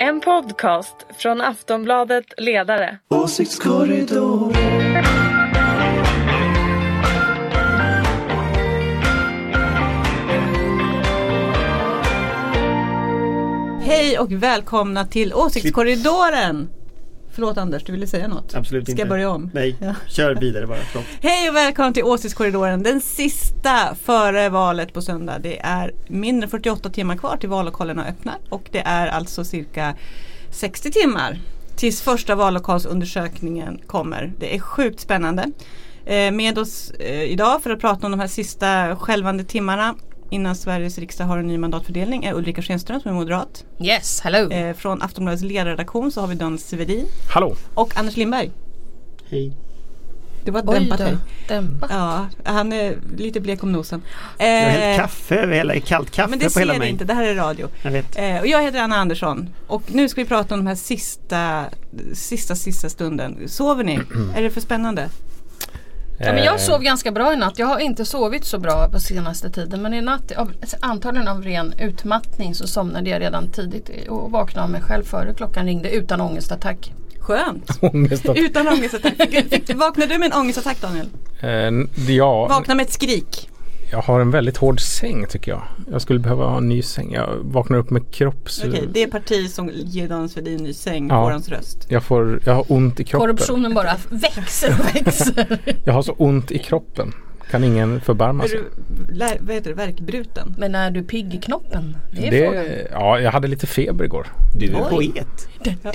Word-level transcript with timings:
En 0.00 0.20
podcast 0.20 0.96
från 1.18 1.40
Aftonbladet 1.40 2.24
Ledare. 2.36 2.98
Åsiktskorridor. 3.08 4.52
Hej 13.82 14.18
och 14.18 14.32
välkomna 14.32 15.06
till 15.06 15.34
Åsiktskorridoren! 15.34 16.68
Förlåt 17.36 17.58
Anders, 17.58 17.84
du 17.84 17.92
ville 17.92 18.06
säga 18.06 18.28
något? 18.28 18.54
Absolut 18.54 18.84
Ska 18.84 18.90
inte. 18.92 19.00
jag 19.02 19.08
börja 19.08 19.30
om? 19.30 19.50
Nej, 19.54 19.76
Ja. 19.80 19.94
kör 20.08 20.34
vidare 20.34 20.66
bara. 20.66 20.78
Förlåt. 20.78 21.06
Hej 21.22 21.48
och 21.48 21.56
välkommen 21.56 21.92
till 21.94 22.04
Åsiktskorridoren, 22.04 22.82
den 22.82 23.00
sista 23.00 23.94
före 24.02 24.48
valet 24.48 24.92
på 24.92 25.02
söndag. 25.02 25.38
Det 25.38 25.58
är 25.60 25.92
mindre 26.08 26.44
än 26.44 26.50
48 26.50 26.90
timmar 26.90 27.16
kvar 27.16 27.36
till 27.36 27.48
vallokalerna 27.48 28.06
öppnar 28.06 28.34
och 28.48 28.68
det 28.72 28.78
är 28.86 29.06
alltså 29.06 29.44
cirka 29.44 29.94
60 30.50 30.90
timmar 30.90 31.38
tills 31.76 32.02
första 32.02 32.34
vallokalsundersökningen 32.34 33.80
kommer. 33.86 34.32
Det 34.38 34.54
är 34.56 34.60
sjukt 34.60 35.00
spännande. 35.00 35.50
Eh, 36.06 36.32
Med 36.32 36.58
oss 36.58 36.90
eh, 36.90 37.22
idag 37.22 37.62
för 37.62 37.70
att 37.70 37.80
prata 37.80 38.06
om 38.06 38.10
de 38.10 38.20
här 38.20 38.26
sista 38.28 38.96
skälvande 38.96 39.44
timmarna 39.44 39.94
innan 40.30 40.56
Sveriges 40.56 40.98
riksdag 40.98 41.24
har 41.24 41.38
en 41.38 41.46
ny 41.46 41.58
mandatfördelning 41.58 42.24
är 42.24 42.34
Ulrika 42.34 42.62
Schenström 42.62 43.00
som 43.00 43.10
är 43.10 43.14
moderat. 43.14 43.64
Yes, 43.80 44.20
hello. 44.20 44.50
Eh, 44.52 44.74
Från 44.76 45.02
Aftonbladets 45.02 45.42
ledarredaktion 45.42 46.12
så 46.12 46.20
har 46.20 46.28
vi 46.28 46.34
Dan 46.34 46.58
Svedin 46.58 47.06
Hallå! 47.28 47.56
och 47.74 47.96
Anders 47.98 48.16
Lindberg. 48.16 48.50
Hej. 49.30 49.52
Det 50.44 50.50
var 50.52 50.62
dämpat 50.62 51.00
hej. 51.00 51.16
dämpat. 51.48 51.90
Ja, 51.92 52.26
han 52.44 52.72
är 52.72 52.96
lite 53.16 53.40
blek 53.40 53.62
om 53.62 53.72
nosen. 53.72 54.02
Jag 54.38 54.46
har 54.46 54.52
Eh, 54.52 54.68
hällt 54.70 55.00
kaffe 55.00 55.36
över 55.36 55.54
hela, 55.54 55.80
kallt 55.80 56.10
kaffe 56.10 56.30
men 56.30 56.38
det 56.38 56.54
på 56.54 56.58
hela 56.60 56.72
ser 56.72 56.78
ni 56.78 56.84
mig. 56.84 56.90
inte, 56.90 57.04
det 57.04 57.14
här 57.14 57.24
är 57.24 57.34
radio. 57.34 57.68
Jag 57.82 57.90
vet. 57.90 58.18
Eh, 58.18 58.38
och 58.40 58.46
jag 58.46 58.62
heter 58.62 58.78
Anna 58.78 58.96
Andersson 58.96 59.48
och 59.66 59.82
nu 59.94 60.08
ska 60.08 60.20
vi 60.20 60.28
prata 60.28 60.54
om 60.54 60.60
den 60.60 60.66
här 60.66 60.74
sista, 60.74 61.64
sista, 62.14 62.54
sista 62.54 62.88
stunden. 62.88 63.48
Sover 63.48 63.84
ni? 63.84 63.94
är 64.36 64.42
det 64.42 64.50
för 64.50 64.60
spännande? 64.60 65.08
Ja, 66.18 66.32
men 66.32 66.44
jag 66.44 66.60
sov 66.60 66.82
ganska 66.82 67.12
bra 67.12 67.32
i 67.32 67.36
natt. 67.36 67.58
Jag 67.58 67.66
har 67.66 67.78
inte 67.78 68.04
sovit 68.04 68.44
så 68.44 68.58
bra 68.58 68.88
på 68.88 69.00
senaste 69.00 69.50
tiden. 69.50 69.82
Men 69.82 69.94
i 69.94 70.00
natt, 70.00 70.32
av, 70.32 70.52
antagligen 70.80 71.28
av 71.28 71.42
ren 71.42 71.74
utmattning, 71.78 72.54
så 72.54 72.66
somnade 72.66 73.10
jag 73.10 73.20
redan 73.20 73.48
tidigt 73.48 74.08
och 74.08 74.30
vaknade 74.30 74.64
av 74.64 74.70
mig 74.70 74.80
själv 74.82 75.04
före 75.04 75.34
klockan 75.34 75.66
ringde 75.66 75.90
utan 75.90 76.20
ångestattack. 76.20 76.92
Skönt! 77.20 77.70
Ångest 77.80 78.28
att, 78.28 78.36
Utan 78.36 78.68
ångestattack. 78.68 79.16
Fick, 79.16 79.50
fick, 79.50 79.76
vaknade 79.76 80.14
du 80.14 80.18
med 80.18 80.32
en 80.32 80.40
ångestattack 80.40 80.80
Daniel? 80.80 81.06
eh, 81.40 82.14
ja, 82.14 82.46
Vakna 82.46 82.74
med 82.74 82.86
ett 82.86 82.92
skrik. 82.92 83.48
Jag 83.90 83.98
har 84.02 84.20
en 84.20 84.30
väldigt 84.30 84.56
hård 84.56 84.80
säng 84.80 85.26
tycker 85.28 85.50
jag. 85.52 85.62
Jag 85.90 86.02
skulle 86.02 86.18
behöva 86.18 86.44
ha 86.44 86.56
en 86.58 86.68
ny 86.68 86.82
säng. 86.82 87.12
Jag 87.12 87.28
vaknar 87.42 87.78
upp 87.78 87.90
med 87.90 88.10
kropps... 88.14 88.64
Okej, 88.64 88.88
det 88.92 89.02
är 89.02 89.06
parti 89.06 89.50
som 89.50 89.70
ger 89.74 90.08
Dan 90.08 90.28
Svedin 90.28 90.62
ny 90.62 90.72
säng 90.72 91.08
Ja. 91.08 91.24
får 91.24 91.30
hans 91.30 91.48
röst. 91.48 91.86
Jag, 91.88 92.02
får, 92.02 92.40
jag 92.46 92.54
har 92.54 92.64
ont 92.72 93.00
i 93.00 93.04
kroppen. 93.04 93.26
Korruptionen 93.36 93.74
bara 93.74 93.96
växer 94.10 94.70
och 94.80 94.96
växer. 94.96 95.58
Jag 95.84 95.92
har 95.92 96.02
så 96.02 96.12
ont 96.12 96.50
i 96.50 96.58
kroppen. 96.58 97.12
Kan 97.50 97.64
ingen 97.64 98.00
förbarma 98.00 98.44
Är 98.44 98.48
sig. 98.48 98.58
du, 99.08 99.14
lä, 99.14 99.36
vad 99.40 99.54
heter 99.54 99.70
det, 99.70 99.76
värkbruten? 99.76 100.54
Men 100.58 100.74
är 100.74 100.90
du 100.90 101.02
pigg 101.02 101.34
i 101.34 101.38
knoppen? 101.38 101.96
Det 102.12 102.26
är 102.26 102.30
Det, 102.30 102.46
frågan. 102.46 102.64
ja, 103.00 103.20
jag 103.20 103.32
hade 103.32 103.48
lite 103.48 103.66
feber 103.66 104.04
igår. 104.04 104.26
Du 104.54 104.66
är 104.66 104.84
poet. 104.90 105.48
Ja, 105.62 105.92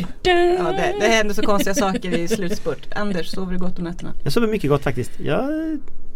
det, 0.72 0.95
det 1.00 1.08
händer 1.08 1.33
så 1.33 1.42
konstiga 1.42 1.73
saker 1.73 2.17
i 2.17 2.28
slutspurt. 2.28 2.88
Anders, 2.95 3.28
sover 3.31 3.52
du 3.53 3.58
gott 3.59 3.78
om 3.78 3.83
nätterna? 3.83 4.14
Jag 4.23 4.33
sover 4.33 4.48
mycket 4.48 4.70
gott 4.70 4.83
faktiskt. 4.83 5.20
Jag 5.20 5.48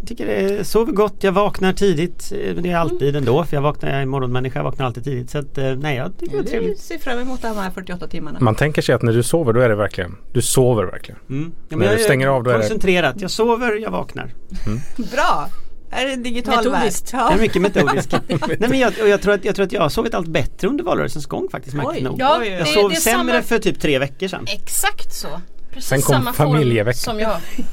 tycker 0.05 0.25
det 0.25 0.33
är, 0.33 0.63
sover 0.63 0.91
gott, 0.91 1.15
jag 1.19 1.31
vaknar 1.31 1.73
tidigt. 1.73 2.31
Eh, 2.31 2.53
Men 2.53 2.63
det 2.63 2.71
är 2.71 2.77
alltid 2.77 3.15
ändå 3.15 3.43
för 3.45 3.57
jag 3.57 3.61
vaknar, 3.61 3.89
jag 3.89 4.01
är 4.01 4.05
morgonmänniska, 4.05 4.59
jag 4.59 4.63
vaknar 4.63 4.85
alltid 4.85 5.03
tidigt. 5.03 5.29
Så 5.29 5.37
att, 5.37 5.57
eh, 5.57 5.75
nej 5.75 5.95
jag 5.97 6.17
tycker 6.19 6.37
det 6.37 6.43
är 6.43 6.49
trevligt. 6.49 6.79
ser 6.79 6.97
fram 6.97 7.19
emot 7.19 7.41
de 7.41 7.57
här 7.57 7.71
48 7.71 8.07
timmarna. 8.07 8.39
Man 8.41 8.55
tänker 8.55 8.81
sig 8.81 8.95
att 8.95 9.01
när 9.01 9.13
du 9.13 9.23
sover 9.23 9.53
då 9.53 9.59
är 9.59 9.69
det 9.69 9.75
verkligen, 9.75 10.17
du 10.33 10.41
sover 10.41 10.83
verkligen. 10.83 11.19
Mm. 11.29 11.51
Ja, 11.69 11.77
När 11.77 11.85
jag 11.85 11.97
du 11.97 12.03
stänger 12.03 12.27
av, 12.27 12.43
då 12.43 12.49
är 12.49 12.53
det- 12.53 12.59
koncentrerat. 12.59 13.15
Jag 13.21 13.31
sover, 13.31 13.75
jag 13.75 13.91
vaknar. 13.91 14.33
Bra! 15.11 15.49
Här 15.89 16.05
är 16.07 16.13
en 16.13 16.23
digital 16.23 16.55
Metodiskt. 16.71 17.09
Ja. 17.13 17.31
är 17.31 17.37
mycket 17.37 17.61
metodisk. 17.61 18.11
nej, 18.27 18.57
men 18.69 18.79
jag, 18.79 18.93
och 19.01 19.07
jag, 19.09 19.21
tror 19.21 19.33
att, 19.33 19.45
jag 19.45 19.55
tror 19.55 19.65
att 19.65 19.71
jag 19.71 19.81
har 19.81 19.89
sovit 19.89 20.13
allt 20.13 20.27
bättre 20.27 20.67
under 20.67 20.83
valrörelsens 20.83 21.25
gång 21.25 21.47
faktiskt. 21.51 21.75
Oj. 21.83 22.01
nog. 22.01 22.15
Ja, 22.19 22.37
oj. 22.41 22.47
Jag 22.47 22.59
det, 22.61 22.65
sov 22.65 22.89
det 22.89 22.95
sämre 22.95 23.31
samma, 23.33 23.41
för 23.41 23.59
typ 23.59 23.79
tre 23.79 23.99
veckor 23.99 24.27
sedan. 24.27 24.45
Exakt 24.53 25.13
så. 25.13 25.27
Precis 25.73 25.89
Sen 25.89 26.01
kom 26.01 26.13
samma 26.15 26.33
form 26.33 26.51
familjeveckan. 26.51 26.93
som 26.99 27.19
jag. 27.19 27.37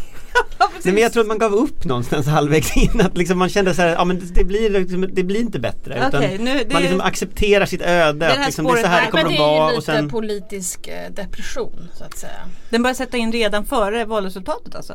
Nej, 0.84 0.94
men 0.94 1.02
jag 1.02 1.12
tror 1.12 1.20
att 1.20 1.26
man 1.28 1.38
gav 1.38 1.54
upp 1.54 1.84
någonstans 1.84 2.26
halvvägs 2.26 2.76
in 2.76 3.00
att 3.00 3.16
liksom 3.16 3.38
man 3.38 3.48
kände 3.48 3.74
så 3.74 3.82
här, 3.82 3.88
ja 3.88 4.04
men 4.04 4.18
det, 4.18 4.26
det, 4.34 4.44
blir, 4.44 4.70
liksom, 4.70 5.08
det 5.12 5.22
blir 5.22 5.40
inte 5.40 5.58
bättre. 5.58 6.08
Okej, 6.14 6.34
utan 6.34 6.44
nu, 6.44 6.64
det, 6.64 6.72
man 6.72 6.82
liksom 6.82 7.00
accepterar 7.00 7.66
sitt 7.66 7.82
öde. 7.82 8.24
här 8.26 8.40
Att 8.40 8.46
liksom, 8.46 8.64
det 8.64 8.72
är 8.72 8.76
så 8.82 8.86
här 8.86 8.98
är- 9.00 9.04
det 9.04 9.10
kommer 9.10 9.24
att 9.24 9.30
det 9.30 9.36
är 9.36 9.40
vara. 9.40 9.70
ju 9.70 9.76
lite 9.76 9.92
sen, 9.92 10.10
politisk 10.10 10.88
eh, 10.88 11.10
depression 11.12 11.88
så 11.94 12.04
att 12.04 12.18
säga. 12.18 12.40
den 12.70 12.82
börjar 12.82 12.94
sätta 12.94 13.16
in 13.16 13.32
redan 13.32 13.64
före 13.64 14.04
valresultatet 14.04 14.74
alltså? 14.74 14.94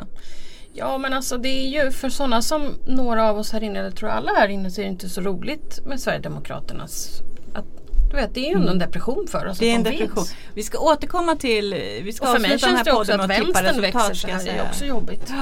Ja 0.73 0.97
men 0.97 1.13
alltså 1.13 1.37
det 1.37 1.49
är 1.49 1.83
ju 1.83 1.91
för 1.91 2.09
sådana 2.09 2.41
som 2.41 2.73
några 2.87 3.29
av 3.29 3.37
oss 3.39 3.51
här 3.51 3.63
inne, 3.63 3.79
eller 3.79 3.91
tror 3.91 4.09
alla 4.09 4.31
här 4.31 4.47
inne, 4.47 4.71
så 4.71 4.81
är 4.81 4.85
det 4.85 4.91
inte 4.91 5.09
så 5.09 5.21
roligt 5.21 5.79
med 5.85 5.99
Sverigedemokraternas 5.99 7.21
du 8.09 8.15
vet, 8.15 8.33
det 8.33 8.39
är 8.39 8.49
ju 8.49 8.55
ändå 8.55 8.71
en 8.71 8.79
depression 8.79 9.27
för 9.27 9.47
oss 9.47 9.57
Det 9.57 9.71
är 9.71 9.75
en 9.75 9.83
depression. 9.83 10.15
finns. 10.15 10.35
Vi 10.53 10.63
ska 10.63 10.79
återkomma 10.79 11.35
till, 11.35 11.73
vi 12.03 12.13
ska 12.13 12.25
Och 12.25 12.31
för 12.31 12.39
mig 12.39 12.59
känns 12.59 12.77
här 12.77 12.83
det 12.83 12.91
också 12.91 13.13
att 13.13 13.29
vänstern 13.29 13.81
växer 13.81 14.13
så 14.13 14.27
här. 14.27 14.43
Det 14.43 14.49
är 14.49 14.63
också 14.69 14.85
jobbigt. 14.85 15.33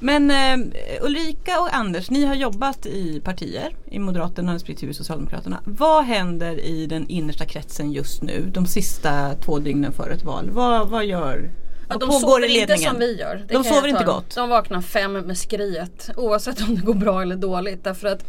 Men 0.00 0.30
eh, 0.30 0.68
Ulrika 1.00 1.60
och 1.60 1.74
Anders, 1.74 2.10
ni 2.10 2.24
har 2.24 2.34
jobbat 2.34 2.86
i 2.86 3.20
partier, 3.20 3.76
i 3.90 3.98
Moderaterna 3.98 4.54
respektive 4.54 4.94
Socialdemokraterna. 4.94 5.60
Vad 5.64 6.04
händer 6.04 6.60
i 6.60 6.86
den 6.86 7.08
innersta 7.08 7.44
kretsen 7.44 7.92
just 7.92 8.22
nu, 8.22 8.50
de 8.54 8.66
sista 8.66 9.34
två 9.34 9.58
dygnen 9.58 9.92
före 9.92 10.12
ett 10.12 10.24
val? 10.24 10.50
Vad, 10.50 10.88
vad 10.88 11.04
gör 11.04 11.50
Ja, 11.88 11.96
de 11.96 12.12
sover 12.12 12.60
inte 12.60 12.76
som 12.78 12.98
vi 12.98 13.18
gör. 13.18 13.44
Det 13.48 13.54
De 13.54 13.64
sover 13.64 13.88
inte 13.88 14.04
gott. 14.04 14.34
De 14.34 14.48
vaknar 14.48 14.80
fem 14.80 15.12
med 15.12 15.38
skriet 15.38 16.10
oavsett 16.16 16.60
om 16.68 16.74
det 16.74 16.80
går 16.80 16.94
bra 16.94 17.22
eller 17.22 17.36
dåligt. 17.36 17.84
Därför 17.84 18.08
att 18.08 18.24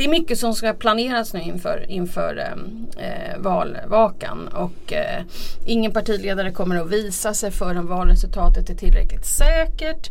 det 0.00 0.04
är 0.04 0.08
mycket 0.08 0.38
som 0.38 0.54
ska 0.54 0.72
planeras 0.72 1.34
nu 1.34 1.40
inför, 1.40 1.86
inför 1.88 2.36
ehm, 2.36 2.86
eh, 2.98 3.38
valvakan 3.38 4.48
och 4.48 4.92
eh, 4.92 5.22
ingen 5.66 5.92
partiledare 5.92 6.52
kommer 6.52 6.76
att 6.76 6.90
visa 6.90 7.34
sig 7.34 7.50
förrän 7.50 7.86
valresultatet 7.86 8.70
är 8.70 8.74
tillräckligt 8.74 9.26
säkert. 9.26 10.10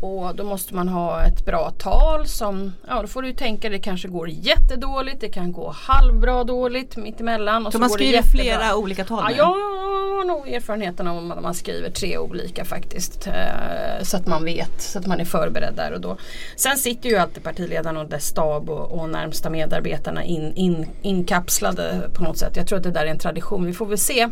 Och 0.00 0.34
då 0.34 0.44
måste 0.44 0.74
man 0.74 0.88
ha 0.88 1.22
ett 1.24 1.44
bra 1.44 1.70
tal 1.70 2.26
som, 2.26 2.72
ja 2.88 3.02
då 3.02 3.08
får 3.08 3.22
du 3.22 3.32
tänka 3.32 3.68
det 3.68 3.78
kanske 3.78 4.08
går 4.08 4.28
jättedåligt, 4.28 5.20
det 5.20 5.28
kan 5.28 5.52
gå 5.52 5.74
halvbra 5.76 6.44
dåligt 6.44 6.96
mittemellan. 6.96 7.66
Och 7.66 7.72
Så 7.72 7.76
så 7.76 7.80
man 7.80 7.90
skriver 7.90 8.22
flera 8.22 8.76
olika 8.76 9.04
tal 9.04 9.24
Ja, 9.30 9.36
jag 9.36 9.44
har 9.44 10.24
nog 10.24 10.48
erfarenheten 10.48 11.08
av 11.08 11.32
att 11.32 11.42
man 11.42 11.54
skriver 11.54 11.90
tre 11.90 12.18
olika 12.18 12.64
faktiskt. 12.64 13.26
Eh, 13.26 14.02
så 14.02 14.16
att 14.16 14.26
man 14.26 14.44
vet, 14.44 14.82
så 14.82 14.98
att 14.98 15.06
man 15.06 15.20
är 15.20 15.24
förberedd 15.24 15.74
där 15.76 15.92
och 15.92 16.00
då. 16.00 16.16
Sen 16.56 16.76
sitter 16.76 17.08
ju 17.08 17.16
alltid 17.16 17.42
partiledaren 17.42 17.96
och 17.96 18.08
dess 18.08 18.26
stab 18.26 18.70
och, 18.70 19.00
och 19.00 19.08
närmsta 19.08 19.50
medarbetarna 19.50 20.24
in, 20.24 20.52
in, 20.54 20.86
inkapslade 21.02 22.10
på 22.14 22.22
något 22.22 22.38
sätt. 22.38 22.56
Jag 22.56 22.66
tror 22.66 22.78
att 22.78 22.84
det 22.84 22.90
där 22.90 23.06
är 23.06 23.10
en 23.10 23.18
tradition. 23.18 23.66
Vi 23.66 23.72
får 23.72 23.86
väl 23.86 23.98
se 23.98 24.28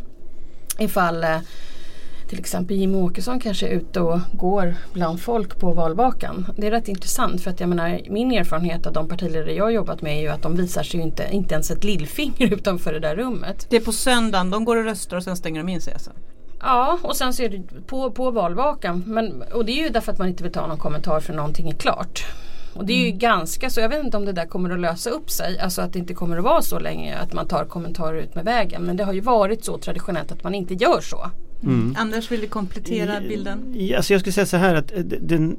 ifall 0.79 1.25
eh, 1.25 1.39
till 2.29 2.39
exempel 2.39 2.77
Jimmie 2.77 3.03
Åkesson 3.03 3.41
kanske 3.41 3.69
är 3.69 3.71
ute 3.71 4.01
och 4.01 4.21
går 4.33 4.75
bland 4.93 5.21
folk 5.21 5.59
på 5.61 5.73
valvakan. 5.73 6.47
Det 6.57 6.67
är 6.67 6.71
rätt 6.71 6.89
intressant 6.89 7.41
för 7.43 7.51
att 7.51 7.61
jag 7.61 7.69
menar 7.69 8.01
min 8.11 8.33
erfarenhet 8.33 8.87
av 8.87 8.93
de 8.93 9.09
partiledare 9.09 9.53
jag 9.53 9.65
har 9.65 9.71
jobbat 9.71 10.03
med 10.03 10.17
är 10.17 10.21
ju 10.21 10.29
att 10.29 10.43
de 10.43 10.57
visar 10.57 10.83
sig 10.83 11.01
ju 11.01 11.07
inte, 11.07 11.29
inte 11.31 11.55
ens 11.55 11.71
ett 11.71 11.85
lillfinger 11.85 12.53
utanför 12.53 12.93
det 12.93 13.01
där 13.01 13.17
rummet. 13.17 13.67
Det 13.71 13.77
är 13.77 13.81
på 13.81 13.93
söndagen, 13.93 14.51
de 14.51 14.65
går 14.65 14.77
och 14.77 14.85
röstar 14.85 15.17
och 15.17 15.23
sen 15.23 15.37
stänger 15.37 15.61
de 15.61 15.69
in 15.69 15.81
sig 15.81 15.93
alltså? 15.93 16.11
Ja 16.61 16.99
och 17.03 17.17
sen 17.17 17.33
så 17.33 17.43
är 17.43 17.49
det 17.49 17.87
på, 17.87 18.11
på 18.11 18.31
valvakan. 18.31 19.03
Men, 19.07 19.43
och 19.43 19.65
det 19.65 19.73
är 19.73 19.85
ju 19.85 19.89
därför 19.89 20.13
att 20.13 20.19
man 20.19 20.29
inte 20.29 20.43
vill 20.43 20.53
ta 20.53 20.67
någon 20.67 20.79
kommentar 20.79 21.21
för 21.21 21.33
någonting 21.33 21.69
är 21.69 21.75
klart. 21.75 22.27
Och 22.75 22.87
det 22.87 22.93
är 22.93 23.07
ju 23.07 23.11
ganska 23.11 23.71
så, 23.71 23.81
jag 23.81 23.89
vet 23.89 24.05
inte 24.05 24.17
om 24.17 24.25
det 24.25 24.33
där 24.33 24.47
kommer 24.47 24.71
att 24.71 24.81
lösa 24.81 25.11
upp 25.11 25.31
sig. 25.31 25.59
Alltså 25.59 25.83
att 25.83 25.93
det 25.93 25.99
inte 25.99 26.15
kommer 26.15 26.39
att 26.39 26.45
vara 26.45 26.63
så 26.63 26.79
länge 26.79 27.19
att 27.19 27.33
man 27.33 27.49
tar 27.49 27.65
kommentarer 27.65 28.19
ut 28.19 28.35
med 28.35 28.45
vägen. 28.45 28.83
Men 28.83 28.97
det 28.97 29.05
har 29.05 29.13
ju 29.13 29.21
varit 29.21 29.65
så 29.65 29.79
traditionellt 29.79 30.33
att 30.33 30.45
man 30.45 30.55
inte 30.55 30.75
gör 30.75 31.01
så. 31.01 31.31
Mm. 31.63 31.97
Anders, 31.99 32.33
vill 32.33 32.41
du 32.41 32.47
komplettera 32.47 33.21
bilden? 33.21 33.77
Alltså 33.97 34.13
jag 34.13 34.21
skulle 34.21 34.33
säga 34.33 34.47
så 34.47 34.57
här 34.57 34.75
att 34.75 34.93
eh, 34.93 34.99
den, 35.03 35.57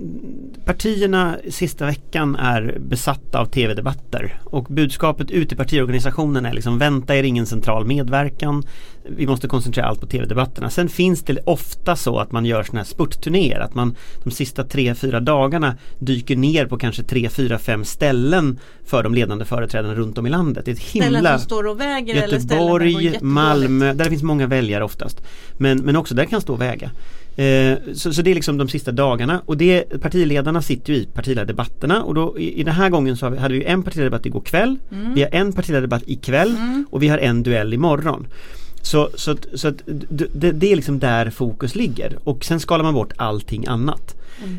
partierna 0.67 1.37
sista 1.49 1.85
veckan 1.85 2.35
är 2.35 2.77
besatta 2.79 3.39
av 3.39 3.45
tv-debatter 3.45 4.39
och 4.43 4.63
budskapet 4.63 5.31
ut 5.31 5.51
i 5.51 5.55
partiorganisationen 5.55 6.45
är 6.45 6.53
liksom 6.53 6.79
vänta 6.79 7.15
er 7.15 7.23
ingen 7.23 7.45
central 7.45 7.85
medverkan. 7.85 8.63
Vi 9.09 9.27
måste 9.27 9.47
koncentrera 9.47 9.85
allt 9.85 10.01
på 10.01 10.07
tv-debatterna. 10.07 10.69
Sen 10.69 10.89
finns 10.89 11.23
det 11.23 11.39
ofta 11.45 11.95
så 11.95 12.19
att 12.19 12.31
man 12.31 12.45
gör 12.45 12.63
sådana 12.63 12.79
här 12.79 12.85
spurtturnéer 12.85 13.59
att 13.59 13.75
man 13.75 13.95
de 14.23 14.31
sista 14.31 14.63
tre, 14.63 14.95
fyra 14.95 15.19
dagarna 15.19 15.75
dyker 15.99 16.35
ner 16.35 16.65
på 16.65 16.77
kanske 16.77 17.03
tre, 17.03 17.29
fyra, 17.29 17.59
fem 17.59 17.85
ställen 17.85 18.59
för 18.85 19.03
de 19.03 19.13
ledande 19.13 19.45
företrädarna 19.45 19.95
runt 19.95 20.17
om 20.17 20.27
i 20.27 20.29
landet. 20.29 20.65
Det 20.65 20.71
är 20.71 20.75
ett 20.75 20.81
Ställen 20.81 21.15
himla 21.15 21.37
som 21.37 21.45
står 21.45 21.67
och 21.67 21.79
väger 21.79 22.15
eller 22.15 22.39
ställen 22.39 22.79
där 22.79 22.85
Göteborg? 22.85 23.19
Malmö, 23.21 23.93
där 23.93 24.03
det 24.03 24.09
finns 24.09 24.23
många 24.23 24.47
väljare 24.47 24.83
oftast. 24.83 25.21
Men, 25.57 25.77
men 25.77 25.95
också 25.95 26.15
där 26.15 26.25
kan 26.25 26.41
stå 26.41 26.53
och 26.53 26.61
väga. 26.61 26.91
Eh, 27.37 27.77
så, 27.93 28.13
så 28.13 28.21
det 28.21 28.31
är 28.31 28.35
liksom 28.35 28.57
de 28.57 28.69
sista 28.69 28.91
dagarna. 28.91 29.41
Och 29.45 29.57
det, 29.57 30.01
partiledarna 30.01 30.61
sitter 30.61 30.93
ju 30.93 30.99
i 30.99 31.05
partiledardebatterna. 31.05 32.03
Och 32.03 32.13
då 32.13 32.39
i, 32.39 32.59
i 32.59 32.63
den 32.63 32.73
här 32.73 32.89
gången 32.89 33.17
så 33.17 33.29
vi, 33.29 33.37
hade 33.37 33.53
vi 33.53 33.63
en 33.63 33.83
partiledardebatt 33.83 34.25
igår 34.25 34.41
kväll, 34.41 34.77
vi 35.15 35.21
har 35.21 35.29
en 35.31 35.53
partiledardebatt 35.53 36.03
ikväll. 36.05 36.55
Och 36.89 37.03
vi 37.03 37.07
har 37.07 37.17
en 37.17 37.43
duell 37.43 37.73
imorgon. 37.73 38.27
Så, 38.81 39.09
så, 39.15 39.35
så 39.53 39.71
det, 40.33 40.51
det 40.51 40.71
är 40.71 40.75
liksom 40.75 40.99
där 40.99 41.29
fokus 41.29 41.75
ligger. 41.75 42.17
Och 42.23 42.45
sen 42.45 42.59
skalar 42.59 42.83
man 42.83 42.93
bort 42.93 43.13
allting 43.15 43.67
annat. 43.67 44.15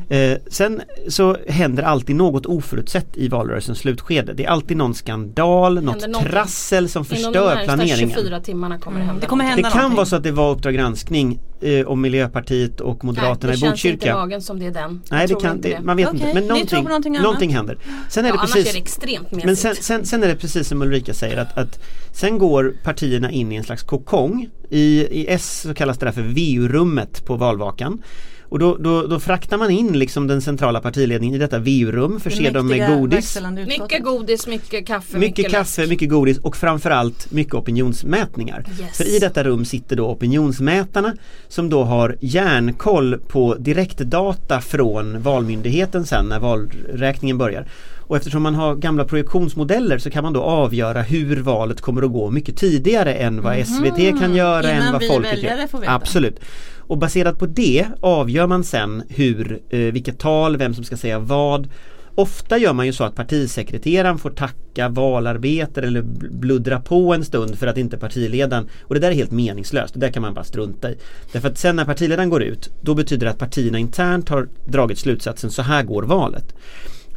Eh, 0.08 0.38
sen 0.50 0.82
så 1.08 1.36
händer 1.48 1.82
alltid 1.82 2.16
något 2.16 2.46
oförutsett 2.46 3.16
i 3.16 3.28
valrörelsens 3.28 3.78
slutskede. 3.78 4.32
Det 4.32 4.44
är 4.44 4.48
alltid 4.48 4.76
någon 4.76 4.94
skandal, 4.94 5.74
något 5.74 5.84
någonting. 5.84 6.30
trassel 6.30 6.88
som 6.88 7.00
Inom 7.02 7.08
de 7.10 7.24
förstör 7.24 7.54
närmsta 7.54 7.74
planeringen. 7.74 8.10
24 8.10 8.40
timmarna 8.40 8.78
kommer 8.78 8.98
det 9.00 9.06
hända 9.06 9.20
Det 9.20 9.26
kommer 9.26 9.44
någonting. 9.44 9.62
Det 9.62 9.66
hända 9.68 9.70
kan 9.70 9.80
någonting. 9.82 9.96
vara 9.96 10.06
så 10.06 10.16
att 10.16 10.22
det 10.22 10.32
var 10.32 10.50
Uppdrag 10.50 10.74
granskning 10.74 11.38
eh, 11.60 11.86
om 11.86 12.00
Miljöpartiet 12.00 12.80
och 12.80 13.04
Moderaterna 13.04 13.36
Nej, 13.52 13.58
i 13.58 13.60
det 13.60 13.66
känns 13.66 13.84
inte 13.84 13.96
Botkyrka. 13.96 14.14
magen 14.16 14.42
som 14.42 14.58
det 14.58 14.66
är 14.66 14.70
den. 14.70 15.02
Nej 15.10 15.20
det 15.22 15.28
tror 15.28 15.40
kan, 15.40 15.56
inte 15.56 15.68
det, 15.68 15.80
man 15.80 15.96
vet 15.96 16.08
Okej, 16.08 16.20
inte 16.20 16.34
men 16.34 16.48
någonting, 16.48 16.84
någonting 16.84 17.12
någonting, 17.12 17.54
händer. 17.54 17.78
Sen 18.10 18.24
är 18.24 18.28
Ja, 18.28 18.32
det 18.34 18.38
annars 18.38 18.52
precis 18.52 18.68
är 18.70 18.72
det 18.72 18.78
extremt 18.78 19.30
mesigt. 19.30 19.46
men 19.46 19.56
sen, 19.56 19.74
sen, 19.74 20.06
sen 20.06 20.22
är 20.22 20.28
det 20.28 20.36
precis 20.36 20.68
som 20.68 20.82
Ulrika 20.82 21.14
säger 21.14 21.36
att, 21.36 21.58
att 21.58 21.80
sen 22.12 22.38
går 22.38 22.74
partierna 22.84 23.30
in 23.30 23.52
i 23.52 23.56
en 23.56 23.64
slags 23.64 23.82
kokong. 23.82 24.48
I, 24.70 25.00
I 25.10 25.26
S 25.28 25.60
så 25.60 25.74
kallas 25.74 25.98
det 25.98 26.06
där 26.06 26.12
för 26.12 26.22
VU-rummet 26.22 27.24
på 27.26 27.36
valvakan. 27.36 28.02
Och 28.48 28.58
då, 28.58 28.76
då, 28.76 29.06
då 29.06 29.20
fraktar 29.20 29.58
man 29.58 29.70
in 29.70 29.98
liksom 29.98 30.26
den 30.26 30.42
centrala 30.42 30.80
partiledningen 30.80 31.34
i 31.34 31.38
detta 31.38 31.58
VU-rum, 31.58 32.20
förser 32.20 32.50
dem 32.50 32.66
med 32.66 32.98
godis. 32.98 33.38
mycket 33.66 34.02
godis, 34.04 34.46
mycket 34.46 34.86
kaffe, 34.86 35.18
Mycket 35.18 35.50
kaffe, 35.50 35.80
läsk. 35.80 35.90
mycket 35.90 36.08
godis 36.08 36.38
och 36.38 36.56
framförallt 36.56 37.30
mycket 37.30 37.54
opinionsmätningar. 37.54 38.64
Yes. 38.80 38.96
För 38.96 39.16
i 39.16 39.18
detta 39.18 39.44
rum 39.44 39.64
sitter 39.64 39.96
då 39.96 40.06
opinionsmätarna 40.08 41.14
som 41.48 41.70
då 41.70 41.84
har 41.84 42.16
järnkoll 42.20 43.18
på 43.28 43.54
direktdata 43.54 44.60
från 44.60 45.22
Valmyndigheten 45.22 46.06
sen 46.06 46.26
när 46.28 46.40
valräkningen 46.40 47.38
börjar. 47.38 47.66
Och 48.08 48.16
eftersom 48.16 48.42
man 48.42 48.54
har 48.54 48.74
gamla 48.74 49.04
projektionsmodeller 49.04 49.98
så 49.98 50.10
kan 50.10 50.22
man 50.24 50.32
då 50.32 50.42
avgöra 50.42 51.02
hur 51.02 51.36
valet 51.42 51.80
kommer 51.80 52.02
att 52.02 52.12
gå 52.12 52.30
mycket 52.30 52.56
tidigare 52.56 53.14
än 53.14 53.42
vad 53.42 53.56
SVT 53.66 54.18
kan 54.20 54.34
göra, 54.34 54.62
Mhm. 54.66 54.70
Innan 54.76 54.86
än 54.86 54.92
vad 54.92 55.00
vi 55.00 55.08
folket 55.08 55.32
väljare 55.32 55.60
gör. 55.60 55.66
får 55.66 55.78
veta. 55.78 55.94
Absolut. 55.94 56.40
Och 56.78 56.98
baserat 56.98 57.38
på 57.38 57.46
det 57.46 57.86
avgör 58.00 58.46
man 58.46 58.64
sen 58.64 59.02
hur, 59.08 59.60
eh, 59.70 59.78
vilket 59.78 60.18
tal, 60.18 60.56
vem 60.56 60.74
som 60.74 60.84
ska 60.84 60.96
säga 60.96 61.18
vad. 61.18 61.68
Ofta 62.14 62.58
gör 62.58 62.72
man 62.72 62.86
ju 62.86 62.92
så 62.92 63.04
att 63.04 63.14
partisekreteraren 63.14 64.18
får 64.18 64.30
tacka 64.30 64.88
valarbetare 64.88 65.86
eller 65.86 66.02
bl- 66.02 66.30
bluddra 66.38 66.80
på 66.80 67.14
en 67.14 67.24
stund 67.24 67.58
för 67.58 67.66
att 67.66 67.76
inte 67.78 67.96
partiledaren 67.98 68.68
och 68.82 68.94
det 68.94 69.00
där 69.00 69.10
är 69.10 69.14
helt 69.14 69.30
meningslöst, 69.30 69.94
det 69.94 70.00
där 70.00 70.10
kan 70.10 70.22
man 70.22 70.34
bara 70.34 70.44
strunta 70.44 70.90
i. 70.90 70.96
Därför 71.32 71.48
att 71.48 71.58
sen 71.58 71.76
när 71.76 71.84
partiledaren 71.84 72.30
går 72.30 72.42
ut 72.42 72.70
då 72.80 72.94
betyder 72.94 73.26
det 73.26 73.30
att 73.32 73.38
partierna 73.38 73.78
internt 73.78 74.28
har 74.28 74.48
dragit 74.66 74.98
slutsatsen 74.98 75.50
så 75.50 75.62
här 75.62 75.82
går 75.82 76.02
valet. 76.02 76.54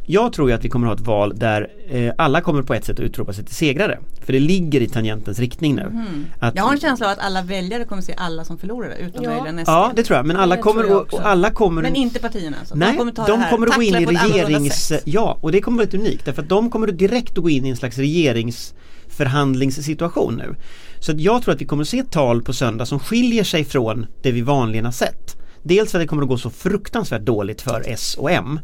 Jag 0.06 0.32
tror 0.32 0.48
ju 0.50 0.54
att 0.56 0.64
vi 0.64 0.68
kommer 0.68 0.86
att 0.86 0.90
ha 0.98 1.02
ett 1.02 1.06
val 1.06 1.38
där 1.38 1.68
eh, 1.90 2.12
alla 2.18 2.40
kommer 2.40 2.62
på 2.62 2.74
ett 2.74 2.84
sätt 2.84 2.98
att 2.98 3.04
utropa 3.04 3.32
sig 3.32 3.44
till 3.44 3.54
segrare. 3.54 3.98
För 4.24 4.32
det 4.32 4.40
ligger 4.40 4.80
i 4.80 4.88
tangentens 4.88 5.38
riktning 5.38 5.74
nu. 5.74 5.82
Att, 5.82 5.92
Mhm. 5.92 6.26
Jag 6.54 6.62
har 6.64 6.72
en 6.72 6.80
känsla 6.80 7.06
av 7.06 7.12
att 7.12 7.18
alla 7.18 7.42
väljare 7.42 7.84
kommer 7.84 8.02
se 8.02 8.14
alla 8.16 8.44
som 8.44 8.58
förlorare 8.58 8.96
utom 8.98 9.24
Ja. 9.24 9.30
möjligen 9.30 9.58
SD. 9.58 9.68
Ja 9.70 9.92
det 9.96 10.02
tror 10.02 10.16
jag 10.16 10.26
men 10.26 10.36
alla 10.36 10.56
Det 10.56 10.62
kommer, 10.62 10.84
att- 10.84 10.90
också. 10.90 11.16
och 11.16 11.26
alla 11.26 11.50
kommer 11.50 11.82
Men 11.82 11.96
inte 11.96 12.18
partierna 12.18 12.56
alltså. 12.60 12.74
Nej, 12.74 12.92
de 12.92 12.98
kommer 12.98 13.12
ta 13.12 13.26
de 13.26 13.32
det 13.32 13.38
här, 13.38 13.50
kommer 13.50 13.66
att 13.66 13.74
gå 13.76 13.82
in 13.82 13.94
i 13.94 14.06
regerings... 14.06 14.92
Ja, 15.04 15.38
och 15.40 15.52
det 15.52 15.60
kommer 15.60 15.82
att 15.82 15.94
vara 15.94 16.02
unikt 16.04 16.24
därför 16.24 16.42
att 16.42 16.48
de 16.48 16.70
kommer 16.70 16.88
att 16.88 16.98
direkt 16.98 17.38
att 17.38 17.44
gå 17.44 17.50
in 17.50 17.66
i 17.66 17.68
en 17.68 17.76
slags 17.76 17.98
regeringsförhandlingssituation 17.98 20.34
nu. 20.36 20.54
Så 21.00 21.12
att 21.12 21.20
jag 21.20 21.42
tror 21.42 21.54
att 21.54 21.60
vi 21.60 21.64
kommer 21.66 21.82
att 21.82 21.88
se 21.88 22.02
tal 22.02 22.42
på 22.42 22.52
söndag 22.52 22.86
som 22.86 22.98
skiljer 22.98 23.44
sig 23.44 23.64
från 23.64 24.06
det 24.22 24.32
vi 24.32 24.40
vanligen 24.40 24.84
har 24.84 24.92
sett. 24.92 25.36
Dels 25.62 25.90
för 25.90 25.98
att 25.98 26.02
det 26.04 26.08
kommer 26.08 26.22
att 26.22 26.28
gå 26.28 26.38
så 26.38 26.50
fruktansvärt 26.50 27.22
dåligt 27.22 27.62
för 27.62 27.82
S 27.86 28.14
och 28.18 28.30
M. 28.30 28.60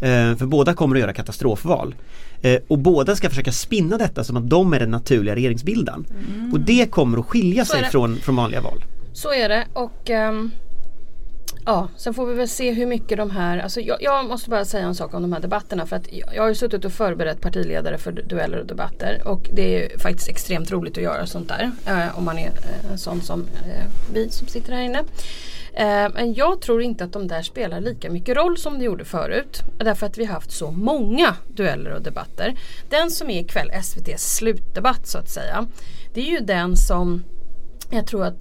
Eh, 0.00 0.36
För 0.36 0.46
båda 0.46 0.74
kommer 0.74 0.96
att 0.96 1.00
göra 1.00 1.12
katastrofval. 1.12 1.94
Eh, 2.42 2.60
Och 2.68 2.78
båda 2.78 3.16
ska 3.16 3.28
försöka 3.28 3.52
spinna 3.52 3.98
detta 3.98 4.24
som 4.24 4.36
att 4.36 4.50
de 4.50 4.72
är 4.72 4.78
den 4.80 4.90
naturliga 4.90 5.34
regeringsbildaren. 5.34 6.06
Och 6.52 6.60
det 6.60 6.90
kommer 6.90 7.18
att 7.18 7.26
skilja 7.26 7.64
Så 7.64 7.72
sig 7.72 7.84
från, 7.84 8.16
från 8.16 8.36
vanliga 8.36 8.60
val. 8.60 8.84
Så 9.12 9.32
är 9.32 9.48
det 9.48 9.64
och 9.72 10.10
ehm, 10.10 10.50
Ja, 11.66 11.88
sen 11.96 12.14
får 12.14 12.26
vi 12.26 12.34
väl 12.34 12.48
se 12.48 12.72
hur 12.72 12.86
mycket 12.86 13.18
de 13.18 13.30
här, 13.30 13.58
alltså 13.58 13.80
jag, 13.80 14.02
jag 14.02 14.24
måste 14.28 14.50
bara 14.50 14.64
säga 14.64 14.86
en 14.86 14.94
sak 14.94 15.14
om 15.14 15.22
de 15.22 15.32
här 15.32 15.40
debatterna 15.40 15.86
för 15.86 15.96
att 15.96 16.12
jag, 16.12 16.28
jag 16.34 16.42
har 16.42 16.48
ju 16.48 16.54
suttit 16.54 16.84
och 16.84 16.92
förberett 16.92 17.40
partiledare 17.40 17.98
för 17.98 18.12
dueller 18.12 18.58
och 18.58 18.66
debatter 18.66 19.22
och 19.24 19.50
det 19.54 19.62
är 19.62 19.90
ju 19.90 19.98
faktiskt 19.98 20.28
extremt 20.28 20.70
roligt 20.70 20.96
att 20.96 21.02
göra 21.02 21.26
sånt 21.26 21.48
där 21.48 21.70
eh, 21.86 22.18
om 22.18 22.24
man 22.24 22.38
är 22.38 22.46
eh, 22.46 22.90
en 22.92 22.98
sån 22.98 23.20
som 23.22 23.40
eh, 23.40 23.84
vi 24.14 24.30
som 24.30 24.46
sitter 24.46 24.72
här 24.72 24.82
inne. 24.82 25.02
Eh, 25.80 26.08
men 26.14 26.34
jag 26.34 26.60
tror 26.60 26.82
inte 26.82 27.04
att 27.04 27.12
de 27.12 27.28
där 27.28 27.42
spelar 27.42 27.80
lika 27.80 28.10
mycket 28.10 28.36
roll 28.36 28.58
som 28.58 28.78
de 28.78 28.84
gjorde 28.84 29.04
förut. 29.04 29.62
Därför 29.78 30.06
att 30.06 30.18
vi 30.18 30.24
har 30.24 30.34
haft 30.34 30.52
så 30.52 30.70
många 30.70 31.36
dueller 31.48 31.90
och 31.90 32.02
debatter. 32.02 32.58
Den 32.90 33.10
som 33.10 33.30
är 33.30 33.40
ikväll, 33.40 33.70
SVTs 33.70 34.34
slutdebatt 34.36 35.06
så 35.06 35.18
att 35.18 35.28
säga. 35.28 35.66
Det 36.14 36.20
är 36.20 36.30
ju 36.30 36.40
den 36.40 36.76
som 36.76 37.22
jag 37.90 38.06
tror 38.06 38.24
att 38.24 38.38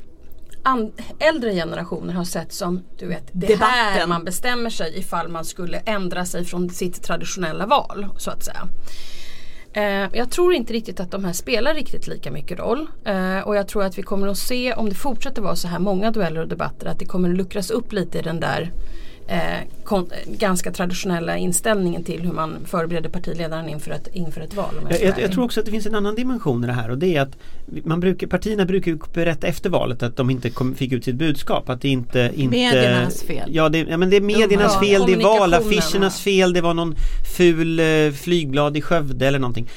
äldre 1.19 1.53
generationer 1.53 2.13
har 2.13 2.23
sett 2.23 2.53
som 2.53 2.83
du 2.97 3.07
vet, 3.07 3.23
det 3.31 3.55
här 3.55 3.85
Debatten. 3.85 4.09
man 4.09 4.23
bestämmer 4.23 4.69
sig 4.69 4.99
ifall 4.99 5.27
man 5.27 5.45
skulle 5.45 5.77
ändra 5.77 6.25
sig 6.25 6.45
från 6.45 6.69
sitt 6.69 7.03
traditionella 7.03 7.65
val 7.65 8.07
så 8.17 8.31
att 8.31 8.43
säga. 8.43 8.67
Eh, 9.79 10.09
jag 10.13 10.29
tror 10.31 10.53
inte 10.53 10.73
riktigt 10.73 10.99
att 10.99 11.11
de 11.11 11.25
här 11.25 11.33
spelar 11.33 11.73
riktigt 11.73 12.07
lika 12.07 12.31
mycket 12.31 12.59
roll. 12.59 12.87
Eh, 13.05 13.39
och 13.39 13.55
jag 13.55 13.67
tror 13.67 13.83
att 13.83 13.97
vi 13.97 14.01
kommer 14.01 14.27
att 14.27 14.37
se 14.37 14.73
om 14.73 14.89
det 14.89 14.95
fortsätter 14.95 15.41
vara 15.41 15.55
så 15.55 15.67
här 15.67 15.79
många 15.79 16.11
dueller 16.11 16.41
och 16.41 16.47
debatter 16.47 16.87
att 16.87 16.99
det 16.99 17.05
kommer 17.05 17.29
att 17.29 17.37
luckras 17.37 17.71
upp 17.71 17.93
lite 17.93 18.19
i 18.19 18.21
den 18.21 18.39
där 18.39 18.71
eh, 19.29 20.01
ganska 20.25 20.71
traditionella 20.71 21.37
inställningen 21.37 22.03
till 22.03 22.21
hur 22.21 22.31
man 22.31 22.57
förbereder 22.65 23.09
partiledaren 23.09 23.69
inför 23.69 23.91
ett, 23.91 24.07
inför 24.13 24.41
ett 24.41 24.53
val. 24.53 24.73
jag 24.89 25.01
Jag, 25.01 25.19
jag, 25.19 25.31
tror 25.31 25.43
också 25.43 25.59
att 25.59 25.65
det 25.65 25.71
finns 25.71 25.85
en 25.85 25.95
annan 25.95 26.15
dimension 26.15 26.63
i 26.63 26.67
det 26.67 26.73
här 26.73 26.89
och 26.89 26.97
det 26.97 27.15
är 27.15 27.21
att 27.21 27.37
man 27.83 27.99
brukar, 27.99 28.27
partierna 28.27 28.65
brukar 28.65 29.13
berätta 29.13 29.47
efter 29.47 29.69
valet 29.69 30.03
att 30.03 30.17
de 30.17 30.29
inte 30.29 30.49
kom, 30.49 30.75
fick 30.75 30.91
ut 30.91 31.05
sitt 31.05 31.15
budskap. 31.15 31.69
Att 31.69 31.81
det 31.81 31.89
inte, 31.89 32.31
inte 32.35 32.57
Mediernas 32.57 33.23
fel. 33.23 33.49
Ja, 33.53 33.69
det, 33.69 33.79
ja 33.79 33.97
men 33.97 34.09
det 34.09 34.15
är 34.15 34.21
mediernas 34.21 34.73
Ja, 34.73 34.87
fel, 34.87 35.03
det 35.07 35.13
är 35.13 35.23
valaffischernas 35.23 36.21
fel, 36.21 36.53
det 36.53 36.61
var 36.61 36.73
någon 36.73 36.95
ful 37.37 37.79
eh, 37.79 38.11
flygblad 38.11 38.77
i 38.77 38.81
Skövde 38.81 39.27
eller 39.27 39.39
någonting. 39.39 39.67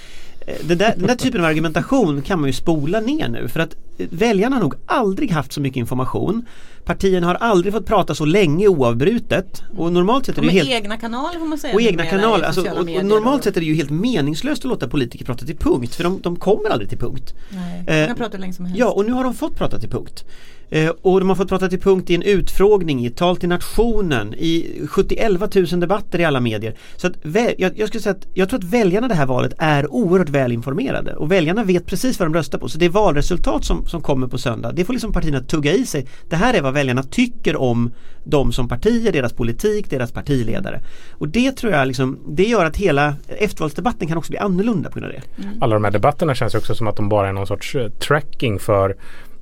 Eh, 0.46 0.54
Det 0.62 0.74
där, 0.74 0.94
den 0.96 1.06
där 1.06 1.14
typen 1.16 1.40
av 1.40 1.46
argumentation 1.46 2.22
kan 2.22 2.40
man 2.40 2.48
ju 2.48 2.52
spola 2.52 3.00
ner 3.00 3.28
nu 3.28 3.48
för 3.48 3.60
att 3.60 3.76
eh, 3.98 4.06
väljarna 4.10 4.56
har 4.56 4.62
nog 4.62 4.74
aldrig 4.86 5.30
haft 5.30 5.52
så 5.52 5.60
mycket 5.60 5.76
information. 5.76 6.46
Partierna 6.84 7.26
har 7.26 7.34
aldrig 7.34 7.74
fått 7.74 7.86
prata 7.86 8.14
så 8.14 8.24
länge 8.24 8.68
oavbrutet 8.68 9.62
och 9.76 9.92
normalt 9.92 10.26
sett 10.26 10.38
är 10.38 10.42
det 10.42 10.48
helt 10.50 10.70
egna 10.70 10.96
kanaler 10.96 11.38
får 11.38 11.46
man 11.46 11.58
säga. 11.58 11.74
och 11.74 11.82
egna 11.82 12.06
kanaler. 12.06 12.44
Alltså, 12.44 12.60
och, 12.60 12.78
och 12.78 13.04
normalt 13.04 13.44
sett 13.44 13.56
är 13.56 13.60
det 13.60 13.66
ju 13.66 13.74
helt 13.74 13.90
meningslöst 13.90 14.64
att 14.64 14.68
låta 14.68 14.88
politiker 14.88 15.24
prata 15.24 15.46
till 15.46 15.56
punkt 15.56 15.94
för 15.94 16.04
de, 16.04 16.20
de 16.20 16.36
kommer 16.36 16.70
aldrig 16.70 16.88
till 16.88 16.98
punkt. 16.98 17.34
Nej, 17.50 17.84
Eh, 17.86 17.96
jag 17.96 18.16
pratar 18.16 18.32
hur 18.32 18.38
länge 18.40 18.52
som 18.52 18.64
helst. 18.64 18.78
Ja 18.78 18.90
och 18.90 19.04
nu 19.04 19.12
har 19.12 19.24
de 19.24 19.34
fått 19.34 19.56
prata 19.56 19.78
till 19.78 19.90
punkt. 19.90 20.24
Eh, 20.72 20.90
och 21.02 21.20
de 21.20 21.28
har 21.28 21.36
fått 21.36 21.48
prata 21.48 21.68
till 21.68 21.80
punkt 21.80 22.10
i 22.10 22.14
en 22.14 22.22
utfrågning, 22.22 23.00
i 23.00 23.06
ett 23.06 23.16
tal 23.16 23.36
till 23.36 23.48
nationen, 23.48 24.34
i 24.34 24.80
71 24.88 25.54
000 25.54 25.80
debatter 25.80 26.18
i 26.18 26.24
alla 26.24 26.40
medier. 26.40 26.74
Så 26.96 27.06
att 27.06 27.12
jag, 27.58 27.78
jag 27.78 27.88
skulle 27.88 28.02
säga 28.02 28.14
att 28.14 28.26
jag 28.34 28.48
tror 28.48 28.58
att 28.58 28.64
väljarna 28.64 29.08
det 29.08 29.14
här 29.14 29.26
valet 29.26 29.54
är 29.58 29.92
oerhört 29.92 30.28
väl 30.28 30.52
informerade 30.52 31.14
och 31.14 31.32
väljarna 31.32 31.64
vet 31.64 31.86
precis 31.86 32.18
vad 32.18 32.28
de 32.28 32.34
röstar 32.34 32.58
på. 32.58 32.68
Så 32.68 32.78
det 32.78 32.88
valresultat 32.88 33.64
som, 33.64 33.86
som 33.86 34.02
kommer 34.02 34.26
på 34.26 34.38
söndag, 34.38 34.72
det 34.72 34.84
får 34.84 34.92
liksom 34.92 35.12
partierna 35.12 35.40
tugga 35.40 35.72
i 35.72 35.86
sig. 35.86 36.06
Det 36.28 36.36
här 36.36 36.54
är 36.54 36.62
vad 36.62 36.74
väljarna 36.74 37.02
tycker 37.02 37.56
om 37.56 37.90
dem 38.24 38.52
som 38.52 38.68
partier, 38.68 39.12
deras 39.12 39.32
politik, 39.32 39.90
deras 39.90 40.12
partiledare. 40.12 40.80
Och 41.10 41.28
det 41.28 41.52
tror 41.52 41.72
jag 41.72 41.86
liksom, 41.86 42.18
det 42.28 42.44
gör 42.44 42.64
att 42.64 42.76
hela 42.76 43.14
eftervalsdebatten 43.28 44.08
kan 44.08 44.18
också 44.18 44.30
bli 44.30 44.38
annorlunda 44.38 44.90
på 44.90 45.00
grund 45.00 45.12
av 45.14 45.20
det. 45.20 45.48
Alla 45.60 45.74
de 45.74 45.84
här 45.84 45.90
debatterna 45.90 46.34
känns 46.34 46.54
också 46.54 46.74
som 46.74 46.86
att 46.86 46.96
de 46.96 47.08
bara 47.08 47.28
är 47.28 47.32
någon 47.32 47.46
sorts 47.46 47.74
eh, 47.74 47.88
tracking 47.88 48.58
för 48.58 48.96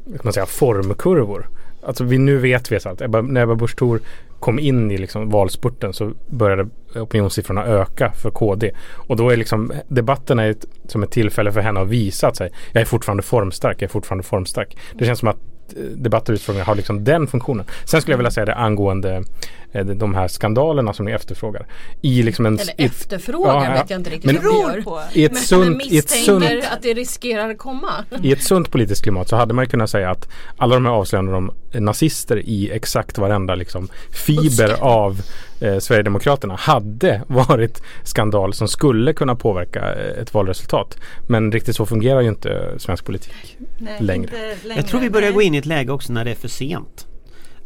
kan 0.04 0.20
man 0.22 0.32
säga, 0.32 0.46
formkurvor. 0.46 1.48
Alltså 1.82 2.04
vi, 2.04 2.18
nu 2.18 2.38
vet 2.38 2.72
vi 2.72 2.76
att 2.76 3.00
Ebba, 3.00 3.20
när 3.20 3.42
Ebba 3.42 3.54
Busch 3.54 3.76
Thor 3.76 4.00
kom 4.40 4.58
in 4.58 4.90
i 4.90 4.98
liksom 4.98 5.30
valspurten 5.30 5.92
så 5.92 6.12
började 6.28 6.68
opinionssiffrorna 6.94 7.64
öka 7.64 8.12
för 8.12 8.30
KD. 8.30 8.70
Och 8.92 9.16
då 9.16 9.30
är 9.30 9.36
liksom 9.36 9.72
debatterna 9.88 10.46
ett, 10.46 10.66
som 10.86 11.02
ett 11.02 11.10
tillfälle 11.10 11.52
för 11.52 11.60
henne 11.60 11.80
att 11.80 11.88
visa 11.88 12.28
att 12.28 12.36
sig, 12.36 12.52
jag 12.72 12.80
är 12.80 12.84
fortfarande 12.84 13.22
formstark, 13.22 13.76
jag 13.76 13.88
är 13.88 13.92
fortfarande 13.92 14.24
formstark. 14.24 14.76
Det 14.94 15.04
känns 15.04 15.18
som 15.18 15.28
att 15.28 15.38
eh, 15.76 15.82
debatter 15.82 16.32
och 16.32 16.34
utfrågningar 16.34 16.66
har 16.66 16.74
liksom 16.74 17.04
den 17.04 17.26
funktionen. 17.26 17.66
Sen 17.84 18.00
skulle 18.00 18.12
jag 18.12 18.18
vilja 18.18 18.30
säga 18.30 18.46
det 18.46 18.54
angående 18.54 19.24
de 19.72 20.14
här 20.14 20.28
skandalerna 20.28 20.92
som 20.92 21.04
ni 21.06 21.12
efterfrågar. 21.12 21.66
I 22.02 22.22
liksom 22.22 22.46
en, 22.46 22.58
Eller 22.58 22.74
efterfrågan 22.76 23.64
Ja, 23.64 23.70
vet 23.72 23.90
jag 23.90 24.00
inte 24.00 24.10
riktigt 24.10 24.32
Men- 24.42 24.52
vad 24.52 24.74
vi 24.76 24.82
på. 24.82 25.00
i 25.12 25.24
ett 25.24 25.32
Men, 25.32 25.42
sunt, 25.42 25.76
men 25.76 25.80
i 25.92 25.96
ett 25.98 26.10
sunt 26.10 26.40
misstänker 26.40 26.72
att 26.72 26.82
det 26.82 26.94
riskerar 26.94 27.54
komma. 27.54 27.90
i 28.22 28.32
ett 28.32 28.42
sunt 28.42 28.70
politiskt 28.70 29.02
klimat 29.02 29.28
så 29.28 29.36
hade 29.36 29.54
man 29.54 29.64
ju 29.64 29.68
kunnat 29.70 29.90
säga 29.90 30.10
att 30.10 30.28
alla 30.56 30.74
de 30.74 30.86
här 30.86 30.92
avslöjandena 30.92 31.36
om 31.38 31.50
nazister 31.72 32.36
i 32.36 32.70
exakt 32.70 33.18
varenda 33.18 33.54
liksom, 33.54 33.88
fiber 34.26 34.68
Buske. 34.68 34.76
av 34.82 35.20
eh, 35.60 35.78
Sverigedemokraterna 35.78 36.54
hade 36.56 37.22
varit 37.26 37.82
skandal 38.04 38.54
som 38.54 38.68
skulle 38.68 39.12
kunna 39.12 39.34
påverka 39.34 39.94
eh, 39.94 40.22
ett 40.22 40.34
valresultat. 40.34 40.96
Men 41.28 41.52
riktigt 41.52 41.76
så 41.76 41.86
fungerar 41.86 42.20
ju 42.20 42.28
inte 42.28 42.74
svensk 42.78 43.04
politik. 43.04 43.56
Nej, 43.78 43.96
längre. 44.00 44.22
inte 44.24 44.68
längre. 44.68 44.80
Jag 44.80 44.86
tror 44.86 45.00
vi 45.00 45.10
börjar 45.10 45.28
Nej. 45.28 45.34
gå 45.34 45.42
in 45.42 45.54
i 45.54 45.58
ett 45.58 45.66
läge 45.66 45.92
också 45.92 46.12
när 46.12 46.24
det 46.24 46.30
är 46.30 46.34
för 46.34 46.48
sent. 46.48 47.06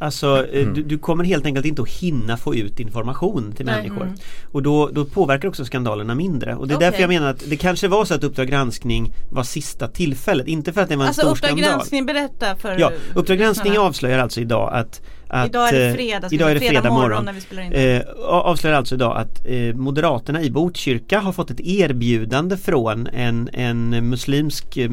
Alltså 0.05 0.47
eh, 0.53 0.63
Mm. 0.63 0.75
du, 0.75 0.83
du 0.83 0.99
kommer 0.99 1.25
helt 1.25 1.47
enkelt 1.47 1.67
inte 1.67 1.83
att 1.83 1.89
hinna 1.89 2.37
få 2.37 2.55
ut 2.55 2.81
information 2.81 3.53
till 3.57 3.67
Nej. 3.67 3.77
människor. 3.77 4.03
Mm. 4.03 4.15
Och 4.53 4.63
då, 4.63 4.89
då 4.93 5.05
påverkar 5.05 5.49
också 5.49 5.65
skandalerna 5.65 6.15
mindre. 6.15 6.55
Och 6.55 6.69
det 6.69 6.75
är 6.75 6.77
Okej. 6.77 6.87
därför 6.87 7.01
jag 7.03 7.09
menar 7.09 7.31
att 7.31 7.43
det 7.51 7.57
kanske 7.57 7.89
var 7.89 8.05
så 8.05 8.15
att 8.15 8.25
Uppdrag 8.25 8.49
granskning 8.49 9.13
var 9.31 9.43
sista 9.43 9.89
tillfället. 9.89 10.47
Inte 10.49 10.73
för 10.73 10.81
att 10.81 10.89
det 10.89 10.97
var 10.97 11.05
en 11.05 11.09
Alltså 11.09 11.21
stor 11.21 11.31
Uppdrag 11.31 11.49
skandal. 11.51 11.71
granskning, 11.71 12.07
berätta 12.07 12.57
för 12.57 12.77
Ja, 12.79 12.93
Uppdrag 13.15 13.39
granskning 13.39 13.79
avslöjar 13.79 14.19
alltså 14.19 14.41
idag 14.41 14.71
att, 14.75 15.03
att 15.29 15.47
Idag 15.49 15.69
är 15.69 15.73
det 15.79 15.87
eh, 15.89 15.95
fredag, 15.95 16.29
idag 16.31 16.51
är 16.51 16.55
det 16.55 16.61
fredag 16.61 16.91
morgon. 16.91 17.25
när 17.25 17.33
vi 17.33 17.41
spelar 17.41 17.63
in 17.63 17.71
det. 17.71 17.97
Eh, 17.97 18.03
avslöjar 18.29 18.77
alltså 18.77 18.95
idag 18.95 19.17
att 19.17 19.47
eh, 19.47 19.75
Moderaterna 19.75 20.43
i 20.43 20.51
Botkyrka 20.51 21.19
har 21.21 21.33
fått 21.33 21.51
ett 21.51 21.61
erbjudande 21.61 22.57
från 22.57 23.07
en, 23.07 23.49
en 23.53 24.09
muslimsk 24.09 24.77
eh, 24.77 24.91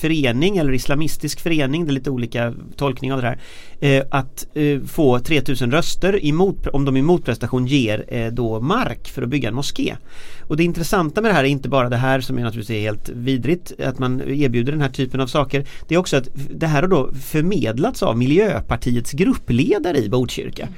förening 0.00 0.56
eller 0.56 0.72
islamistisk 0.72 1.40
förening, 1.40 1.84
det 1.86 1.90
är 1.90 1.94
lite 1.94 2.10
olika 2.10 2.54
tolkning 2.76 3.12
av 3.12 3.22
det 3.22 3.28
här. 3.28 3.38
Eh, 3.80 4.02
att 4.10 4.46
eh, 4.54 4.80
få 4.80 5.18
3000 5.18 5.70
röster 5.70 6.24
emot, 6.26 6.66
om 6.66 6.84
de 6.84 6.96
i 6.96 7.02
motprestation 7.02 7.66
ger 7.66 8.04
eh, 8.08 8.26
då 8.26 8.60
mark 8.60 9.08
för 9.08 9.22
att 9.22 9.28
bygga 9.28 9.48
en 9.48 9.54
moské. 9.54 9.96
Och 10.40 10.56
det 10.56 10.64
intressanta 10.64 11.20
med 11.20 11.30
det 11.30 11.34
här 11.34 11.44
är 11.44 11.48
inte 11.48 11.68
bara 11.68 11.88
det 11.88 11.96
här 11.96 12.20
som 12.20 12.38
är 12.38 12.42
naturligtvis 12.42 12.76
är 12.76 12.80
helt 12.80 13.08
vidrigt 13.08 13.72
att 13.80 13.98
man 13.98 14.20
erbjuder 14.20 14.72
den 14.72 14.80
här 14.80 14.88
typen 14.88 15.20
av 15.20 15.26
saker. 15.26 15.66
Det 15.88 15.94
är 15.94 15.98
också 15.98 16.16
att 16.16 16.28
det 16.50 16.66
här 16.66 16.82
har 16.82 16.88
då 16.88 17.12
förmedlats 17.12 18.02
av 18.02 18.18
Miljöpartiets 18.18 19.12
gruppledare 19.12 19.98
i 19.98 20.08
Botkyrka. 20.08 20.68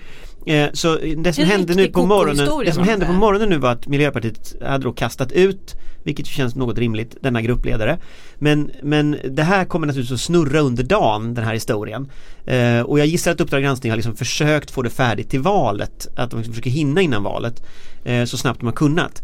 Eh, 0.47 0.69
Så 0.73 0.97
det 1.17 1.33
som 1.33 1.45
En 1.45 1.51
hände 1.51 1.75
nu 1.75 1.87
på 1.89 2.07
morgonen 2.07 2.65
Det 2.65 2.73
som 2.73 2.85
hände 2.85 3.07
på 3.07 3.13
morgonen 3.13 3.49
nu 3.49 3.59
var 3.59 3.73
att 3.73 3.87
Miljöpartiet 3.89 4.55
hade 4.63 4.85
då 4.85 4.93
kastat 4.93 5.33
ut 5.33 5.75
Vilket 6.05 6.27
känns 6.27 6.55
något 6.55 6.79
rimligt, 6.79 7.17
denna 7.21 7.43
gruppledare. 7.43 7.99
Men, 8.39 8.71
men 8.83 9.17
det 9.31 9.43
här 9.43 9.65
kommer 9.65 9.87
naturligtvis 9.87 10.15
att 10.15 10.21
snurra 10.21 10.61
under 10.61 10.83
dagen 10.85 11.35
den 11.35 11.45
här 11.45 11.55
historien. 11.55 12.11
Eh, 12.47 12.81
Och 12.81 12.99
jag 12.99 13.07
gissar 13.07 13.31
att 13.33 13.41
Uppdrag 13.41 13.63
granskning 13.63 13.93
har 13.93 13.97
liksom 13.97 14.17
försökt 14.17 14.71
få 14.71 14.83
det 14.83 14.91
färdigt 14.91 15.31
till 15.31 15.41
valet 15.41 16.07
Att 16.17 16.31
de 16.31 16.37
liksom 16.37 16.55
försöker 16.55 16.71
hinna 16.71 17.01
innan 17.01 17.23
valet 17.23 17.63
eh, 18.05 18.25
Så 18.25 18.37
snabbt 18.37 18.61
de 18.61 18.67
har 18.67 18.73
kunnat 18.73 19.23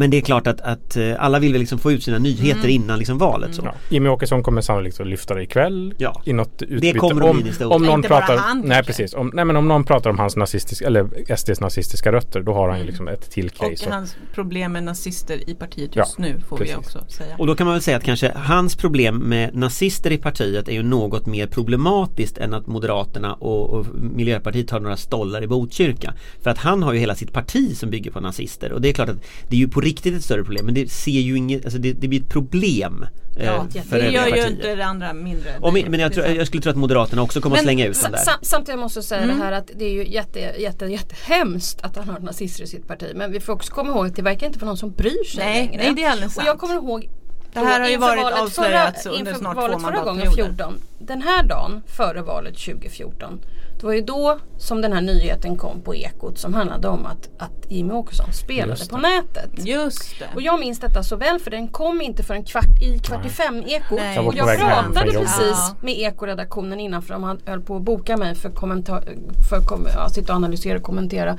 Men 0.00 0.10
det 0.10 0.16
är 0.16 0.20
klart 0.20 0.46
att, 0.46 0.60
att 0.60 0.96
eh, 0.96 1.12
alla 1.18 1.38
vill 1.38 1.52
väl 1.52 1.60
liksom 1.60 1.78
få 1.78 1.92
ut 1.92 2.02
sina 2.02 2.18
nyheter 2.18 2.58
Mm. 2.60 2.70
innan 2.70 2.98
liksom 2.98 3.18
valet 3.18 3.54
så. 3.54 3.62
Ja. 3.64 3.74
Jimmy 3.88 4.08
Åkesson 4.08 4.42
kommer 4.42 4.60
sannolikt 4.60 5.00
att 5.00 5.06
lyfta 5.06 5.34
det 5.34 5.42
ikväll 5.42 5.94
Ja. 5.98 6.22
i 6.24 6.32
något 6.32 6.62
utbyte. 6.62 6.98
kommer 6.98 7.30
att 7.30 7.36
bli 7.42 7.64
om, 7.64 7.72
om 7.72 7.82
någon 7.82 8.02
pratar, 8.02 8.36
han, 8.36 8.60
nej 8.60 8.68
kanske. 8.70 8.84
precis, 8.92 9.14
om, 9.14 9.30
nej 9.34 9.44
men 9.44 9.56
om 9.56 9.68
någon 9.68 9.84
pratar 9.84 10.10
om 10.10 10.18
hans 10.18 10.36
nazistiska, 10.36 10.86
eller 10.86 11.36
SDs 11.36 11.60
nazistiska 11.60 12.12
rötter 12.12 12.40
då 12.42 12.52
har 12.54 12.68
han 12.68 12.78
ju 12.78 12.84
liksom 12.84 13.08
ett 13.08 13.30
till 13.30 13.46
Och 13.46 13.70
case. 13.70 13.90
hans 13.90 14.16
problem 14.34 14.72
med 14.72 14.82
nazister 14.84 15.50
i 15.50 15.54
partiet 15.54 15.90
Ja, 15.94 16.02
just 16.02 16.18
nu 16.18 16.40
får 16.48 16.56
precis. 16.56 16.74
vi 16.74 16.78
också 16.78 17.04
säga. 17.08 17.36
Och 17.38 17.46
då 17.46 17.54
kan 17.54 17.66
man 17.66 17.74
väl 17.74 17.82
säga 17.82 17.96
att 17.96 18.04
kanske 18.04 18.32
hans 18.34 18.76
problem 18.76 19.16
med 19.16 19.54
nazister 19.54 20.12
i 20.12 20.18
partiet 20.18 20.68
är 20.68 20.72
ju 20.72 20.82
något 20.82 21.26
mer 21.26 21.46
problematiskt 21.46 22.38
än 22.38 22.54
att 22.54 22.66
Moderaterna 22.66 23.34
och, 23.34 23.70
och 23.70 23.86
Miljöpartiet 23.94 24.70
har 24.70 24.80
några 24.80 24.96
stollar 24.96 25.42
i 25.42 25.46
Botkyrka. 25.46 26.14
För 26.42 26.50
att 26.50 26.58
han 26.58 26.82
har 26.82 26.92
ju 26.92 26.98
hela 26.98 27.14
sitt 27.14 27.32
parti 27.32 27.76
som 27.76 27.90
bygger 27.90 28.10
på 28.10 28.20
nazister 28.20 28.72
och 28.72 28.80
det 28.80 28.88
är 28.88 28.92
klart 28.92 29.08
att 29.08 29.22
det 29.48 29.56
är 29.56 29.60
ju 29.60 29.68
på 29.68 29.80
riktigt 29.90 30.14
ett 30.14 30.24
större 30.24 30.44
problem 30.44 30.64
men 30.66 30.74
det 30.74 30.90
ser 30.90 31.10
ju 31.10 31.36
inget, 31.36 31.64
alltså 31.64 31.78
det, 31.78 31.92
det 31.92 32.08
blir 32.08 32.20
ett 32.20 32.28
problem 32.28 33.06
eh, 33.36 33.44
Ja, 33.46 33.66
för 33.90 33.98
det 33.98 34.10
gör 34.10 34.26
ju 34.36 34.46
inte 34.48 34.74
det 34.74 34.84
andra 34.84 35.12
mindre. 35.12 35.50
Och, 35.60 35.72
men 35.72 35.90
men 35.90 36.00
jag, 36.00 36.12
tror, 36.12 36.26
jag 36.26 36.46
skulle 36.46 36.62
tro 36.62 36.70
att 36.70 36.76
Moderaterna 36.76 37.22
också 37.22 37.40
kommer 37.40 37.56
att 37.56 37.58
Men 37.58 37.64
slänga 37.64 37.86
ut 37.86 38.02
den 38.02 38.12
där. 38.12 38.18
sa- 38.18 38.38
Samtidigt 38.42 38.80
måste 38.80 38.98
jag 38.98 39.04
säga 39.04 39.22
Mm. 39.22 39.38
det 39.38 39.44
här 39.44 39.52
att 39.52 39.70
det 39.78 39.84
är 39.84 39.92
ju 39.92 40.08
jätte, 40.08 40.38
jätte, 40.58 40.84
jättehemskt 40.86 41.80
att 41.82 41.96
han 41.96 42.08
har 42.08 42.18
nazister 42.20 42.62
i 42.64 42.66
sitt 42.66 42.86
parti. 42.88 43.12
Men 43.14 43.32
vi 43.32 43.40
får 43.40 43.52
också 43.52 43.72
komma 43.72 43.90
ihåg 43.90 44.06
att 44.06 44.16
det 44.16 44.22
verkar 44.22 44.46
inte 44.46 44.58
vara 44.58 44.66
någon 44.66 44.76
som 44.76 44.90
bryr 44.92 45.24
sig 45.24 45.44
Nej, 45.44 45.66
längre. 45.66 45.82
nej, 45.82 45.94
det 45.96 46.04
är 46.04 46.10
alldeles 46.10 46.26
Och 46.30 46.34
sant. 46.34 46.46
jag 46.46 46.58
kommer 46.58 46.74
ihåg 46.74 47.08
Det 47.52 47.58
här 47.60 47.80
har 47.80 47.88
ju 47.88 47.96
varit 47.96 48.52
förra, 48.52 48.92
under 49.06 49.18
inför 49.20 49.34
snart 49.34 49.56
valet 49.56 49.76
två 49.78 49.82
mandatperioder. 49.82 50.30
14. 50.48 50.74
Den 50.98 51.22
här 51.22 51.42
dagen 51.42 51.82
före 51.86 52.22
valet 52.22 52.58
2014 52.58 53.40
det 53.80 53.86
var 53.86 53.92
ju 53.92 54.00
då 54.02 54.38
som 54.58 54.80
den 54.82 54.92
här 54.92 55.00
nyheten 55.00 55.56
kom 55.56 55.80
på 55.80 55.94
Ekot 55.94 56.38
som 56.38 56.54
handlade 56.54 56.88
om 56.88 57.06
att, 57.06 57.28
att 57.38 57.70
Jimmie 57.70 57.92
Åkesson 57.96 58.32
spelade 58.32 58.70
Just 58.72 58.90
på 58.90 58.96
nätet. 58.96 59.50
Just 59.66 60.18
det. 60.18 60.26
Och 60.34 60.42
jag 60.42 60.60
minns 60.60 60.80
detta 60.80 61.02
så 61.02 61.16
väl 61.16 61.38
för 61.38 61.50
den 61.50 61.68
kom 61.68 62.00
inte 62.00 62.22
förrän 62.22 62.44
kvart 62.44 62.82
i 62.82 62.98
kvart 62.98 63.26
i 63.26 63.28
fem 63.28 63.62
Ekot. 63.66 63.98
Nej. 63.98 64.14
Jag 64.16 64.26
Och 64.26 64.34
jag 64.34 64.58
pratade 64.58 65.10
precis 65.10 65.40
Ja. 65.50 65.74
med 65.80 65.98
Ekoredaktionen 65.98 66.80
innan 66.80 67.02
för 67.02 67.12
de 67.14 67.22
hade- 67.22 67.50
höll 67.50 67.60
på 67.60 67.76
att 67.76 67.82
boka 67.82 68.16
mig 68.16 68.34
för, 68.34 68.50
kommentar, 68.50 69.04
för 69.50 69.56
att 69.56 69.66
kom, 69.66 69.86
ja, 69.94 70.08
sitta 70.08 70.32
och 70.32 70.36
analysera 70.36 70.76
och 70.78 70.84
kommentera 70.84 71.38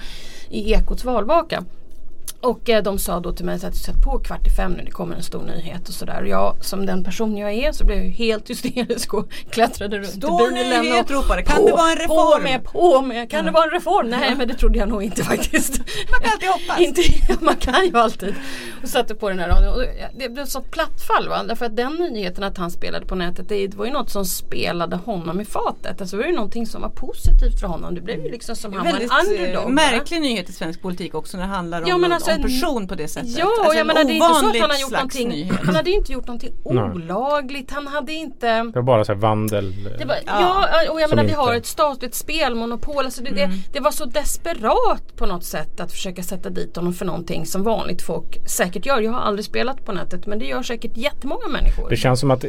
i 0.49 0.73
Ekots 0.73 1.03
valvaka. 1.05 1.63
Och 2.41 2.69
eh, 2.69 2.83
de 2.83 2.99
sa 2.99 3.19
då 3.19 3.31
till 3.31 3.45
mig 3.45 3.55
att 3.65 3.75
sätt 3.75 4.01
på 4.03 4.19
kvart 4.19 4.47
i 4.47 4.49
fem 4.49 4.71
nu, 4.71 4.83
det 4.85 4.91
kommer 4.91 5.15
en 5.15 5.23
stor 5.23 5.43
nyhet 5.43 5.87
och 5.87 5.93
sådär. 5.93 6.21
Och 6.21 6.27
jag 6.27 6.57
som 6.65 6.85
den 6.85 7.03
person 7.03 7.37
jag 7.37 7.51
är 7.53 7.71
så 7.71 7.85
blev 7.85 7.97
jag 7.97 8.05
helt 8.11 8.49
hysterisk 8.49 9.13
och 9.13 9.31
klättrade 9.49 9.97
runt 9.97 10.07
Stor 10.09 10.51
i 10.51 10.53
bilen. 10.53 10.81
nyhet 10.81 11.05
och 11.05 11.11
ropade. 11.11 11.43
Kan 11.43 11.55
på, 11.57 11.65
det 11.67 11.71
vara 11.71 11.91
en 11.91 11.97
På 11.97 12.01
reform? 12.03 12.43
med, 12.43 12.63
på 12.63 13.01
med, 13.01 13.29
kan 13.31 13.45
det 13.45 13.51
vara 13.51 13.63
en 13.63 13.69
reform? 13.71 14.09
Nej 14.09 14.35
men 14.37 14.47
det 14.47 14.53
trodde 14.53 14.79
jag 14.79 14.89
nog 14.89 15.03
inte 15.03 15.23
faktiskt. 15.33 15.77
Man 16.11 16.19
kan 16.21 16.31
alltid 16.31 16.49
hoppas. 16.49 16.79
Inte, 16.79 17.01
man 17.45 17.55
kan 17.55 17.85
ju 17.85 17.97
alltid. 17.97 18.35
Och 18.83 18.89
satte 18.89 19.15
på 19.15 19.29
den 19.29 19.39
här 19.39 19.47
radion. 19.49 19.73
Och 19.73 19.83
det 20.19 20.29
blev 20.29 20.45
så 20.45 20.61
plattfall 20.61 21.29
va. 21.29 21.43
Därför 21.43 21.65
att 21.65 21.75
den 21.75 21.95
nyheten 21.95 22.43
att 22.43 22.57
han 22.57 22.71
spelade 22.71 23.05
på 23.05 23.15
nätet 23.15 23.49
det 23.49 23.75
var 23.75 23.85
ju 23.85 23.91
något 23.91 24.09
som 24.09 24.25
spelade 24.25 24.95
honom 24.95 25.41
i 25.41 25.45
fatet. 25.45 26.01
Alltså 26.01 26.15
det 26.15 26.21
var 26.23 26.29
ju 26.29 26.35
någonting 26.35 26.65
som 26.67 26.81
var 26.81 26.89
positivt 26.89 27.59
för 27.59 27.67
honom. 27.67 27.95
Det 27.95 28.01
blev 28.01 28.25
ju 28.25 28.31
liksom 28.31 28.55
som 28.55 28.73
han 28.73 28.81
var 28.85 28.91
en 28.93 28.99
Väldigt 28.99 29.29
underdog. 29.29 29.55
eh, 29.55 29.63
va? 29.63 29.69
märklig 29.69 30.21
nyhet 30.21 30.49
i 30.49 30.53
svensk 30.53 30.81
politik 30.81 31.15
också 31.15 31.37
när 31.37 31.43
det 31.43 31.49
handlar 31.49 31.81
om, 31.81 31.87
Ja, 31.89 31.97
men 32.37 32.43
alltså 32.43 32.65
person 32.65 32.87
på 32.87 32.95
det 32.95 33.07
sättet. 33.07 33.37
Ja, 33.37 33.45
Alltså 33.59 33.73
jag 33.73 33.81
en 33.81 33.87
menar 33.87 34.03
det 34.03 34.11
är 34.11 34.13
inte 34.13 34.27
så 34.39 34.49
att 34.49 34.59
han 34.61 34.69
har 34.69 34.77
gjort 34.81 34.91
någonting. 34.91 35.29
nyhet. 35.29 35.59
Han 35.63 35.75
hade 35.75 35.89
ju 35.89 35.95
inte 35.95 36.11
gjort 36.13 36.27
någonting 36.27 36.51
olagligt. 36.63 37.71
Han 37.71 37.87
hade 37.87 38.13
inte 38.13 38.47
Det 38.63 38.71
var 38.75 38.81
bara 38.81 39.05
så 39.05 39.13
här 39.13 39.19
vandel. 39.19 39.73
det 39.99 40.05
var, 40.05 40.15
Ja. 40.25 40.67
ja, 40.85 40.91
och 40.91 41.01
jag 41.01 41.09
Som 41.09 41.15
menar 41.15 41.29
vi 41.29 41.35
har 41.35 41.55
ett 41.55 41.65
statligt 41.65 42.15
spelmonopol. 42.15 43.05
Alltså 43.05 43.23
det, 43.23 43.29
Mm. 43.29 43.49
det, 43.51 43.57
det 43.73 43.79
var 43.79 43.91
så 43.91 44.05
desperat 44.05 45.15
på 45.15 45.25
något 45.25 45.43
sätt 45.43 45.79
att 45.79 45.91
försöka 45.91 46.23
sätta 46.23 46.49
dit 46.49 46.75
honom 46.75 46.93
för 46.93 47.05
någonting 47.05 47.45
som 47.45 47.63
vanligt 47.63 48.01
folk 48.01 48.49
säkert 48.49 48.85
gör. 48.85 49.01
Jag 49.01 49.11
har 49.11 49.19
aldrig 49.21 49.45
spelat 49.45 49.85
på 49.85 49.91
nätet 49.91 50.25
men 50.25 50.39
det 50.39 50.45
gör 50.45 50.63
säkert 50.63 50.97
jättemånga 50.97 51.47
människor. 51.47 51.89
Det 51.89 51.97
känns 51.97 52.19
som 52.19 52.31
att 52.31 52.45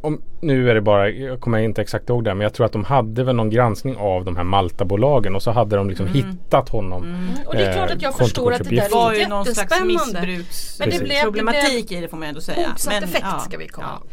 om, 0.00 0.22
nu 0.40 0.70
är 0.70 0.74
det 0.74 0.80
bara, 0.80 1.08
jag 1.10 1.40
kommer 1.40 1.58
inte 1.58 1.82
exakt 1.82 2.08
ihåg 2.08 2.24
det 2.24 2.34
men 2.34 2.40
jag 2.44 2.54
tror 2.54 2.66
att 2.66 2.72
de 2.72 2.84
hade 2.84 3.24
väl 3.24 3.36
någon 3.36 3.50
granskning 3.50 3.96
av 3.96 4.24
de 4.24 4.36
här 4.36 4.44
Maltabolagen 4.44 5.34
och 5.34 5.42
så 5.42 5.50
hade 5.50 5.76
de 5.76 5.88
liksom 5.88 6.06
hittat 6.06 6.68
honom. 6.68 7.28
och 7.46 7.54
det 7.54 7.64
är 7.66 7.72
klart 7.72 7.90
att 7.90 8.02
jag 8.02 8.10
eh, 8.12 8.16
förstår 8.16 8.52
att 8.52 8.64
det 8.64 8.76
där 8.76 8.90
var 8.90 9.12
är 9.12 9.18
ju 9.18 9.26
någon 9.26 9.44
slags 9.44 9.58
jättespännande. 9.58 10.20
Men 10.20 10.90
det 10.90 10.98
blev- 10.98 11.02
missbruksproblematik 11.02 11.92
i 11.92 12.00
det 12.00 12.08
får 12.08 12.16
man 12.16 12.28
ändå 12.28 12.40
säga. 12.40 12.68
Motsatt 12.68 13.02
effekt 13.02 13.26
ska 13.48 13.58
vi 13.58 13.68
komma 13.68 13.86
ja. 14.02 14.06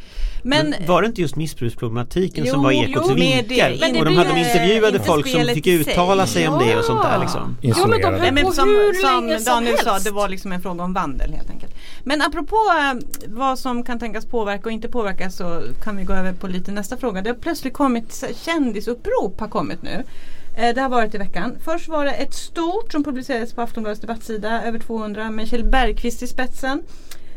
Men, 0.43 0.69
Men 0.69 0.87
var 0.87 1.01
det 1.01 1.05
inte 1.07 1.21
just 1.21 1.35
missbruksproblematiken 1.35 2.45
Jo, 2.45 2.53
som 2.53 2.63
var 2.63 2.71
Ekots 2.71 3.07
jo, 3.09 3.15
det. 3.15 3.77
Men 3.79 3.97
och 3.97 4.05
de 4.05 4.17
hade 4.17 4.39
ju 4.39 4.45
intervjuade 4.45 4.97
inte 4.97 5.07
folk 5.07 5.27
som 5.27 5.41
fick 5.41 5.67
i 5.67 5.83
sig. 5.83 5.93
uttala 5.93 6.27
sig 6.27 6.47
om 6.47 6.59
det 6.67 6.75
och 6.75 6.83
sånt 6.85 7.03
där 7.03 7.19
liksom. 7.19 7.57
Ja 7.61 7.87
men 7.87 8.01
de 8.01 8.31
men 8.31 8.51
som, 8.51 8.69
hur 8.69 8.93
som 8.93 9.27
länge 9.27 9.39
som 9.39 9.53
Daniel 9.53 9.77
sa, 9.77 9.91
helst. 9.91 10.05
det 10.05 10.11
var 10.11 10.29
liksom 10.29 10.51
en 10.51 10.61
fråga 10.61 10.83
om 10.83 10.93
vandel 10.93 11.33
helt 11.33 11.49
enkelt. 11.49 11.73
Men 12.03 12.21
apropå 12.21 12.55
eh, 12.55 12.99
vad 13.27 13.59
som 13.59 13.83
kan 13.83 13.99
tänkas 13.99 14.25
påverka 14.25 14.63
och 14.65 14.71
inte 14.71 14.87
påverka 14.87 15.29
så 15.29 15.61
kan 15.83 15.97
vi 15.97 16.03
gå 16.03 16.13
över 16.13 16.33
på 16.33 16.47
lite 16.47 16.71
nästa 16.71 16.97
fråga. 16.97 17.21
Det 17.21 17.29
har 17.29 17.37
plötsligt 17.37 17.73
kommit 17.73 18.23
kändisupprop 18.45 19.39
har 19.39 19.47
kommit 19.47 19.81
nu. 19.81 20.03
Eh, 20.57 20.75
Det 20.75 20.81
har 20.81 20.89
varit 20.89 21.15
i 21.15 21.17
veckan. 21.17 21.55
Först 21.65 21.87
var 21.87 22.05
det 22.05 22.11
ett 22.11 22.33
stort 22.33 22.91
som 22.91 23.03
publicerades 23.03 23.53
på 23.53 23.61
Aftonbladets 23.61 24.01
debattsida, 24.01 24.63
över 24.63 24.79
200 24.79 25.31
med 25.31 25.47
Kjell 25.47 25.63
Bergqvist 25.63 26.23
i 26.23 26.27
spetsen. 26.27 26.81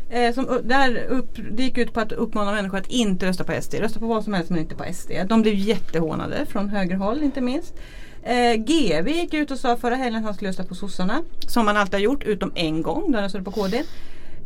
Eh, 0.09 0.33
som, 0.33 0.61
där 0.63 1.05
upp, 1.09 1.37
det 1.51 1.63
gick 1.63 1.77
ut 1.77 1.93
på 1.93 1.99
att 1.99 2.11
uppmana 2.11 2.51
människor 2.51 2.77
att 2.77 2.87
inte 2.87 3.25
rösta 3.25 3.43
på 3.43 3.61
SD. 3.61 3.73
Rösta 3.73 3.99
på 3.99 4.07
vad 4.07 4.23
som 4.23 4.33
helst 4.33 4.49
men 4.49 4.59
inte 4.59 4.75
på 4.75 4.93
SD. 4.93 5.11
De 5.27 5.41
blev 5.41 5.53
jättehånade 5.53 6.45
från 6.45 6.69
högerhåll 6.69 7.23
inte 7.23 7.41
minst. 7.41 7.73
Eh, 8.23 8.55
GV 8.55 9.09
gick 9.09 9.33
ut 9.33 9.51
och 9.51 9.59
sa 9.59 9.77
förra 9.77 9.95
helgen 9.95 10.19
att 10.19 10.25
han 10.25 10.33
skulle 10.33 10.49
rösta 10.49 10.63
på 10.63 10.75
sossarna. 10.75 11.21
Som 11.47 11.67
han 11.67 11.77
alltid 11.77 11.93
har 11.93 11.99
gjort 11.99 12.23
utom 12.23 12.51
en 12.55 12.81
gång 12.81 13.11
då 13.11 13.17
han 13.17 13.23
röstade 13.23 13.43
på 13.43 13.51
KD. 13.51 13.83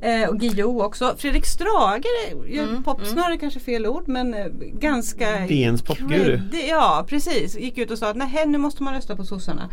Eh, 0.02 0.30
och 0.30 0.40
Guillou 0.40 0.82
också. 0.82 1.16
Fredrik 1.18 1.46
Strage, 1.46 2.06
mm, 2.48 2.84
popsnöre 2.84 3.38
kanske 3.38 3.60
fel 3.60 3.88
ord 3.88 4.08
men 4.08 4.34
eh, 4.34 4.46
ganska 4.80 5.40
DNs 5.48 5.82
popguru. 5.82 6.40
Ja 6.70 7.06
precis, 7.08 7.58
gick 7.60 7.78
ut 7.78 7.92
och 7.92 7.98
sa 7.98 8.10
att 8.10 8.18
nej 8.18 8.46
nu 8.48 8.58
måste 8.58 8.84
man 8.84 8.94
rösta 8.94 9.16
på 9.16 9.26
sossarna. 9.26 9.70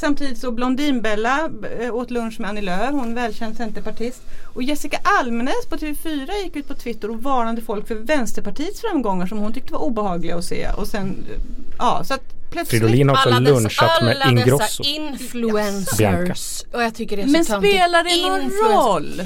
Samtidigt 0.00 0.38
så 0.38 0.50
Blondinbella 0.50 1.50
eh, 1.80 1.94
åt 1.94 2.10
lunch 2.10 2.40
med 2.40 2.50
Annie 2.50 2.62
Lööf, 2.62 2.90
hon 2.90 3.10
är 3.10 3.14
välkänd 3.14 3.56
centerpartist. 3.56 4.22
Och 4.54 4.62
Jessica 4.62 4.98
Almenäs 5.02 5.66
på 5.68 5.76
TV4 5.76 6.30
gick 6.44 6.56
ut 6.56 6.68
på 6.68 6.74
Twitter 6.74 7.10
och 7.10 7.22
varnade 7.22 7.60
folk 7.62 7.88
för 7.88 7.94
Vänsterpartiets 7.94 8.80
framgångar 8.80 9.26
som 9.26 9.38
hon 9.38 9.52
tyckte 9.52 9.72
var 9.72 9.80
obehagliga 9.80 10.36
att 10.36 10.44
se. 10.44 10.68
Och 10.76 10.86
sen, 10.86 11.24
eh, 11.32 11.40
ja 11.78 12.04
så 12.04 12.14
att 12.14 12.22
plötsligt 12.50 12.82
Fridolin 12.82 13.08
har 13.08 13.16
också 13.16 13.28
alla 13.28 13.40
dessa, 13.40 13.52
lunchat 13.60 14.02
med 14.02 14.16
alla 14.16 14.30
Ingrosso. 14.30 14.58
dessa 14.58 14.82
influencers. 14.82 16.64
Och 16.72 16.82
jag 16.82 16.94
tycker 16.94 17.16
det 17.16 17.22
är 17.22 17.26
så 17.26 17.32
Men 17.32 17.44
töntigt. 17.44 17.74
spelar 17.74 18.04
det 18.04 18.28
någon 18.28 18.72
roll? 18.84 19.22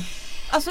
Alltså, 0.55 0.71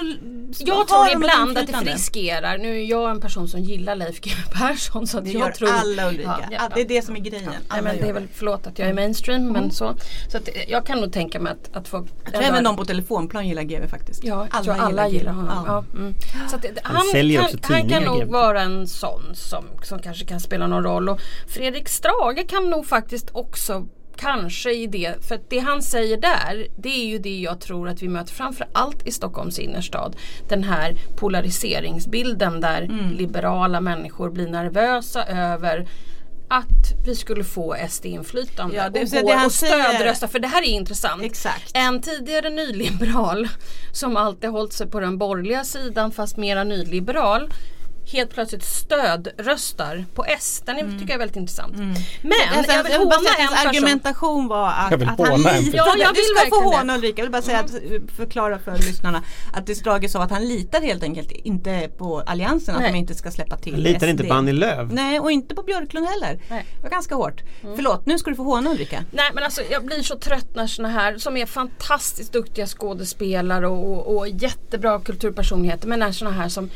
Jag 0.59 0.75
har 0.75 0.85
tror 0.85 1.09
ibland 1.15 1.57
att 1.57 1.67
det 1.67 1.93
riskerar, 1.93 2.57
nu 2.57 2.79
är 2.81 2.85
jag 2.85 3.11
en 3.11 3.21
person 3.21 3.47
som 3.47 3.59
gillar 3.59 3.95
Leif 3.95 4.21
GW 4.21 4.41
Persson 4.53 5.07
så 5.07 5.17
att 5.17 5.25
Det 5.25 5.31
jag 5.31 5.39
gör 5.41 5.51
tror 5.51 5.69
alla 5.69 6.09
Ulrika. 6.09 6.39
Ja, 6.51 6.57
ja, 6.59 6.69
det 6.75 6.81
är 6.81 6.87
det 6.87 7.01
som 7.01 7.15
är 7.15 7.19
grejen. 7.19 7.45
Nej, 7.49 7.57
Alla 7.67 7.81
men 7.81 7.97
det 7.97 8.09
är 8.09 8.13
väl, 8.13 8.27
förlåt 8.33 8.67
att 8.67 8.79
jag 8.79 8.89
är 8.89 8.93
mainstream 8.93 9.47
men 9.47 9.71
så. 9.71 9.95
Så 10.31 10.37
att 10.37 10.49
jag 10.67 10.85
kan 10.85 10.99
nog 11.01 11.13
tänka 11.13 11.39
mig 11.39 11.53
att, 11.53 11.75
att 11.75 11.87
folk 11.87 12.07
Jag 12.23 12.33
tror 12.33 12.43
även 12.43 12.63
de 12.63 12.75
på 12.75 12.85
telefonplan 12.85 13.47
gillar 13.47 13.63
GV 13.63 13.87
faktiskt. 13.87 14.23
Ja, 14.23 14.47
jag 14.53 14.63
tror 14.63 14.73
alla 14.75 15.07
gillar 15.07 15.31
honom. 15.31 15.63
Ja. 15.67 15.83
Ja. 15.93 15.97
mm. 15.99 16.13
Så 16.49 16.55
att 16.55 16.61
det, 16.61 16.69
Han 16.83 16.95
han, 16.95 17.05
kan, 17.11 17.43
också 17.45 17.57
han 17.73 17.89
kan 17.89 18.03
nog 18.03 18.19
GW. 18.19 18.31
vara 18.31 18.61
en 18.61 18.87
sån 18.87 19.35
som, 19.35 19.65
som 19.83 19.99
kanske 19.99 20.25
kan 20.25 20.39
spela 20.39 20.67
någon 20.67 20.83
roll. 20.83 21.09
Och 21.09 21.19
Fredrik 21.47 21.89
Strage 21.89 22.47
kan 22.49 22.69
nog 22.69 22.85
faktiskt 22.85 23.29
också 23.31 23.85
Kanske 24.21 24.71
i 24.73 24.87
det, 24.87 25.25
för 25.27 25.39
det 25.49 25.59
han 25.59 25.81
säger 25.81 26.17
där 26.17 26.67
det 26.77 26.89
är 26.89 27.05
ju 27.05 27.17
det 27.19 27.39
jag 27.39 27.59
tror 27.61 27.89
att 27.89 28.01
vi 28.01 28.07
möter 28.07 28.33
framför 28.33 28.67
allt 28.73 29.07
i 29.07 29.11
Stockholms 29.11 29.59
innerstad. 29.59 30.15
Den 30.49 30.63
här 30.63 30.95
polariseringsbilden 31.15 32.61
där 32.61 32.81
Mm. 32.81 33.11
liberala 33.11 33.81
människor 33.81 34.29
blir 34.29 34.47
nervösa 34.47 35.25
över 35.25 35.87
att 36.49 37.05
vi 37.05 37.15
skulle 37.15 37.43
få 37.43 37.75
SD-inflytande 37.89 38.75
Ja, 38.75 38.89
det 38.89 39.01
och, 39.01 39.09
gå 39.09 39.27
det 39.27 39.45
och 39.45 39.51
stödrösta. 39.51 40.27
För 40.27 40.39
det 40.39 40.47
här 40.47 40.61
är 40.61 40.67
intressant. 40.67 41.23
Exakt. 41.23 41.71
En 41.73 42.01
tidigare 42.01 42.49
nyliberal 42.49 43.47
som 43.93 44.17
alltid 44.17 44.49
hållit 44.49 44.73
sig 44.73 44.87
på 44.87 44.99
den 44.99 45.17
borgerliga 45.17 45.63
sidan 45.63 46.11
fast 46.11 46.37
mera 46.37 46.63
nyliberal 46.63 47.49
helt 48.11 48.33
plötsligt 48.33 48.63
stödröstar 48.63 50.05
på 50.15 50.25
S. 50.25 50.63
Den 50.65 50.77
är, 50.77 50.81
tycker 50.81 50.99
jag 51.01 51.09
är 51.11 51.17
väldigt 51.17 51.37
intressant. 51.37 51.75
Men 51.77 52.33
Alltså, 52.57 52.71
jag 52.73 52.83
vill 52.83 52.91
bara 52.91 52.97
håna 52.97 53.15
att 53.15 53.39
en 53.39 53.47
person. 53.47 53.67
argumentation 53.67 54.47
var 54.47 54.67
att, 54.67 54.91
Jag 54.91 54.97
vill 54.97 55.09
att 55.09 55.19
han 55.19 55.37
litade. 55.37 55.77
Ja, 55.77 55.93
jag 55.97 56.09
du 56.15 56.21
vill 56.21 56.49
ska 56.49 56.49
få 56.49 56.63
håna. 56.77 56.95
Ulrika. 56.95 57.13
Jag 57.21 57.23
vill 57.25 57.31
bara 57.31 57.41
säga 57.41 57.59
att 57.59 57.71
förklara 58.17 58.59
för 58.59 58.71
lyssnarna 58.77 59.23
att 59.53 59.65
det 59.65 59.75
Strage 59.75 60.09
sa 60.09 60.23
att 60.23 60.31
han 60.31 60.47
litar 60.47 60.81
helt 60.81 61.03
enkelt 61.03 61.31
inte 61.31 61.89
på 61.97 62.23
alliansen 62.25 62.75
att 62.75 62.81
Nej. 62.81 62.91
de 62.91 62.97
inte 62.97 63.15
ska 63.15 63.31
släppa 63.31 63.57
till 63.57 63.73
Han 63.73 63.81
litar 63.81 63.99
SD. 63.99 64.09
inte 64.09 64.23
på 64.23 64.33
Annie 64.33 64.51
Lööf. 64.53 64.91
Nej 64.91 65.19
och 65.19 65.31
inte 65.31 65.55
på 65.55 65.63
Björklund 65.63 66.07
heller. 66.07 66.39
Nej. 66.49 66.65
Det 66.77 66.83
var 66.83 66.89
ganska 66.89 67.15
hårt. 67.15 67.41
Förlåt, 67.75 68.05
nu 68.05 68.17
ska 68.17 68.29
du 68.29 68.35
få 68.35 68.43
håna 68.43 68.69
Ulrika. 68.71 69.03
Nej 69.11 69.31
men 69.33 69.43
alltså 69.43 69.61
jag 69.71 69.85
blir 69.85 70.03
så 70.03 70.15
trött 70.17 70.55
när 70.55 70.67
såna 70.67 70.89
här 70.89 71.17
som 71.17 71.37
är 71.37 71.45
fantastiskt 71.45 72.33
duktiga 72.33 72.67
skådespelare 72.67 73.67
och, 73.67 73.91
och, 74.07 74.17
och 74.17 74.27
jättebra 74.27 74.99
kulturpersonligheter 74.99 75.87
men 75.87 76.01
är 76.01 76.11
såna 76.11 76.31
här 76.31 76.49
som 76.49 76.69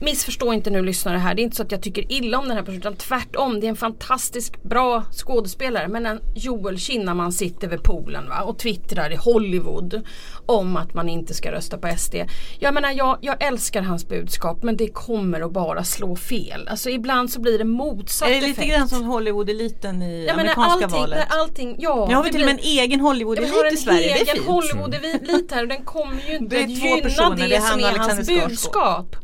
Missförstå 0.00 0.52
inte 0.52 0.70
nu 0.70 0.82
lyssnare 0.82 1.18
här. 1.18 1.34
Det 1.34 1.42
är 1.42 1.44
inte 1.44 1.56
så 1.56 1.62
att 1.62 1.72
jag 1.72 1.82
tycker 1.82 2.12
illa 2.12 2.38
om 2.38 2.48
den 2.48 2.56
här 2.56 2.64
personen 2.64 2.80
utan 2.80 2.96
tvärtom. 2.96 3.60
Det 3.60 3.66
är 3.66 3.68
en 3.68 3.76
fantastiskt 3.76 4.62
bra 4.62 5.04
skådespelare. 5.12 5.88
Men 5.88 6.06
en 6.06 6.20
Joel 6.34 6.78
Kinnaman 6.78 7.32
sitter 7.32 7.68
vid 7.68 7.82
poolen 7.82 8.28
va, 8.28 8.40
och 8.42 8.58
twittrar 8.58 9.12
i 9.12 9.16
Hollywood 9.16 10.02
om 10.46 10.76
att 10.76 10.94
man 10.94 11.08
inte 11.08 11.34
ska 11.34 11.52
rösta 11.52 11.78
på 11.78 11.94
SD. 11.98 12.14
Jag 12.58 12.74
menar 12.74 12.90
jag, 12.90 13.18
jag 13.20 13.42
älskar 13.42 13.82
hans 13.82 14.08
budskap 14.08 14.62
men 14.62 14.76
det 14.76 14.88
kommer 14.88 15.40
att 15.40 15.52
bara 15.52 15.84
slå 15.84 16.16
fel. 16.16 16.68
Alltså 16.68 16.90
ibland 16.90 17.30
så 17.30 17.40
blir 17.40 17.58
det 17.58 17.64
motsatt 17.64 18.28
Är 18.28 18.34
det 18.34 18.40
lite 18.40 18.50
effekt. 18.50 18.76
grann 18.76 18.88
som 18.88 19.04
Hollywood-eliten 19.04 20.02
i 20.02 20.24
Jag 20.26 20.34
amerikanska 20.34 20.84
allting, 20.84 21.00
valet? 21.00 21.26
allting, 21.28 21.76
ja, 21.78 22.06
Nu 22.08 22.14
har 22.14 22.24
vi 22.24 22.30
till 22.30 22.40
och 22.40 22.46
med 22.46 22.54
en 22.54 22.64
egen 22.64 22.90
vi 22.90 23.04
har 23.04 23.08
Hollywood-elit 23.14 23.64
en 23.66 23.74
i 23.74 23.76
Sverige. 23.76 24.00
Det 24.00 24.20
är 24.20 24.22
egen 24.22 24.34
fint. 24.36 24.46
Hollywood-elit 24.46 25.52
här 25.52 25.62
och 25.62 25.68
den 25.68 25.84
kommer 25.84 26.22
ju 26.28 26.36
inte 26.36 26.56
Det 26.56 26.64
att 26.64 26.70
gynna 26.70 27.02
personer, 27.02 27.36
det, 27.36 27.48
det 27.48 27.60
som 27.60 27.80
är 27.80 27.98
hans 27.98 28.28
budskap. 28.28 29.16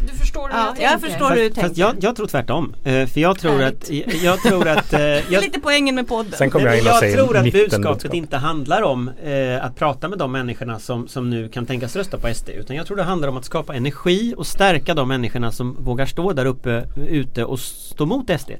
Du 0.00 0.18
förstår 0.18 0.48
hur 0.48 0.56
Ja, 0.56 0.66
jag 0.66 0.76
tänker? 0.76 0.82
jag 0.92 1.00
förstår 1.00 1.30
hur 1.30 1.36
du 1.36 1.48
Fast, 1.48 1.54
fast 1.60 1.66
tänker. 1.76 1.80
jag, 1.80 1.94
jag 2.00 2.16
tror 2.16 2.26
tvärtom. 2.26 2.74
Eh, 2.84 3.06
För 3.06 3.20
jag 3.20 3.38
tror 3.38 3.62
att, 3.62 3.90
jag, 3.90 4.14
jag 4.22 4.42
tror 4.42 4.68
att 4.68 4.92
eh, 4.92 5.00
jag, 5.32 5.42
lite 5.42 5.60
poängen 5.60 5.94
med 5.94 6.08
podden. 6.08 6.32
Sen 6.38 6.50
kommer 6.50 6.66
jag 6.66 6.74
in 6.78 6.80
och 6.82 6.86
jag 6.88 6.98
säger 6.98 7.16
tror 7.16 7.36
att 7.36 7.52
budskapet 7.52 7.82
budskap. 7.82 8.14
inte 8.14 8.36
handlar 8.36 8.82
om 8.82 9.10
eh, 9.24 9.64
att 9.64 9.76
prata 9.76 10.08
med 10.08 10.18
de 10.18 10.32
människorna 10.32 10.78
som, 10.78 11.08
som 11.08 11.30
nu 11.30 11.48
kan 11.48 11.66
tänkas 11.66 11.96
rösta 11.96 12.18
på 12.18 12.34
SD 12.34 12.48
utan 12.48 12.76
jag 12.76 12.86
tror 12.86 12.96
det 12.96 13.02
handlar 13.02 13.28
om 13.28 13.36
att 13.36 13.44
skapa 13.44 13.74
energi 13.74 14.34
och 14.36 14.46
stärka 14.46 14.94
de 14.94 15.08
människorna 15.08 15.52
som 15.52 15.76
vågar 15.84 16.06
stå 16.06 16.32
där 16.32 16.46
uppe 16.46 16.84
ute 17.08 17.44
och 17.44 17.60
stå 17.60 18.06
mot 18.06 18.40
SD. 18.40 18.50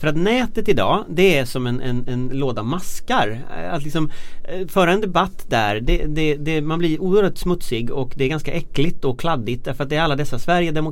För 0.00 0.08
att 0.08 0.16
nätet 0.16 0.68
idag 0.68 1.04
det 1.08 1.38
är 1.38 1.44
som 1.44 1.66
en, 1.66 1.80
en, 1.80 2.04
en 2.08 2.28
låda 2.32 2.62
maskar. 2.62 3.38
Att 3.70 3.82
liksom 3.82 4.10
eh, 4.48 4.66
föra 4.68 4.92
en 4.92 5.00
debatt 5.00 5.44
där, 5.48 5.80
det, 5.80 6.04
det, 6.06 6.34
det, 6.36 6.60
man 6.60 6.78
blir 6.78 7.02
oerhört 7.02 7.38
smutsig 7.38 7.90
och 7.90 8.12
det 8.16 8.24
är 8.24 8.28
ganska 8.28 8.52
äckligt 8.52 9.04
och 9.04 9.20
kladdigt 9.20 9.64
därför 9.64 9.84
att 9.84 9.90
det 9.90 9.96
är 9.96 10.00
alla 10.02 10.16
dessa 10.16 10.38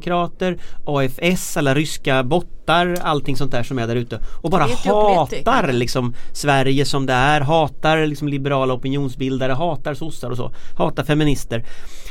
Sverigedemokrater, 0.00 0.58
AFS, 0.84 1.56
alla 1.56 1.74
ryska 1.74 2.22
bottar, 2.22 2.98
allting 3.02 3.36
sånt 3.36 3.52
där 3.52 3.62
som 3.62 3.78
är 3.78 3.86
där 3.86 3.96
ute 3.96 4.20
och 4.42 4.50
bara 4.50 4.62
hatar 4.84 5.72
liksom 5.72 6.14
Sverige 6.32 6.84
som 6.84 7.06
det 7.06 7.12
är, 7.12 7.40
hatar 7.40 8.06
liksom 8.06 8.28
liberala 8.28 8.74
opinionsbildare, 8.74 9.52
hatar 9.52 9.94
sossar 9.94 10.30
och 10.30 10.36
så, 10.36 10.52
hatar 10.78 11.04
feminister. 11.04 11.64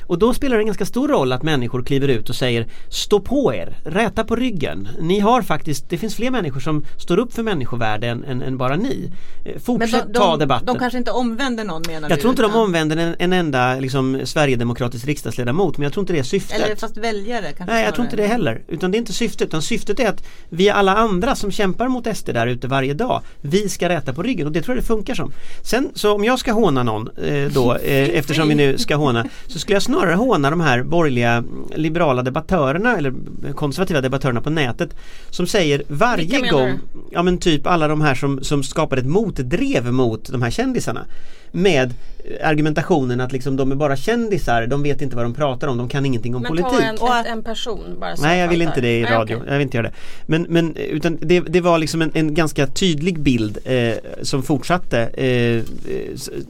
Och 0.07 0.19
då 0.19 0.33
spelar 0.33 0.55
det 0.57 0.61
en 0.61 0.65
ganska 0.65 0.85
stor 0.85 1.07
roll 1.07 1.31
att 1.31 1.43
människor 1.43 1.83
kliver 1.83 2.07
ut 2.07 2.29
och 2.29 2.35
säger 2.35 2.67
Stå 2.89 3.19
på 3.19 3.53
er, 3.53 3.77
räta 3.85 4.23
på 4.23 4.35
ryggen. 4.35 4.87
Ni 4.99 5.19
har 5.19 5.41
faktiskt, 5.41 5.89
det 5.89 5.97
finns 5.97 6.15
fler 6.15 6.31
människor 6.31 6.59
som 6.59 6.83
står 6.97 7.17
upp 7.19 7.33
för 7.33 7.43
människovärde 7.43 8.07
än, 8.07 8.23
än, 8.23 8.41
än 8.41 8.57
bara 8.57 8.75
ni. 8.75 9.11
Eh, 9.45 9.59
Fortsätt 9.61 10.05
de, 10.07 10.19
ta 10.19 10.31
de, 10.31 10.39
debatten. 10.39 10.65
de 10.65 10.79
kanske 10.79 10.97
inte 10.97 11.11
omvänder 11.11 11.63
någon 11.63 11.81
menar 11.87 12.09
jag 12.09 12.17
du? 12.17 12.21
tror 12.21 12.29
inte 12.31 12.41
de 12.41 12.51
utan- 12.51 12.61
omvänder 12.61 12.97
en, 12.97 13.15
en 13.19 13.33
enda 13.33 13.75
liksom, 13.75 14.21
Sverigedemokratisk 14.23 15.05
riksdagsledamot 15.05 15.77
men 15.77 15.83
jag 15.83 15.93
tror 15.93 16.01
inte 16.01 16.13
det 16.13 16.19
är 16.19 16.23
syftet. 16.23 16.59
Eller 16.61 16.75
fast 16.75 16.97
väljare 16.97 17.51
kanske 17.57 17.72
Nej 17.73 17.83
jag 17.83 17.95
tror 17.95 18.05
inte 18.05 18.15
det 18.15 18.27
heller. 18.27 18.61
Utan 18.67 18.91
det 18.91 18.97
är 18.97 18.99
inte 18.99 19.13
syftet. 19.13 19.47
Utan 19.47 19.61
syftet 19.61 19.99
är 19.99 20.09
att 20.09 20.23
vi 20.49 20.69
alla 20.69 20.95
andra 20.95 21.35
som 21.35 21.51
kämpar 21.51 21.87
mot 21.87 22.17
SD 22.17 22.29
där 22.33 22.47
ute 22.47 22.67
varje 22.67 22.93
dag 22.93 23.21
Vi 23.41 23.69
ska 23.69 23.89
räta 23.89 24.13
på 24.13 24.23
ryggen 24.23 24.47
och 24.47 24.53
det 24.53 24.61
tror 24.61 24.75
jag 24.75 24.83
det 24.83 24.87
funkar 24.87 25.15
som. 25.15 25.31
Sen 25.61 25.89
så 25.93 26.15
om 26.15 26.23
jag 26.23 26.39
ska 26.39 26.51
håna 26.51 26.83
någon 26.83 27.09
eh, 27.17 27.51
då 27.51 27.75
eh, 27.83 28.09
eftersom 28.09 28.47
vi 28.47 28.55
nu 28.55 28.77
ska 28.77 28.95
håna 28.95 29.25
Så 29.47 29.59
skulle 29.59 29.75
jag 29.75 29.83
snarare 29.83 30.15
håna 30.15 30.49
de 30.49 30.61
här 30.61 30.83
borgerliga 30.83 31.31
mm, 31.31 31.47
liberala 31.75 32.21
debattörerna 32.21 32.97
eller 32.97 33.13
konservativa 33.53 34.01
debattörerna 34.01 34.41
på 34.41 34.49
nätet 34.49 34.95
Som 35.29 35.47
säger 35.47 35.83
varje 35.87 36.49
gång 36.49 36.79
Ja 37.11 37.23
men 37.23 37.37
typ 37.37 37.67
alla 37.67 37.87
de 37.87 38.01
här 38.01 38.15
som, 38.15 38.43
som 38.43 38.63
skapade 38.63 39.01
ett 39.01 39.07
motdrev 39.07 39.93
mot 39.93 40.31
de 40.31 40.41
här 40.41 40.51
kändisarna 40.51 41.05
Med 41.51 41.93
eh, 42.22 42.22
argumentationen 42.43 43.21
att 43.21 43.31
liksom 43.31 43.55
de 43.55 43.71
är 43.71 43.75
bara 43.75 43.95
kändisar, 43.95 44.67
de 44.67 44.83
vet 44.83 45.01
inte 45.01 45.15
vad 45.15 45.25
de 45.25 45.33
pratar 45.33 45.67
om, 45.67 45.77
de 45.77 45.89
kan 45.89 46.05
ingenting 46.05 46.35
om 46.35 46.41
Men 46.41 46.49
politik. 46.49 46.99
ta 46.99 47.17
en, 47.17 47.25
en 47.25 47.43
person 47.43 47.97
bara 47.99 48.15
Nej 48.15 48.39
jag 48.39 48.47
vill 48.47 48.61
inte 48.61 48.81
det 48.81 48.99
i 48.99 49.01
Nej, 49.01 49.11
radio, 49.11 49.35
okej. 49.35 49.47
jag 49.47 49.53
vill 49.53 49.61
inte 49.61 49.77
göra 49.77 49.87
det. 49.87 49.93
Men, 50.25 50.45
men 50.49 50.75
utan 50.75 51.17
det, 51.21 51.39
det 51.39 51.61
var 51.61 51.77
liksom 51.77 52.01
en, 52.01 52.11
en 52.13 52.33
ganska 52.33 52.67
tydlig 52.67 53.19
bild 53.19 53.57
eh, 53.65 53.93
som 54.21 54.43
fortsatte 54.43 54.99
eh, 54.99 55.63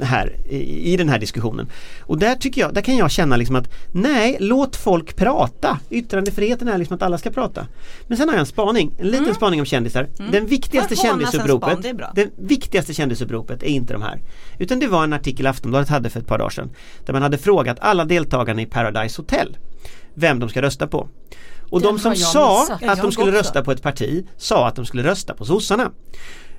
här 0.06 0.36
i, 0.50 0.94
i 0.94 0.98
den 0.98 1.10
här 1.10 1.20
diskussionen. 1.20 1.70
Och 2.02 2.18
där 2.18 2.36
tycker 2.36 2.62
jag, 2.62 2.74
där 2.74 2.82
kan 2.82 2.98
jag 2.98 3.12
känna 3.12 3.38
liksom 3.38 3.56
att 3.56 3.74
nej, 3.92 4.38
låt 4.40 4.76
folk 4.76 5.16
prata. 5.16 5.80
Yttrandefriheten 5.90 6.68
är 6.68 6.78
liksom 6.78 6.96
att 6.96 7.02
alla 7.02 7.18
ska 7.18 7.30
prata. 7.30 7.68
Men 8.08 8.18
sen 8.18 8.30
har 8.30 8.36
jag 8.36 8.40
en 8.40 8.46
spaning, 8.46 8.92
en 9.00 9.08
liten 9.08 9.36
spaning 9.36 9.60
om 9.60 9.66
kändisar. 9.66 10.08
Den 10.32 10.46
viktigaste 10.46 10.96
kändisuppropet, 10.96 11.80
span, 11.80 12.12
det 12.16 12.24
det 12.24 12.30
viktigaste 12.36 12.94
kändisuppropet 12.94 13.64
är 13.64 13.68
inte 13.68 13.94
de 13.94 14.02
här. 14.02 14.22
Utan 14.60 14.80
det 14.80 14.88
var 14.88 15.04
en 15.04 15.14
artikel 15.14 15.48
Aftonbladet 15.64 15.90
hade 15.90 16.10
för 16.10 16.20
ett 16.20 16.28
par 16.28 16.38
dagar 16.38 16.50
sedan. 16.50 16.70
Där 17.06 17.14
man 17.14 17.22
hade 17.22 17.38
frågat 17.38 17.78
alla 17.80 18.06
deltagarna 18.06 18.62
i 18.62 18.66
Paradise 18.66 19.22
Hotel 19.22 19.58
vem 20.14 20.40
de 20.40 20.50
ska 20.50 20.62
rösta 20.62 20.88
på. 20.88 21.08
Och 21.70 21.82
Den 21.82 21.96
de 21.96 22.00
som 22.00 22.16
sa 22.16 22.60
missat. 22.70 22.90
att 22.90 23.02
de 23.02 23.12
skulle 23.12 23.32
rösta 23.32 23.64
på 23.64 23.72
ett 23.72 23.82
parti 23.82 24.26
sa 24.38 24.68
att 24.68 24.76
de 24.76 24.86
skulle 24.86 25.04
rösta 25.04 25.34
på 25.34 25.46
sossarna. 25.46 25.84
Eh, 25.84 25.90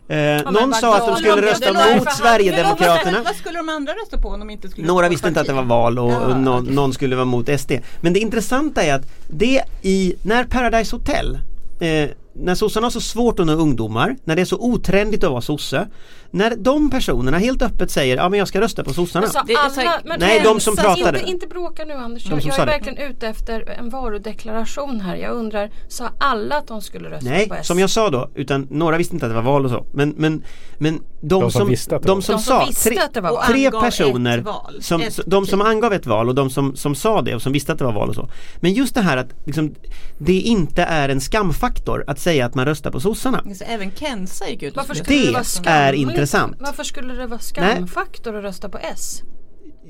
men 0.09 0.45
någon 0.53 0.75
sa 0.75 0.97
att 0.97 1.07
de 1.07 1.17
skulle 1.17 1.43
rösta 1.43 1.73
mot 1.73 2.13
Sverigedemokraterna. 2.13 3.23
Vad 3.25 3.37
skulle 3.37 3.59
de 3.59 3.69
andra 3.69 3.93
rösta 3.93 4.19
på 4.19 4.29
om 4.29 4.41
de 4.41 4.51
inte 4.51 4.69
skulle 4.69 4.87
Några 4.87 5.09
visste 5.09 5.29
inte 5.29 5.41
att 5.41 5.47
det 5.47 5.53
var 5.53 5.63
val 5.63 5.99
och, 5.99 6.13
Ja, 6.13 6.37
någon, 6.37 6.63
okej. 6.63 6.75
någon 6.75 6.93
skulle 6.93 7.17
vara 7.17 7.25
mot 7.27 7.61
SD. 7.61 7.73
Men 8.01 8.13
det 8.13 8.21
intressanta 8.21 8.83
är 8.83 8.95
att 8.95 9.07
det 9.29 9.63
i, 9.83 10.15
när 10.23 10.45
Paradise 10.45 10.97
Hotel 10.97 11.39
eh, 11.81 12.09
när 12.37 12.55
sossarna 12.55 12.85
har 12.85 12.91
så 12.91 13.01
svårt 13.01 13.41
att 13.41 13.47
nå 13.47 13.53
ungdomar, 13.53 14.17
när 14.25 14.37
det 14.37 14.43
är 14.43 14.47
så 14.47 14.57
otrendigt 14.61 15.25
att 15.25 15.31
vara 15.31 15.41
sosse 15.41 15.89
När 16.31 16.57
de 16.57 16.91
personerna 16.91 17.39
helt 17.39 17.63
öppet 17.63 17.91
säger 17.91 18.17
ja 18.17 18.29
men 18.29 18.39
jag 18.39 18.49
ska 18.49 18.61
rösta 18.61 18.85
på 18.85 18.93
sossarna 18.93 19.27
Men 19.27 19.33
så 19.33 19.41
Det 19.47 19.53
är 19.53 19.89
alla, 19.89 20.01
men 20.05 20.21
Nej, 20.21 20.41
de 20.45 20.61
som 20.61 20.77
pratade. 20.77 21.19
Inte, 21.19 21.31
inte 21.31 21.47
bråka 21.47 21.85
nu 21.85 21.95
Anders. 21.95 22.25
De 22.25 22.31
Jag, 22.31 22.43
som 22.43 22.49
jag 22.49 22.57
sa 22.57 22.63
är 22.63 22.67
det. 22.67 22.73
verkligen 22.73 22.99
ute 22.99 23.29
efter 23.29 23.71
en 23.71 23.91
varudeklaration 23.91 25.01
här. 25.01 25.17
Jag 25.17 25.33
undrar, 25.37 25.71
sa 25.89 26.11
alla 26.19 26.57
att 26.57 26.67
de 26.69 26.83
skulle 26.83 27.11
rösta 27.11 27.31
Nej, 27.31 27.49
på 27.49 27.55
S? 27.55 27.67
som 27.67 27.79
jag 27.79 27.91
sa 27.91 28.11
då, 28.11 28.31
utan 28.35 28.67
några 28.71 28.97
visste 28.99 29.15
inte 29.15 29.27
att 29.27 29.33
det 29.33 29.37
var 29.37 29.43
val 29.53 29.65
och 29.65 29.71
så 29.71 29.87
Men, 29.93 30.11
men, 30.17 30.43
men 30.79 31.01
de, 31.21 31.29
De 31.29 31.41
som 31.41 31.51
som, 31.51 31.69
visste 31.69 31.97
att 31.97 32.03
det 32.03 32.09
de 32.09 32.15
var 32.15 32.23
som 32.23 32.35
De 32.37 32.43
som 32.43 32.59
sa, 32.61 32.67
visste 32.67 32.89
tre, 32.91 32.99
att 32.99 33.15
det 33.15 33.21
var 33.21 33.31
val. 33.31 33.45
tre 33.47 33.71
personer 33.71 34.39
val, 34.39 34.77
som, 34.81 35.01
ett 35.01 35.21
de 35.27 35.47
som 35.47 35.61
angav 35.61 35.93
ett 35.93 36.07
val 36.07 36.29
och 36.29 36.35
de 36.35 36.51
som, 36.51 36.77
som 36.77 36.95
sa 36.95 37.23
det 37.23 37.35
och 37.35 37.43
som 37.43 37.53
visste 37.53 37.73
att 37.73 37.79
det 37.79 37.85
var 37.85 37.93
val 37.93 38.09
och 38.09 38.15
så 38.15 38.29
Men 38.57 38.73
just 38.73 38.95
det 38.95 39.01
här 39.01 39.17
att 39.17 39.29
liksom, 39.47 39.75
det 40.19 40.41
inte 40.41 40.83
är 40.83 41.09
en 41.09 41.21
skamfaktor 41.21 42.05
att 42.07 42.19
säga 42.25 42.47
att 42.47 42.55
man 42.55 42.65
röstar 42.65 42.91
på 42.91 43.01
sossarna 43.01 43.43
Så 43.55 43.65
även 43.65 43.91
Kensa 43.93 44.49
gick 44.49 44.63
ut 44.63 44.71
och 44.73 44.77
Varför 44.77 44.95
skulle- 44.95 45.05
skulle 45.45 45.69
det, 45.69 45.71
Det 45.71 45.71
vara 45.71 45.79
är 45.89 45.93
intressant. 45.93 46.57
Varför 46.61 46.85
skulle 46.85 47.15
det 47.15 47.27
vara 47.27 47.41
skamfaktor 47.41 48.37
att 48.37 48.45
rösta 48.45 48.69
på 48.69 48.79
S? 48.79 49.23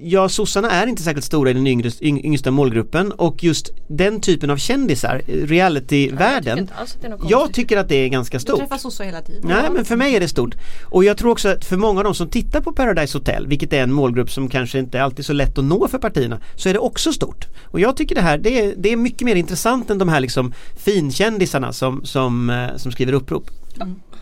Ja, 0.00 0.28
sossarna 0.28 0.70
är 0.70 0.86
inte 0.86 1.02
särskilt 1.02 1.24
stora 1.24 1.50
i 1.50 1.52
den 1.52 1.66
yngre, 1.66 1.90
yng, 2.00 2.24
yngsta 2.24 2.50
målgruppen 2.50 3.12
och 3.12 3.44
just 3.44 3.70
den 3.88 4.20
typen 4.20 4.50
av 4.50 4.56
kändisar, 4.56 5.14
eh, 5.14 5.20
Jag 5.20 5.26
tycker 5.26 5.46
realityvärlden 5.46 6.58
något 6.58 7.30
Jag 7.30 7.40
konstigt. 7.40 7.54
tycker 7.54 7.76
att 7.76 7.88
det 7.88 7.94
är 7.96 8.08
ganska 8.08 8.36
Du 8.38 8.42
stort 8.42 8.58
träffar 8.58 8.78
sossar 8.78 9.04
hela 9.04 9.20
tiden. 9.20 9.42
Nej 9.44 9.70
men 9.72 9.84
för 9.84 9.96
mig 9.96 10.16
är 10.16 10.20
det 10.20 10.28
stort. 10.28 10.54
Och 10.84 11.04
jag 11.04 11.16
tror 11.16 11.30
också 11.30 11.48
att 11.48 11.64
för 11.64 11.76
många 11.76 12.00
av 12.00 12.04
de 12.04 12.14
som 12.14 12.28
tittar 12.28 12.60
på 12.60 12.72
Paradise 12.72 13.18
Hotel, 13.18 13.46
vilket 13.46 13.72
är 13.72 13.82
en 13.82 13.92
målgrupp 13.92 14.30
som 14.30 14.48
kanske 14.48 14.78
inte 14.78 15.02
alltid 15.02 15.18
är 15.18 15.22
så 15.22 15.32
lätt 15.32 15.58
att 15.58 15.64
nå 15.64 15.88
för 15.88 15.98
partierna, 15.98 16.40
så 16.56 16.68
är 16.68 16.72
det 16.72 16.78
också 16.78 17.12
stort. 17.12 17.46
Och 17.64 17.80
jag 17.80 17.96
tycker 17.96 18.14
det 18.14 18.20
här, 18.20 18.38
det 18.38 18.60
är, 18.60 18.74
det 18.76 18.92
är 18.92 18.96
mycket 18.96 19.22
mer 19.22 19.36
intressant 19.36 19.90
än 19.90 19.98
de 19.98 20.08
här 20.08 20.20
liksom 20.20 20.52
finkändisarna 20.76 21.72
som, 21.72 22.04
som, 22.04 22.50
eh, 22.50 22.76
som 22.76 22.92
skriver 22.92 23.12
upprop. 23.12 23.50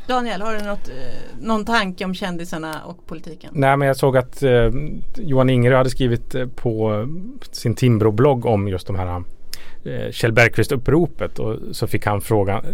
Daniel, 0.07 0.43
har 0.43 0.55
du 0.55 0.63
något, 0.63 0.89
eh, 0.89 0.95
någon 1.41 1.65
tanke 1.65 2.05
om 2.05 2.15
kändisarna 2.15 2.85
och 2.85 3.07
politiken? 3.07 3.51
Nej 3.55 3.77
men 3.77 3.89
jag 3.89 3.97
såg 3.97 4.17
att 4.17 4.43
eh, 4.43 4.71
Johan 5.17 5.51
Ingerö 5.51 5.77
hade 5.77 5.91
skrivit 5.91 6.35
eh, 6.35 6.47
på 6.47 7.07
sin 7.51 7.75
Timbro-blogg 7.75 8.47
om 8.47 8.69
just 8.69 8.87
de 8.87 8.97
här 8.97 9.23
eh, 9.85 10.11
Kjell 10.11 10.33
Bergqvist-uppropet 10.33 11.39
och 11.39 11.77
så 11.77 11.87
fick 11.87 12.07
han 12.07 12.21
frågan 12.21 12.65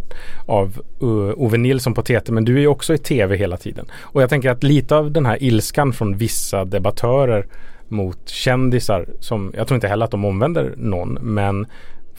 av 0.46 0.80
uh, 1.02 1.32
Ove 1.36 1.58
Nilsson 1.58 1.94
på 1.94 2.02
TT 2.02 2.32
men 2.32 2.44
du 2.44 2.56
är 2.56 2.60
ju 2.60 2.66
också 2.66 2.94
i 2.94 2.98
TV 2.98 3.36
hela 3.36 3.56
tiden. 3.56 3.86
Och 4.00 4.22
jag 4.22 4.30
tänker 4.30 4.50
att 4.50 4.62
lite 4.62 4.96
av 4.96 5.12
den 5.12 5.26
här 5.26 5.42
ilskan 5.42 5.92
från 5.92 6.16
vissa 6.16 6.64
debattörer 6.64 7.46
mot 7.88 8.28
kändisar 8.28 9.06
som 9.20 9.52
jag 9.56 9.66
tror 9.68 9.76
inte 9.76 9.88
heller 9.88 10.04
att 10.04 10.10
de 10.10 10.24
omvänder 10.24 10.74
någon 10.76 11.18
men 11.22 11.66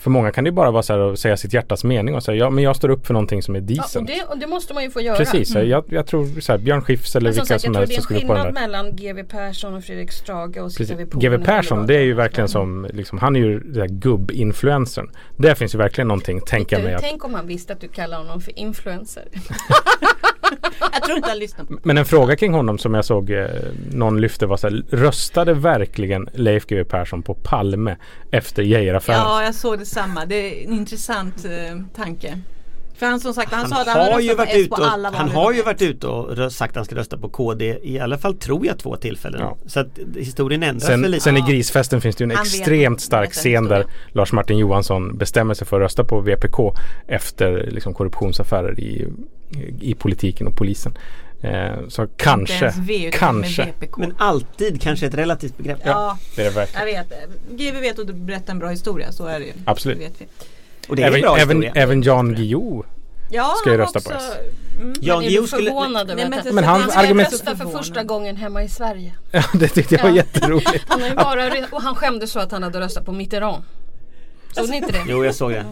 för 0.00 0.10
många 0.10 0.32
kan 0.32 0.44
det 0.44 0.48
ju 0.48 0.54
bara 0.54 0.70
vara 0.70 0.82
så 0.82 0.92
här 0.92 1.12
att 1.12 1.18
säga 1.18 1.36
sitt 1.36 1.52
hjärtas 1.52 1.84
mening 1.84 2.14
och 2.14 2.22
säga 2.22 2.36
ja 2.36 2.50
men 2.50 2.64
jag 2.64 2.76
står 2.76 2.88
upp 2.88 3.06
för 3.06 3.14
någonting 3.14 3.42
som 3.42 3.54
är 3.56 3.60
Ja, 3.60 3.64
decent. 3.66 3.96
och, 3.96 4.16
det, 4.16 4.24
och 4.24 4.38
det 4.38 4.46
måste 4.46 4.74
man 4.74 4.82
ju 4.82 4.90
få 4.90 5.00
göra. 5.00 5.16
Precis, 5.16 5.52
så 5.52 5.58
jag, 5.58 5.84
jag 5.88 6.06
tror 6.06 6.40
så 6.40 6.52
här, 6.52 6.58
Björn 6.58 6.82
Skifs 6.82 7.16
eller 7.16 7.24
Men 7.30 7.34
som 7.34 7.42
vilka 7.42 7.46
sagt, 7.46 7.50
jag 7.50 7.60
som 7.60 7.74
tror 7.74 7.80
helst 7.86 8.08
det 8.08 8.14
är 8.14 8.20
en 8.20 8.28
skillnad 8.28 8.54
mellan 8.54 8.96
GW 8.96 9.22
Persson 9.24 9.74
och 9.74 9.84
Fredrik 9.84 10.12
Strage 10.12 10.56
och 10.56 10.72
sitta 10.72 10.94
vid 10.94 11.08
GW 11.08 11.44
Persson 11.44 11.86
det 11.86 11.96
är 11.96 12.02
ju 12.02 12.14
verkligen 12.14 12.48
som, 12.48 12.86
liksom, 12.92 13.18
han 13.18 13.36
är 13.36 13.40
ju 13.40 13.60
gubb-influencern. 13.88 15.10
Där 15.36 15.54
finns 15.54 15.74
ju 15.74 15.78
verkligen 15.78 16.08
någonting, 16.08 16.40
tänker 16.40 16.76
jag 16.76 16.84
mig. 16.84 16.96
Tänk 17.00 17.24
om 17.24 17.34
han 17.34 17.46
visste 17.46 17.72
att 17.72 17.80
du 17.80 17.88
kallar 17.88 18.18
honom 18.18 18.40
för 18.40 18.58
influencer. 18.58 19.24
Jag 20.92 21.02
tror 21.02 21.16
inte 21.16 21.28
han 21.28 21.38
lyssnar 21.38 21.64
på 21.64 21.78
men 21.82 21.98
en 21.98 22.04
fråga 22.04 22.36
kring 22.36 22.52
honom 22.54 22.78
som 22.78 22.94
jag 22.94 23.04
såg 23.04 23.30
eh, 23.30 23.46
någon 23.92 24.20
lyfte 24.20 24.46
var 24.46 24.56
så 24.56 24.68
här, 24.68 24.82
röstade 24.90 25.54
verkligen 25.54 26.28
Leif 26.34 26.66
GW 26.66 26.84
Persson 26.84 27.22
på 27.22 27.34
Palme 27.34 27.96
efter 28.30 28.62
Geijeraffären? 28.62 29.18
Ja, 29.20 29.44
jag 29.44 29.54
såg 29.54 29.78
detsamma. 29.78 30.26
Det 30.26 30.34
är 30.34 30.66
en 30.66 30.72
intressant 30.72 31.44
eh, 31.44 31.80
tanke. 31.96 32.38
För 32.94 33.06
han 33.06 33.20
som 33.20 33.34
sagt, 33.34 33.52
han, 33.52 33.60
Han 33.60 33.68
sa 33.70 33.80
att 33.80 33.88
han 33.88 34.12
har 34.12 34.20
ju 34.20 34.34
varit 34.34 34.54
ute 34.56 34.70
och, 34.74 34.86
han 35.12 35.28
har 35.28 35.52
ju 35.52 35.62
varit 35.62 35.82
ute 35.82 36.06
och 36.06 36.52
sagt 36.52 36.70
att 36.70 36.76
han 36.76 36.84
ska 36.84 36.94
rösta 36.96 37.18
på 37.18 37.28
KD 37.28 37.78
i 37.82 37.98
alla 38.00 38.18
fall 38.18 38.34
tror 38.34 38.66
jag 38.66 38.78
två 38.78 38.96
tillfällen. 38.96 39.40
Ja. 39.40 39.56
Så 39.66 39.80
att 39.80 39.98
historien 40.16 40.62
ändras 40.62 40.90
väl 40.90 41.00
Sen, 41.02 41.10
lite. 41.10 41.24
sen 41.24 41.36
i 41.36 41.40
Ja. 41.40 41.46
grisfesten 41.46 42.00
finns 42.00 42.16
det 42.16 42.24
ju 42.24 42.30
en 42.30 42.36
Han 42.36 42.44
vet- 42.44 42.54
extremt 42.54 43.00
stark 43.00 43.28
vet 43.28 43.34
den 43.34 43.40
scen 43.42 43.64
där. 43.64 43.84
Lars 44.08 44.32
Martin 44.32 44.58
Johansson 44.58 45.16
bestämmer 45.18 45.54
sig 45.54 45.66
för 45.66 45.76
att 45.76 45.84
rösta 45.84 46.04
på 46.04 46.20
VPK 46.20 46.74
efter 47.08 47.68
liksom, 47.70 47.94
korruptionsaffärer 47.94 48.80
i, 48.80 49.08
i 49.80 49.94
politiken 49.94 50.46
och 50.46 50.56
polisen. 50.56 50.98
Eh, 51.42 51.88
så 51.88 52.06
kanske, 52.16 52.72
kanske. 53.12 53.68
Men 53.96 54.14
alltid 54.18 54.82
kanske 54.82 55.06
ett 55.06 55.14
relativt 55.14 55.56
begrepp. 55.56 55.78
ja, 55.84 56.18
Det 56.36 56.40
är 56.42 56.44
det 56.44 56.50
verkligen. 56.50 56.88
jag 56.88 57.04
vet. 57.04 57.12
GW 57.50 57.80
vet 57.80 57.98
att 57.98 58.06
du 58.06 58.12
berättar 58.12 58.52
en 58.52 58.58
bra 58.58 58.68
historia, 58.68 59.12
så 59.12 59.26
är 59.26 59.40
det 59.40 59.46
ju. 59.46 59.52
Absolut. 59.64 59.98
Det 59.98 60.04
vet 60.04 60.14
vi. 60.20 60.26
Och 60.88 60.96
det 60.96 61.02
är 61.02 61.06
en 61.06 61.12
Även, 61.12 61.20
bra 61.22 61.36
även, 61.38 61.62
historia. 61.62 61.82
även 61.82 62.02
Jan 62.02 62.34
Guillou. 62.34 62.82
Ja, 63.32 63.54
Ska 63.60 63.70
ju 63.70 63.76
rösta 63.76 63.98
också, 63.98 64.10
på 64.10 64.16
S. 64.16 64.32
Mm. 64.80 64.94
Jan 65.00 65.22
Guillou 65.22 65.46
skulle... 65.46 65.70
förvånad 65.70 66.10
över 66.10 66.28
Nej, 66.28 66.40
men 66.44 66.54
Men 66.54 66.64
han 66.64 66.80
han 66.80 66.90
ska 66.90 67.00
argument- 67.00 67.32
rösta 67.32 67.56
för 67.56 67.66
första 67.66 68.02
gången 68.04 68.36
hemma 68.36 68.62
i 68.62 68.68
Sverige. 68.68 69.12
Ja, 69.30 69.42
det 69.54 69.68
tyckte 69.68 69.94
jag 69.94 70.02
var 70.02 70.08
Ja. 70.10 70.16
jätteroligt. 70.16 70.84
Han 70.88 71.00
bara, 71.16 71.66
och 71.70 71.82
han 71.82 71.94
skämdes 71.94 72.30
så 72.30 72.40
att 72.40 72.52
han 72.52 72.62
hade 72.62 72.80
röstat 72.80 73.04
på 73.06 73.12
Mitterrand. 73.12 73.62
Såg 74.52 74.68
ni 74.70 74.76
inte 74.76 74.92
det? 74.92 75.02
Jo 75.08 75.24
jag 75.24 75.34
såg 75.34 75.50
det. 75.50 75.64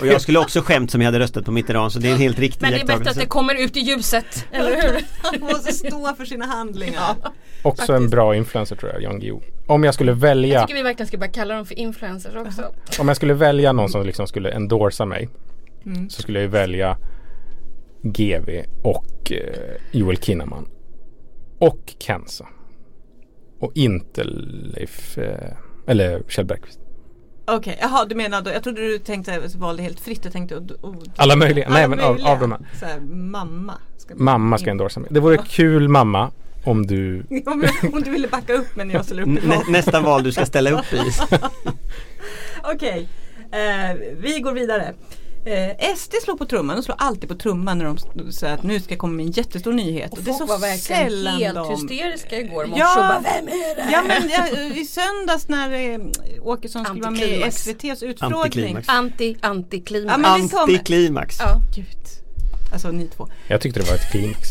Och 0.00 0.06
jag 0.06 0.20
skulle 0.20 0.38
också 0.38 0.60
skämt 0.60 0.90
som 0.90 1.00
jag 1.00 1.06
hade 1.06 1.18
röstat 1.18 1.44
på 1.44 1.52
Mitterrand 1.52 1.92
så 1.92 1.98
det 1.98 2.08
är 2.08 2.12
en 2.12 2.18
helt 2.18 2.38
riktig 2.38 2.62
Men 2.62 2.70
det 2.72 2.80
är 2.80 2.86
bättre 2.86 3.10
att 3.10 3.16
det 3.16 3.26
kommer 3.26 3.54
ut 3.64 3.76
i 3.76 3.80
ljuset, 3.80 4.46
eller 4.52 4.82
hur? 4.82 5.04
Han 5.22 5.40
måste 5.40 5.72
stå 5.72 6.14
för 6.14 6.24
sina 6.24 6.46
handlingar. 6.46 7.16
Också 7.62 7.92
en 7.92 8.10
bra 8.10 8.36
influencer 8.36 8.76
tror 8.76 8.92
jag, 8.92 9.02
Jan 9.02 9.18
Guillou. 9.20 9.40
Om 9.66 9.84
jag 9.84 9.94
skulle 9.94 10.10
Jag 10.10 10.16
välja, 10.16 10.60
tycker 10.60 10.74
vi 10.74 10.82
verkligen 10.82 11.06
ska 11.06 11.18
börja 11.18 11.32
kalla 11.32 11.54
dem 11.54 11.66
för 11.66 11.78
influencers 11.78 12.34
också. 12.36 12.62
om 12.98 13.08
jag 13.08 13.16
skulle 13.16 13.34
välja 13.34 13.72
någon 13.72 13.88
som 13.88 14.06
liksom 14.06 14.26
skulle 14.26 14.50
endorsa 14.50 15.04
mig 15.06 15.28
Mm. 15.86 16.10
så 16.10 16.22
skulle 16.22 16.38
jag 16.38 16.42
ju 16.44 16.50
välja 16.50 16.96
GV 18.02 18.48
och 18.82 19.32
eh, 19.32 19.74
Joel 19.90 20.16
Kinnaman. 20.16 20.68
Och 21.58 21.94
Kenza. 21.98 22.46
Och 23.60 23.72
inte 23.74 24.24
Leif, 24.24 25.18
eh, 25.18 25.52
eller 25.86 26.22
Kjell 26.28 26.44
Bergqvist. 26.46 26.78
Okej, 27.44 27.78
jaha 27.80 28.04
du 28.04 28.14
menar 28.14 28.42
då, 28.42 28.50
jag 28.50 28.62
trodde 28.62 28.80
du 28.80 28.98
tänkte 28.98 29.40
valde 29.56 29.82
helt 29.82 30.00
fritt. 30.00 30.20
Jag 30.24 30.32
tänkte, 30.32 30.56
oh, 30.56 30.94
Alla 31.16 31.36
möjliga, 31.36 31.68
nej 31.70 31.88
men 31.88 32.00
av, 32.00 32.12
möjliga. 32.12 32.30
av 32.32 32.40
de 32.40 32.50
här. 32.52 32.60
Så 32.80 32.86
här, 32.86 33.00
mamma. 33.00 33.74
Ska 33.98 34.14
Mamma 34.14 34.58
ska 34.58 34.70
endorsa 34.70 35.00
mig. 35.00 35.08
Det 35.12 35.20
vore 35.20 35.38
kul 35.38 35.88
mamma 35.88 36.30
om 36.64 36.86
du 36.86 37.24
om, 37.46 37.64
om 37.92 38.02
du 38.02 38.10
ville 38.10 38.28
backa 38.28 38.52
upp 38.54 38.76
men 38.76 38.90
jag 38.90 39.04
ställer 39.04 39.22
upp 39.22 39.28
i 39.28 39.46
Nä, 39.46 39.56
val. 39.56 39.64
nästa 39.68 40.00
val 40.00 40.22
du 40.22 40.32
ska 40.32 40.46
ställa 40.46 40.70
upp 40.70 40.92
i. 40.92 41.00
Okej, 42.62 43.08
eh, 43.52 43.96
vi 44.16 44.40
går 44.40 44.52
vidare. 44.52 44.94
Eh, 45.44 45.94
SD 45.96 46.14
slår 46.24 46.36
på 46.36 46.46
trumman, 46.46 46.76
de 46.76 46.82
slår 46.82 46.96
alltid 46.98 47.28
på 47.28 47.34
trumman 47.34 47.78
när 47.78 47.84
de 47.84 48.32
säger 48.32 48.54
att 48.54 48.62
nu 48.62 48.80
ska 48.80 48.96
komma 48.96 49.12
med 49.12 49.26
en 49.26 49.32
jättestor 49.32 49.72
nyhet. 49.72 50.12
Och 50.12 50.18
det 50.22 50.30
är 50.30 50.34
så 50.34 50.46
var 50.46 50.58
verkligen 50.58 51.08
sällan 51.10 51.34
helt 51.34 51.54
de... 51.54 51.70
hysteriska 51.70 52.38
igår 52.40 52.66
morse 52.66 52.80
Ja. 52.80 53.16
och 53.16 53.22
bara 53.22 53.32
Vem 53.34 53.48
är 53.48 53.76
det? 53.76 53.92
Ja 53.92 54.02
men 54.02 54.30
ja, 54.30 54.60
i 54.80 54.84
söndags 54.86 55.48
när 55.48 55.72
eh, 55.92 55.98
Åkesson 56.42 56.84
skulle 56.84 57.00
vara 57.00 57.10
med 57.10 57.28
i. 57.28 57.42
SVTs 57.42 58.02
utfrågning. 58.02 58.40
Antiklimax. 58.42 58.88
Anti, 58.88 59.36
antiklimax. 59.40 60.52
Ja, 60.52 60.60
Antiklimax. 60.62 61.36
Ja. 61.40 61.60
Gud. 61.76 61.86
Alltså 62.72 62.88
ni 62.90 63.08
två. 63.08 63.28
Jag 63.48 63.60
tyckte 63.60 63.80
det 63.80 63.86
var 63.86 63.94
ett 63.94 64.10
klimax. 64.10 64.48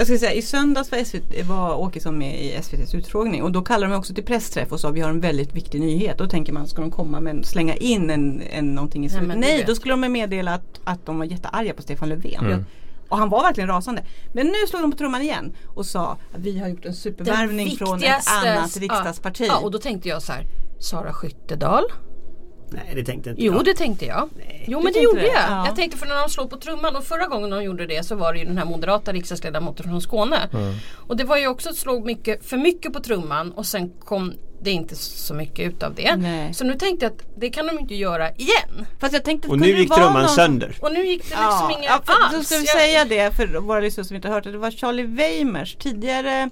Jag 0.00 0.06
ska 0.06 0.18
säga 0.18 0.32
i 0.32 0.42
söndags 0.42 0.90
var, 0.92 1.04
SVT, 1.04 1.48
var 1.48 1.74
Åkesson 1.74 2.18
med 2.18 2.40
i 2.44 2.52
SVTs 2.52 2.94
utfrågning 2.94 3.42
och 3.42 3.52
då 3.52 3.62
kallade 3.62 3.92
de 3.92 3.98
också 3.98 4.14
till 4.14 4.24
pressträff 4.24 4.72
och 4.72 4.80
sa 4.80 4.90
vi 4.90 5.00
har 5.00 5.10
en 5.10 5.20
väldigt 5.20 5.54
viktig 5.54 5.80
nyhet. 5.80 6.18
Då 6.18 6.26
tänker 6.26 6.52
man, 6.52 6.66
ska 6.68 6.80
de 6.80 6.90
komma 6.90 7.20
men 7.20 7.44
slänga 7.44 7.74
in 7.74 8.10
en, 8.10 8.42
en, 8.50 8.74
någonting 8.74 9.04
i 9.04 9.08
Nej, 9.08 9.16
slutet? 9.18 9.38
Nej, 9.38 9.58
det- 9.58 9.64
då 9.66 9.74
skulle 9.74 9.92
de 9.92 10.12
meddela 10.12 10.54
att, 10.54 10.80
att 10.84 11.06
de 11.06 11.18
var 11.18 11.24
jättearga 11.24 11.74
på 11.74 11.82
Stefan 11.82 12.08
Löfven. 12.08 12.46
Mm. 12.46 12.64
Och 13.08 13.18
han 13.18 13.28
var 13.28 13.42
verkligen 13.42 13.68
rasande. 13.68 14.02
Men 14.34 14.46
nu 14.46 14.66
slog 14.68 14.82
de 14.82 14.90
på 14.90 14.98
trumman 14.98 15.22
igen 15.22 15.56
och 15.66 15.86
sa 15.86 16.18
att 16.34 16.40
vi 16.40 16.58
har 16.58 16.68
gjort 16.68 16.84
en 16.84 16.94
supervärvning 16.94 17.76
från 17.76 18.02
ett 18.02 18.26
annat 18.44 18.76
riksdagsparti. 18.76 19.46
Ja, 19.48 19.58
och 19.58 19.70
då 19.70 19.78
tänkte 19.78 20.08
jag 20.08 20.22
så 20.22 20.32
här. 20.32 20.46
Sara 20.78 21.12
Skyttedal? 21.12 21.84
Nej 22.70 22.92
det 22.94 23.04
tänkte 23.04 23.30
inte 23.30 23.42
Jo 23.44 23.52
jag. 23.54 23.64
det 23.64 23.74
tänkte 23.74 24.06
jag. 24.06 24.28
Jo 24.66 24.78
Du 24.78 24.84
men 24.84 24.92
det 24.92 24.98
gjorde 25.00 25.20
det? 25.20 25.26
jag. 25.26 25.50
Ja. 25.50 25.66
Jag 25.66 25.76
tänkte 25.76 25.98
för 25.98 26.06
när 26.06 26.20
de 26.22 26.28
slog 26.30 26.50
på 26.50 26.56
trumman 26.56 26.96
och 26.96 27.04
förra 27.04 27.26
gången 27.26 27.50
de 27.50 27.62
gjorde 27.64 27.86
det 27.86 28.06
så 28.06 28.14
var 28.14 28.32
det 28.32 28.38
ju 28.38 28.44
den 28.44 28.58
här 28.58 28.64
moderata 28.64 29.12
riksdagsledamoten 29.12 29.84
från 29.88 30.00
Skåne. 30.02 30.48
Och 31.08 31.16
det 31.16 31.24
var 31.24 31.36
ju 31.36 31.46
också 31.48 31.68
att 31.68 31.76
slå 31.76 32.00
mycket, 32.04 32.46
för 32.46 32.56
mycket 32.56 32.92
på 32.92 33.00
trumman 33.00 33.52
och 33.52 33.66
sen 33.66 33.90
kom 34.04 34.32
det 34.62 34.70
inte 34.70 34.96
så 34.96 35.34
mycket 35.34 35.68
ut 35.74 35.82
av 35.82 35.94
det. 35.94 36.16
Nej. 36.16 36.54
Så 36.54 36.64
nu 36.64 36.74
tänkte 36.74 37.04
jag 37.06 37.12
att 37.12 37.22
det 37.36 37.50
kan 37.50 37.66
de 37.66 37.78
inte 37.78 37.94
göra 37.94 38.30
igen. 38.30 38.86
Fast 39.00 39.12
jag 39.12 39.24
tänkte, 39.24 39.48
Och 39.48 39.52
kunde 39.54 39.66
nu 39.66 39.78
gick 39.78 39.94
trumman 39.94 40.12
någon- 40.22 40.28
sönder. 40.28 40.76
Och 40.80 40.92
nu 40.92 41.06
gick 41.06 41.22
det 41.22 41.28
liksom 41.28 41.40
Ja, 41.70 41.70
inget 41.78 41.84
ja, 41.90 42.00
för, 42.06 42.30
då 42.32 42.36
alls. 42.36 42.46
ska 42.46 42.56
vi 42.58 42.64
Jag- 42.64 42.76
säga 42.76 43.04
det 43.04 43.36
för 43.36 43.46
våra 43.60 43.80
lyssnare 43.80 44.06
som 44.06 44.16
inte 44.16 44.28
har 44.28 44.34
hört 44.34 44.44
det. 44.44 44.52
Det 44.52 44.58
var 44.58 44.70
Charlie 44.70 45.02
Weimers, 45.02 45.76
tidigare 45.76 46.50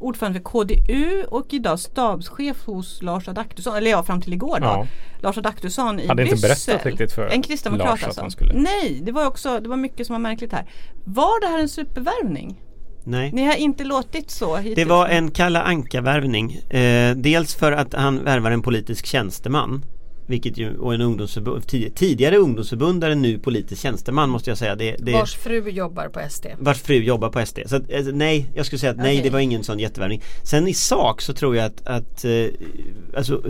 ordförande 0.00 0.38
för 0.38 0.44
KDU 0.44 1.24
och 1.28 1.46
idag 1.54 1.78
stabschef 1.80 2.64
hos 2.66 3.02
Lars 3.02 3.28
Adaktusson, 3.28 3.76
eller 3.76 3.90
ja 3.90 4.02
fram 4.02 4.20
till 4.20 4.32
igår 4.32 4.58
då. 4.60 4.66
Ja. 4.66 4.86
Lars 5.20 5.38
Adaktusson 5.38 6.00
i 6.00 6.06
Hade 6.06 6.22
inte 6.22 6.34
Bryssel. 6.34 6.72
berättat 6.74 6.86
riktigt 6.86 7.12
för 7.12 7.26
En 7.26 7.42
kristdemokrat 7.42 7.88
Lars 7.88 8.00
att 8.02 8.06
alltså. 8.06 8.20
han 8.20 8.30
skulle- 8.30 8.52
Nej, 8.54 9.00
det 9.02 9.12
var 9.12 9.26
också 9.26 9.60
det 9.60 9.68
var 9.68 9.76
mycket 9.76 10.06
som 10.06 10.14
var 10.14 10.20
märkligt 10.20 10.52
här. 10.52 10.66
Var 11.04 11.40
det 11.40 11.46
här 11.46 11.58
en 11.58 11.68
supervärvning? 11.68 12.60
Nej. 13.04 13.32
Ni 13.32 13.44
har 13.46 13.54
inte 13.56 13.84
låtit 13.84 14.30
så 14.30 14.56
hittills. 14.56 14.76
Det 14.76 14.84
var 14.84 15.08
en 15.08 15.30
Kalla 15.30 15.62
Anka-värvning. 15.62 16.52
Eh, 16.70 17.16
dels 17.16 17.54
för 17.54 17.72
att 17.72 17.94
han 17.94 18.24
värvar 18.24 18.50
en 18.50 18.62
politisk 18.62 19.06
tjänsteman. 19.06 19.84
Vilket 20.30 20.58
ju, 20.58 20.76
och 20.78 20.94
en 20.94 21.00
ungdomsförbund, 21.00 21.66
tid- 21.66 21.94
tidigare 21.94 22.36
ungdomsförbundare, 22.36 23.14
nu 23.14 23.38
politisk 23.38 23.82
tjänsteman 23.82 24.30
måste 24.30 24.50
jag 24.50 24.58
säga. 24.58 24.76
Det, 24.76 24.96
det, 24.98 25.12
Vars 25.12 25.34
fru 25.36 25.70
jobbar 25.70 26.08
på 26.08 26.20
SD. 26.30 26.46
vars 26.58 26.80
fru 26.82 26.94
jobbar 27.04 27.28
på 27.28 27.46
SD. 27.46 27.58
Så 27.66 27.76
att, 27.76 27.82
eh, 27.90 28.00
nej, 28.12 28.50
jag 28.54 28.66
skulle 28.66 28.78
säga 28.80 28.90
att 28.92 28.96
nej 28.98 29.12
Okej. 29.14 29.22
det 29.22 29.30
var 29.30 29.40
ingen 29.40 29.64
sån 29.64 29.78
jättevärvning. 29.78 30.22
Sen 30.44 30.68
i 30.68 30.74
sak 30.74 31.20
så 31.22 31.32
tror 31.32 31.56
jag 31.56 31.66
att, 31.66 31.86
att 31.86 32.24
eh, 32.24 32.46
alltså, 33.16 33.42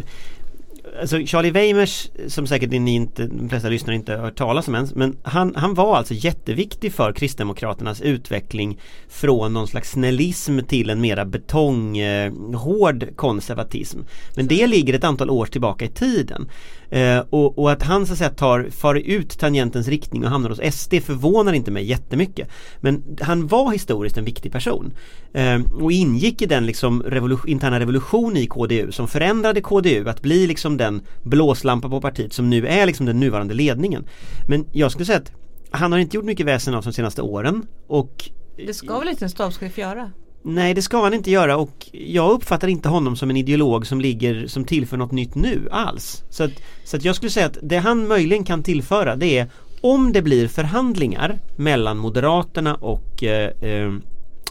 Alltså 1.00 1.26
Charlie 1.26 1.50
Weimers, 1.50 2.10
som 2.26 2.46
säkert 2.46 2.70
ni 2.70 2.94
inte, 2.94 3.26
de 3.26 3.48
flesta 3.48 3.68
lyssnare 3.68 3.96
inte 3.96 4.12
har 4.12 4.18
hört 4.18 4.38
talas 4.38 4.68
om 4.68 4.74
ens, 4.74 4.94
men 4.94 5.16
han, 5.22 5.54
han 5.56 5.74
var 5.74 5.96
alltså 5.96 6.14
jätteviktig 6.14 6.92
för 6.92 7.12
Kristdemokraternas 7.12 8.00
utveckling 8.00 8.80
från 9.08 9.52
någon 9.52 9.68
slags 9.68 9.90
snällism 9.90 10.58
till 10.60 10.90
en 10.90 11.00
mera 11.00 11.24
betonghård 11.24 12.54
hård 12.54 13.16
konservatism. 13.16 13.98
Men 14.36 14.46
det 14.46 14.66
ligger 14.66 14.94
ett 14.94 15.04
antal 15.04 15.30
år 15.30 15.46
tillbaka 15.46 15.84
i 15.84 15.88
tiden. 15.88 16.48
Eh, 16.90 17.24
och, 17.30 17.58
och 17.58 17.72
att 17.72 17.82
han 17.82 18.06
så 18.06 18.12
att 18.12 18.18
säga 18.18 18.30
tar, 18.30 18.68
far 18.70 18.94
ut 18.94 19.38
tangentens 19.38 19.88
riktning 19.88 20.24
och 20.24 20.30
hamnar 20.30 20.50
hos 20.50 20.74
SD 20.74 20.94
förvånar 20.94 21.52
inte 21.52 21.70
mig 21.70 21.84
jättemycket. 21.84 22.48
Men 22.80 23.02
han 23.20 23.46
var 23.46 23.72
historiskt 23.72 24.16
en 24.16 24.24
viktig 24.24 24.52
person. 24.52 24.92
Eh, 25.32 25.60
och 25.80 25.92
ingick 25.92 26.42
i 26.42 26.46
den 26.46 26.66
liksom 26.66 27.02
revolution, 27.02 27.50
interna 27.50 27.80
revolution 27.80 28.36
i 28.36 28.46
KDU 28.46 28.92
som 28.92 29.08
förändrade 29.08 29.60
KDU 29.60 30.08
att 30.08 30.22
bli 30.22 30.46
liksom 30.46 30.76
den 30.76 31.02
blåslampa 31.22 31.88
på 31.88 32.00
partiet 32.00 32.32
som 32.32 32.50
nu 32.50 32.66
är 32.66 32.86
liksom 32.86 33.06
den 33.06 33.20
nuvarande 33.20 33.54
ledningen. 33.54 34.06
Men 34.48 34.66
jag 34.72 34.92
skulle 34.92 35.06
säga 35.06 35.18
att 35.18 35.32
han 35.70 35.92
har 35.92 35.98
inte 35.98 36.16
gjort 36.16 36.24
mycket 36.24 36.46
väsen 36.46 36.74
av 36.74 36.82
sig 36.82 36.92
de 36.92 36.96
senaste 36.96 37.22
åren 37.22 37.66
och 37.86 38.30
Det 38.56 38.74
ska 38.74 38.98
väl 38.98 39.08
inte 39.08 39.24
en 39.24 39.30
stabschef 39.30 39.78
göra? 39.78 40.10
Nej 40.42 40.74
det 40.74 40.82
ska 40.82 41.02
han 41.02 41.14
inte 41.14 41.30
göra 41.30 41.56
och 41.56 41.88
jag 41.92 42.30
uppfattar 42.30 42.68
inte 42.68 42.88
honom 42.88 43.16
som 43.16 43.30
en 43.30 43.36
ideolog 43.36 43.86
som 43.86 44.00
ligger 44.00 44.46
som 44.46 44.64
tillför 44.64 44.96
något 44.96 45.12
nytt 45.12 45.34
nu 45.34 45.68
alls. 45.70 46.24
Så 46.30 46.44
att, 46.44 46.52
så 46.84 46.96
att 46.96 47.04
jag 47.04 47.16
skulle 47.16 47.30
säga 47.30 47.46
att 47.46 47.58
det 47.62 47.78
han 47.78 48.08
möjligen 48.08 48.44
kan 48.44 48.62
tillföra 48.62 49.16
det 49.16 49.38
är 49.38 49.50
om 49.80 50.12
det 50.12 50.22
blir 50.22 50.48
förhandlingar 50.48 51.38
mellan 51.56 51.98
Moderaterna 51.98 52.74
och 52.74 53.24
eh, 53.24 53.50
eh, 53.70 53.92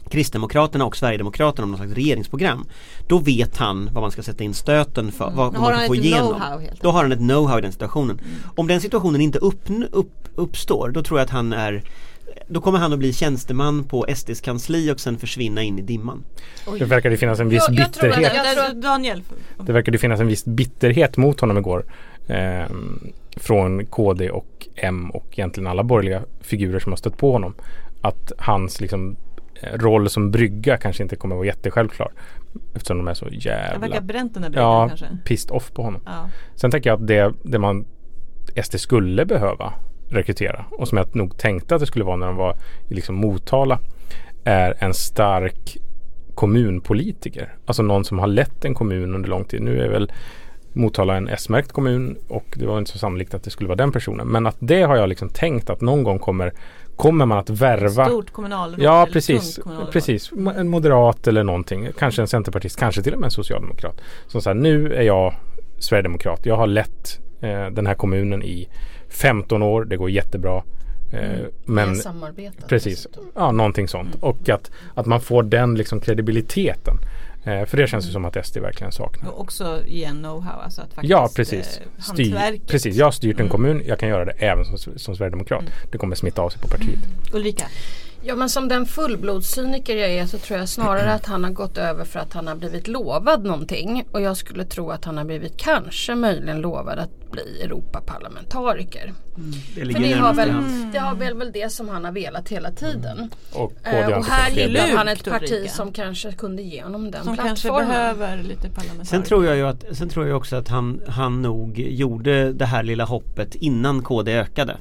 Kristdemokraterna 0.10 0.86
och 0.86 0.98
Sverigedemokraterna 0.98 1.64
om 1.64 1.72
något 1.72 1.80
slags 1.80 1.94
regeringsprogram 1.94 2.66
Då 3.08 3.18
vet 3.18 3.58
han 3.58 3.90
vad 3.94 4.04
man 4.04 4.12
ska 4.12 4.24
sätta 4.24 4.44
in 4.44 4.54
stöten 4.54 5.12
för, 5.12 5.26
vad, 5.26 5.36
vad 5.36 5.56
Har 5.56 5.72
man 5.72 5.80
kan 5.80 5.88
få 5.88 5.96
igenom. 5.96 6.42
Då 6.82 6.92
har 6.92 7.02
han 7.04 7.12
ett 7.12 7.20
know-how 7.20 7.60
i 7.60 7.62
den 7.62 7.72
situationen. 7.72 8.22
Om 8.56 8.68
den 8.68 8.82
situationen 8.82 9.22
inte 9.22 9.40
upp, 9.40 9.70
upp, 9.92 10.14
uppstår 10.36 10.90
då 10.90 11.04
tror 11.04 11.20
jag 11.20 11.26
att 11.26 11.32
han 11.32 11.54
är 11.54 11.84
Då 12.48 12.62
kommer 12.62 12.80
han 12.80 12.94
att 12.94 13.00
bli 13.00 13.14
tjänsteman 13.14 13.84
på 13.84 14.06
SDs 14.16 14.42
kansli 14.42 14.92
och 14.92 15.00
sen 15.00 15.18
försvinna 15.18 15.62
in 15.64 15.80
i 15.80 15.82
dimman 15.82 16.24
Det 16.80 16.86
verkar 16.86 17.10
det 17.10 17.18
finnas 17.18 17.40
en 17.40 17.50
viss 17.50 17.64
Jag- 17.70 17.80
jag 17.80 17.94
tror 17.94 18.10
att 18.10 18.16
bitterhet. 18.18 18.44
det- 18.44 18.60
Jag 18.62 18.70
tror, 18.72 18.82
Daniel, 18.82 19.24
Det 19.66 19.72
verkade 19.74 19.98
finnas 19.98 20.20
en 20.20 20.28
viss 20.28 20.46
bitterhet 20.46 21.18
mot 21.18 21.40
honom 21.40 21.58
igår. 21.58 21.86
Eh, 22.28 22.66
från 23.38 23.86
KD 23.86 24.30
och 24.30 24.68
M 24.76 25.10
och 25.12 25.26
egentligen 25.32 25.68
alla 25.68 25.84
borgerliga 25.84 26.22
figurer 26.42 26.80
som 26.80 26.92
har 26.92 26.98
stött 26.98 27.18
på 27.18 27.32
honom. 27.32 27.54
Att 28.02 28.32
hans 28.38 28.82
liksom, 28.82 29.16
eh, 29.62 29.78
roll 29.78 30.10
som 30.10 30.32
brygga 30.32 30.78
kanske 30.78 31.04
inte 31.04 31.16
kommer 31.16 31.36
att 31.36 31.38
vara 31.38 31.48
jättesjälvklar. 31.48 32.12
Eftersom 32.76 32.98
de 32.98 33.08
är 33.08 33.14
så 33.14 33.26
jag 33.26 33.32
verkar 33.32 33.82
jävla 33.88 34.02
bränt 34.02 34.34
den 34.34 34.42
där 34.44 34.50
bilden 34.50 34.64
ja, 34.64 34.88
kanske. 34.88 35.06
pissed 35.26 35.52
off 35.52 35.72
på 35.74 35.84
honom. 35.84 36.02
Ja. 36.06 36.30
Sen 36.56 36.72
tänker 36.72 36.90
jag 36.90 37.02
att 37.02 37.08
det, 37.08 37.34
det 37.44 37.60
man 37.60 37.86
SD 38.64 38.78
skulle 38.80 39.26
behöva 39.26 39.74
rekrytera 40.10 40.66
och 40.72 40.88
som 40.88 40.98
jag 40.98 41.16
nog 41.16 41.38
tänkte 41.38 41.76
att 41.76 41.82
det 41.82 41.88
skulle 41.88 42.06
vara 42.06 42.16
när 42.16 42.28
de 42.28 42.36
var 42.36 42.56
i 42.90 42.94
liksom 42.94 43.16
Motala 43.16 43.80
är 44.44 44.76
en 44.80 44.94
stark 44.94 45.78
kommunpolitiker. 46.36 47.54
Alltså 47.66 47.84
någon 47.84 48.06
som 48.06 48.20
har 48.20 48.28
lett 48.28 48.66
en 48.66 48.74
kommun 48.74 49.16
under 49.16 49.30
lång 49.30 49.46
tid. 49.46 49.62
Nu 49.62 49.82
är 49.82 49.90
väl 49.90 50.12
Motala 50.74 51.16
en 51.16 51.28
S-märkt 51.28 51.72
kommun 51.72 52.18
och 52.28 52.46
det 52.56 52.66
var 52.66 52.78
inte 52.78 52.92
så 52.92 52.98
sannolikt 52.98 53.34
att 53.34 53.44
det 53.44 53.50
skulle 53.50 53.68
vara 53.68 53.76
den 53.76 53.92
personen. 53.92 54.28
Men 54.28 54.46
att 54.46 54.58
det 54.60 54.82
har 54.82 54.96
jag 54.96 55.10
liksom 55.10 55.30
tänkt 55.30 55.70
att 55.70 55.82
någon 55.82 56.04
gång 56.04 56.20
kommer 56.20 56.54
Kommer 57.00 57.26
man 57.26 57.38
att 57.38 57.50
värva 57.50 58.06
Stort 58.06 58.32
kommunalråd. 58.32 58.82
Ja 58.82 59.08
precis, 59.14 59.60
precis. 59.92 60.32
En 60.32 60.68
moderat 60.68 61.28
eller 61.28 61.44
någonting. 61.44 61.88
Kanske 62.00 62.22
en 62.22 62.28
centerpartist, 62.28 62.80
kanske 62.80 63.02
till 63.02 63.14
och 63.14 63.20
med 63.20 63.28
en 63.28 63.32
socialdemokrat. 63.32 64.02
Som 64.28 64.42
säger 64.42 64.56
nu 64.56 64.94
är 64.94 65.02
jag 65.02 65.34
sverigedemokrat. 65.78 66.46
Jag 66.46 66.56
har 66.56 66.68
lett 66.68 67.20
eh, 67.42 67.66
den 67.66 67.88
här 67.88 67.94
kommunen 67.94 68.44
i 68.44 68.70
15 69.10 69.62
år. 69.64 69.86
Det 69.86 69.98
går 69.98 70.10
jättebra. 70.10 70.64
Eh, 71.14 71.30
men 71.66 71.96
samarbetat 71.96 72.68
precis, 72.68 72.94
dessutom. 72.96 73.32
ja 73.36 73.52
någonting 73.52 73.88
sånt. 73.88 74.16
Och 74.20 74.50
att, 74.50 74.72
att 74.94 75.06
man 75.06 75.22
får 75.22 75.44
den 75.44 75.76
liksom 75.76 76.00
kredibiliteten. 76.00 76.98
Eh, 77.44 77.66
för 77.66 77.78
det 77.78 77.88
känns 77.88 78.08
ju 78.08 78.12
som 78.12 78.26
att 78.26 78.46
SD 78.46 78.58
verkligen 78.58 78.92
saknar. 78.92 79.30
Och 79.30 79.42
också 79.42 79.80
igen 79.86 80.26
know-how, 80.26 80.64
alltså 80.64 80.82
att 80.82 80.94
faktiskt 80.94 81.12
Ja 81.12 81.30
precis. 81.36 81.78
eh, 81.98 82.02
Styr, 82.14 82.32
hantverket. 82.32 82.68
precis. 82.68 82.96
Jag 82.96 83.06
har 83.06 83.12
styrt 83.12 83.36
en 83.36 83.40
Mm. 83.42 83.52
kommun. 83.52 83.82
Jag 83.88 84.00
kan 84.00 84.10
göra 84.10 84.26
det 84.26 84.32
även 84.32 84.66
som, 84.66 84.78
som 84.98 85.16
sverigedemokrat. 85.16 85.64
Det 85.92 85.98
kommer 85.98 86.16
smitta 86.16 86.42
av 86.42 86.50
sig 86.50 86.62
på 86.62 86.68
partiet. 86.68 87.00
Ulrika? 87.34 87.66
Ja 88.22 88.36
men 88.36 88.50
som 88.50 88.68
den 88.68 88.86
fullblodscyniker 88.86 89.98
jag 89.98 90.10
är 90.10 90.26
så 90.26 90.38
tror 90.38 90.60
jag 90.60 90.70
snarare 90.70 91.14
att 91.14 91.26
han 91.26 91.44
har 91.44 91.52
gått 91.52 91.78
över 91.78 92.06
för 92.06 92.20
att 92.20 92.34
han 92.34 92.48
har 92.48 92.56
blivit 92.56 92.88
lovad 92.88 93.44
någonting. 93.46 94.06
Och 94.12 94.22
jag 94.22 94.38
skulle 94.38 94.66
tro 94.66 94.90
att 94.92 95.06
han 95.06 95.18
har 95.18 95.26
blivit 95.26 95.58
kanske 95.58 96.16
möjligen 96.16 96.62
lovad 96.62 97.00
att 97.00 97.32
bli 97.32 97.62
Europaparlamentariker. 97.64 99.14
Det 99.76 99.80
För 99.82 99.86
ligger 99.86 100.00
det 100.00 100.14
har, 100.14 100.34
väl, 100.34 100.50
hands. 100.50 100.94
det 100.94 101.00
har 101.00 101.16
väl, 101.16 101.34
väl 101.34 101.52
det 101.52 101.72
som 101.72 101.90
han 101.90 102.06
har 102.06 102.12
velat 102.12 102.50
hela 102.50 102.72
tiden. 102.72 103.32
Och 103.54 103.74
KD 103.84 103.98
Eh, 103.98 104.18
och 104.18 104.26
här 104.26 104.52
gillar 104.52 104.88
han 104.96 105.08
ett 105.08 105.28
Ulrika. 105.28 105.40
parti 105.40 105.70
som 105.70 105.92
kanske 105.94 106.32
kunde 106.32 106.62
ge 106.62 106.84
honom 106.84 107.12
den 107.12 107.24
Som 107.24 107.38
kanske 107.38 107.68
plattformen. 107.68 107.88
behöver 107.90 108.44
lite 108.44 108.70
parlamentariker. 108.70 109.06
Sen 109.06 109.24
tror 109.24 109.46
jag 109.46 109.56
ju 109.56 109.68
att, 109.68 109.86
sen 109.92 110.10
tror 110.10 110.28
jag 110.28 110.38
också 110.38 110.56
att 110.56 110.68
han, 110.68 111.02
han 111.08 111.42
nog 111.42 111.80
gjorde 111.80 112.54
det 112.54 112.66
här 112.66 112.84
lilla 112.84 113.06
hoppet 113.06 113.56
innan 113.56 114.02
KD 114.04 114.34
ökade. 114.34 114.78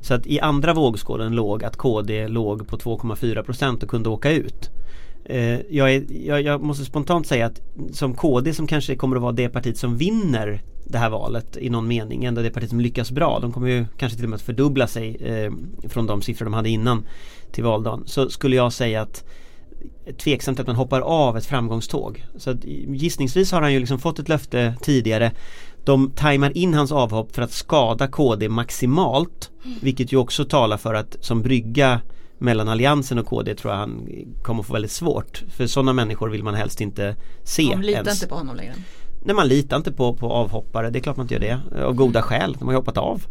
Så 0.00 0.14
att 0.14 0.26
i 0.26 0.40
andra 0.40 0.74
vågskålen 0.74 1.34
låg 1.34 1.64
att 1.64 1.76
KD 1.76 2.28
låg 2.28 2.68
på 2.68 2.76
2,4 2.76 3.42
procent 3.42 3.82
och 3.82 3.88
kunde 3.88 4.08
åka 4.08 4.30
ut. 4.30 4.70
Eh, 5.24 5.60
jag, 5.70 5.94
är, 5.94 6.04
jag, 6.26 6.42
jag 6.42 6.62
måste 6.62 6.84
spontant 6.84 7.26
säga 7.26 7.46
att 7.46 7.60
som 7.92 8.14
KD 8.14 8.54
som 8.54 8.66
kanske 8.66 8.96
kommer 8.96 9.16
att 9.16 9.22
vara 9.22 9.32
det 9.32 9.48
partiet 9.48 9.78
som 9.78 9.96
vinner 9.96 10.62
det 10.84 10.98
här 10.98 11.10
valet 11.10 11.56
i 11.56 11.70
någon 11.70 11.88
mening, 11.88 12.24
ändå 12.24 12.42
det 12.42 12.50
partiet 12.50 12.70
som 12.70 12.80
lyckas 12.80 13.10
bra. 13.10 13.38
De 13.40 13.52
kommer 13.52 13.68
ju 13.68 13.86
kanske 13.96 14.16
till 14.16 14.24
och 14.26 14.30
med 14.30 14.36
att 14.36 14.42
fördubbla 14.42 14.86
sig 14.86 15.16
eh, 15.16 15.52
från 15.88 16.06
de 16.06 16.22
siffror 16.22 16.44
de 16.44 16.54
hade 16.54 16.68
innan 16.68 17.06
till 17.52 17.64
valdagen. 17.64 18.02
Så 18.06 18.30
skulle 18.30 18.56
jag 18.56 18.72
säga 18.72 19.02
att 19.02 19.24
tveksamt 20.18 20.60
att 20.60 20.66
man 20.66 20.76
hoppar 20.76 21.00
av 21.00 21.36
ett 21.36 21.46
framgångståg. 21.46 22.26
Så 22.36 22.50
att 22.50 22.64
gissningsvis 22.64 23.52
har 23.52 23.62
han 23.62 23.72
ju 23.72 23.78
liksom 23.78 23.98
fått 23.98 24.18
ett 24.18 24.28
löfte 24.28 24.74
tidigare. 24.82 25.32
De 25.88 26.10
tajmar 26.10 26.56
in 26.56 26.74
hans 26.74 26.92
avhopp 26.92 27.34
för 27.34 27.42
att 27.42 27.52
skada 27.52 28.06
KD 28.08 28.48
maximalt. 28.48 29.50
Vilket 29.80 30.12
ju 30.12 30.16
också 30.16 30.44
talar 30.44 30.76
för 30.76 30.94
att 30.94 31.16
som 31.20 31.42
brygga 31.42 32.00
mellan 32.38 32.68
Alliansen 32.68 33.18
och 33.18 33.26
KD 33.26 33.54
tror 33.54 33.72
jag 33.72 33.78
han 33.78 34.08
kommer 34.42 34.62
få 34.62 34.72
väldigt 34.72 34.90
svårt. 34.90 35.42
För 35.50 35.66
sådana 35.66 35.92
människor 35.92 36.28
vill 36.28 36.42
man 36.44 36.54
helst 36.54 36.80
inte 36.80 37.16
se 37.42 37.62
De 37.62 37.82
litar 37.82 38.00
ens. 38.00 38.22
inte 38.22 38.28
på 38.28 38.34
honom 38.34 38.56
längre. 38.56 38.74
Nej 39.24 39.34
man 39.34 39.48
litar 39.48 39.76
inte 39.76 39.92
på, 39.92 40.14
på 40.14 40.32
avhoppare, 40.32 40.90
det 40.90 40.98
är 40.98 41.00
klart 41.00 41.16
man 41.16 41.24
inte 41.24 41.34
gör 41.34 41.40
det. 41.40 41.84
Av 41.84 41.94
goda 41.94 42.22
skäl, 42.22 42.56
de 42.58 42.64
har 42.64 42.72
ju 42.72 42.76
hoppat 42.78 42.98
av. 42.98 43.22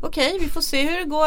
Okej, 0.00 0.38
vi 0.40 0.48
får 0.48 0.60
se 0.60 0.90
hur 0.90 0.98
det 0.98 1.04
går. 1.04 1.26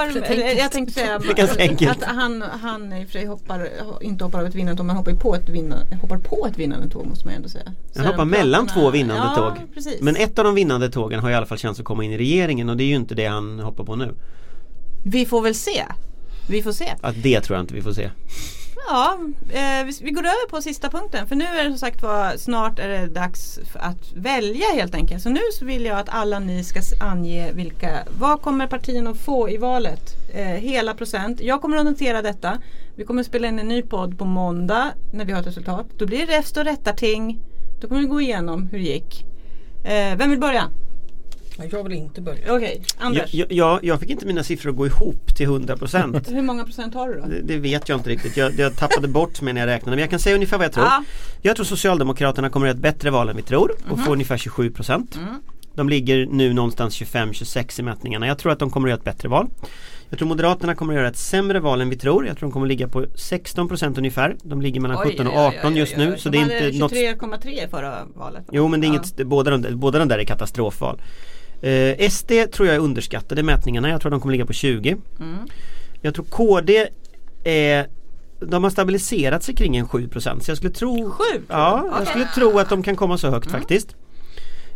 Jag 0.58 0.71
tänkte 0.71 0.93
säga 0.93 1.15
att 1.91 2.03
han, 2.03 2.41
han 2.41 2.93
i 2.93 3.03
och 3.03 3.08
för 3.08 3.13
sig 3.13 3.25
hoppar, 3.25 3.69
inte 4.01 4.23
hoppar 4.23 4.39
av 4.39 4.45
ett 4.45 4.56
vinnande 4.56 4.77
tåg, 4.77 4.86
men 4.86 4.95
hoppar 4.95 5.13
på 5.13 5.36
ett 5.36 5.49
vinnande, 5.49 5.95
hoppar 6.01 6.17
på 6.17 6.47
ett 6.47 6.58
vinnande 6.58 6.89
tåg 6.89 7.06
måste 7.06 7.25
man 7.25 7.36
ändå 7.36 7.49
säga. 7.49 7.73
Han 7.95 8.06
hoppar 8.06 8.25
mellan 8.25 8.67
två 8.67 8.89
vinnande 8.89 9.23
ja, 9.23 9.36
tåg. 9.36 9.73
Precis. 9.73 10.01
Men 10.01 10.15
ett 10.15 10.39
av 10.39 10.45
de 10.45 10.56
vinnande 10.56 10.89
tågen 10.89 11.19
har 11.19 11.29
i 11.29 11.34
alla 11.34 11.45
fall 11.45 11.58
chans 11.58 11.79
att 11.79 11.86
komma 11.86 12.03
in 12.03 12.12
i 12.12 12.17
regeringen 12.17 12.69
och 12.69 12.77
det 12.77 12.84
är 12.84 12.88
ju 12.88 12.95
inte 12.95 13.15
det 13.15 13.25
han 13.25 13.60
hoppar 13.60 13.84
på 13.84 13.95
nu. 13.95 14.15
Vi 15.06 15.25
får 15.25 15.41
väl 15.41 15.56
se. 15.56 15.86
Vi 16.49 16.63
får 16.63 16.71
se. 16.71 16.93
Att 17.01 17.23
det 17.23 17.41
tror 17.41 17.58
jag 17.58 17.63
inte 17.63 17.73
vi 17.73 17.82
får 17.82 17.93
se. 17.93 18.10
Ja, 18.87 19.19
eh, 19.49 19.85
vi, 19.85 19.93
vi 20.01 20.11
går 20.11 20.21
över 20.21 20.49
på 20.49 20.61
sista 20.61 20.89
punkten. 20.89 21.27
För 21.27 21.35
nu 21.35 21.45
är 21.45 21.63
det 21.63 21.69
som 21.69 21.77
sagt 21.77 22.01
var, 22.01 22.37
snart 22.37 22.79
är 22.79 22.87
det 22.87 23.07
dags 23.07 23.59
att 23.73 24.11
välja 24.15 24.65
helt 24.73 24.95
enkelt. 24.95 25.23
Så 25.23 25.29
nu 25.29 25.39
så 25.53 25.65
vill 25.65 25.85
jag 25.85 25.99
att 25.99 26.09
alla 26.09 26.39
ni 26.39 26.63
ska 26.63 26.79
ange 26.99 27.51
vilka, 27.51 28.03
vad 28.19 28.41
kommer 28.41 28.67
partierna 28.67 29.09
att 29.09 29.17
få 29.17 29.49
i 29.49 29.57
valet? 29.57 30.15
Eh, 30.33 30.45
hela 30.45 30.93
procent. 30.93 31.41
Jag 31.41 31.61
kommer 31.61 31.77
att 31.77 31.85
notera 31.85 32.21
detta. 32.21 32.57
Vi 32.95 33.05
kommer 33.05 33.21
att 33.21 33.27
spela 33.27 33.47
in 33.47 33.59
en 33.59 33.67
ny 33.67 33.81
podd 33.81 34.17
på 34.17 34.25
måndag 34.25 34.91
när 35.13 35.25
vi 35.25 35.31
har 35.31 35.41
ett 35.41 35.47
resultat. 35.47 35.85
Då 35.97 36.05
blir 36.05 36.27
det 36.27 36.37
räfst 36.37 36.57
och 36.57 36.63
rättarting. 36.63 37.39
Då 37.81 37.87
kommer 37.87 38.01
vi 38.01 38.07
gå 38.07 38.21
igenom 38.21 38.67
hur 38.71 38.77
det 38.77 38.83
gick. 38.83 39.25
Eh, 39.83 40.17
vem 40.17 40.29
vill 40.29 40.39
börja? 40.39 40.69
Ja, 41.57 41.63
Jag 41.71 41.83
vill 41.83 41.93
inte 41.93 42.21
börja. 42.21 42.55
Okej, 42.55 42.81
Jag, 42.99 43.05
Anders. 43.05 43.33
jag, 43.33 43.51
jag, 43.51 43.79
jag 43.83 43.99
fick 43.99 44.09
inte 44.09 44.25
mina 44.25 44.43
siffror 44.43 44.69
att 44.71 44.75
gå 44.77 44.85
ihop 44.85 45.35
till 45.35 45.47
100% 45.47 46.29
Hur 46.33 46.41
många 46.41 46.63
procent 46.63 46.93
har 46.93 47.07
du 47.09 47.19
då? 47.19 47.25
det, 47.27 47.41
det 47.41 47.57
vet 47.57 47.89
jag 47.89 47.99
inte 47.99 48.09
riktigt. 48.09 48.37
Jag, 48.37 48.59
jag 48.59 48.75
tappade 48.77 49.07
bort 49.07 49.41
mig 49.41 49.53
när 49.53 49.61
jag 49.61 49.67
räknade. 49.67 49.95
Men 49.95 49.99
jag 50.01 50.09
kan 50.09 50.19
säga 50.19 50.35
ungefär 50.35 50.57
vad 50.57 50.65
jag 50.65 50.73
tror. 50.73 50.85
Ja. 50.85 51.03
Jag 51.41 51.55
tror 51.55 51.65
Socialdemokraterna 51.65 52.49
kommer 52.49 52.65
att 52.65 52.69
göra 52.69 52.77
ett 52.77 52.81
bättre 52.95 53.09
val 53.11 53.29
än 53.29 53.35
vi 53.35 53.41
tror 53.41 53.71
och 53.89 53.97
Mhm. 53.97 54.05
får 54.05 54.13
ungefär 54.13 54.37
27% 54.37 55.17
Mm. 55.17 55.33
De 55.75 55.89
ligger 55.89 56.25
nu 56.25 56.53
någonstans 56.53 56.95
25-26 57.01 57.79
i 57.79 57.83
mätningarna. 57.83 58.27
Jag 58.27 58.37
tror 58.37 58.51
att 58.51 58.59
de 58.59 58.69
kommer 58.69 58.87
att 58.87 58.89
göra 58.91 58.97
ett 58.99 59.03
bättre 59.05 59.29
val. 59.29 59.47
Jag 60.09 60.19
tror 60.19 60.27
Moderaterna 60.27 60.75
kommer 60.75 60.93
att 60.93 60.97
göra 60.99 61.07
ett 61.07 61.17
sämre 61.17 61.59
val 61.59 61.81
än 61.81 61.89
vi 61.89 61.95
tror. 61.97 62.27
Jag 62.27 62.37
tror 62.37 62.47
de 62.49 62.51
kommer 62.53 62.65
att 62.65 62.69
ligga 62.69 62.87
på 62.87 63.05
16% 63.15 63.97
ungefär. 63.97 64.35
De 64.43 64.61
ligger 64.61 64.81
mellan 64.81 64.97
17 64.97 65.27
och 65.27 65.33
18 65.37 65.75
just 65.75 65.97
nu. 65.97 66.15
Så 66.17 66.29
det 66.29 66.37
är 66.37 66.41
inte 66.41 66.69
De 66.71 66.77
något 66.79 66.91
hade 66.91 67.01
23,3 67.01 67.67
förra 67.69 67.97
valet. 68.15 68.43
Jo 68.51 68.67
men 68.67 68.81
det 68.81 68.87
är 68.87 68.89
Ja. 68.89 68.93
inget, 68.93 69.27
båda, 69.27 69.57
de, 69.57 69.79
båda 69.79 69.99
de 69.99 70.07
där 70.07 70.19
är 70.19 70.23
katastrofval. 70.23 71.01
Eh, 71.63 72.10
SD 72.10 72.32
tror 72.54 72.67
jag 72.67 72.76
är 72.76 72.80
underskattade 72.80 73.41
i 73.41 73.43
mätningarna. 73.43 73.89
Jag 73.89 74.02
tror 74.02 74.12
de 74.12 74.19
kommer 74.21 74.32
ligga 74.32 74.45
på 74.45 74.54
20. 74.54 74.97
Mm. 75.19 75.38
Jag 76.02 76.13
tror 76.15 76.26
KD 76.26 76.88
är 77.43 77.88
de 78.39 78.63
har 78.63 78.71
stabiliserat 78.71 79.43
sig 79.43 79.56
kring 79.56 79.78
en 79.78 79.88
7% 79.88 80.39
så 80.43 80.52
jag 80.52 80.58
skulle 80.58 80.73
tro 80.73 81.10
Sju? 81.12 81.23
Ja, 81.47 81.78
jag 81.78 81.86
Okej. 81.86 81.95
Mm. 81.95 82.06
skulle 82.06 82.26
tro 82.26 82.60
att 82.60 82.69
de 82.69 82.84
kan 82.84 82.95
komma 82.95 83.17
så 83.17 83.30
högt 83.30 83.52
faktiskt. 83.52 83.95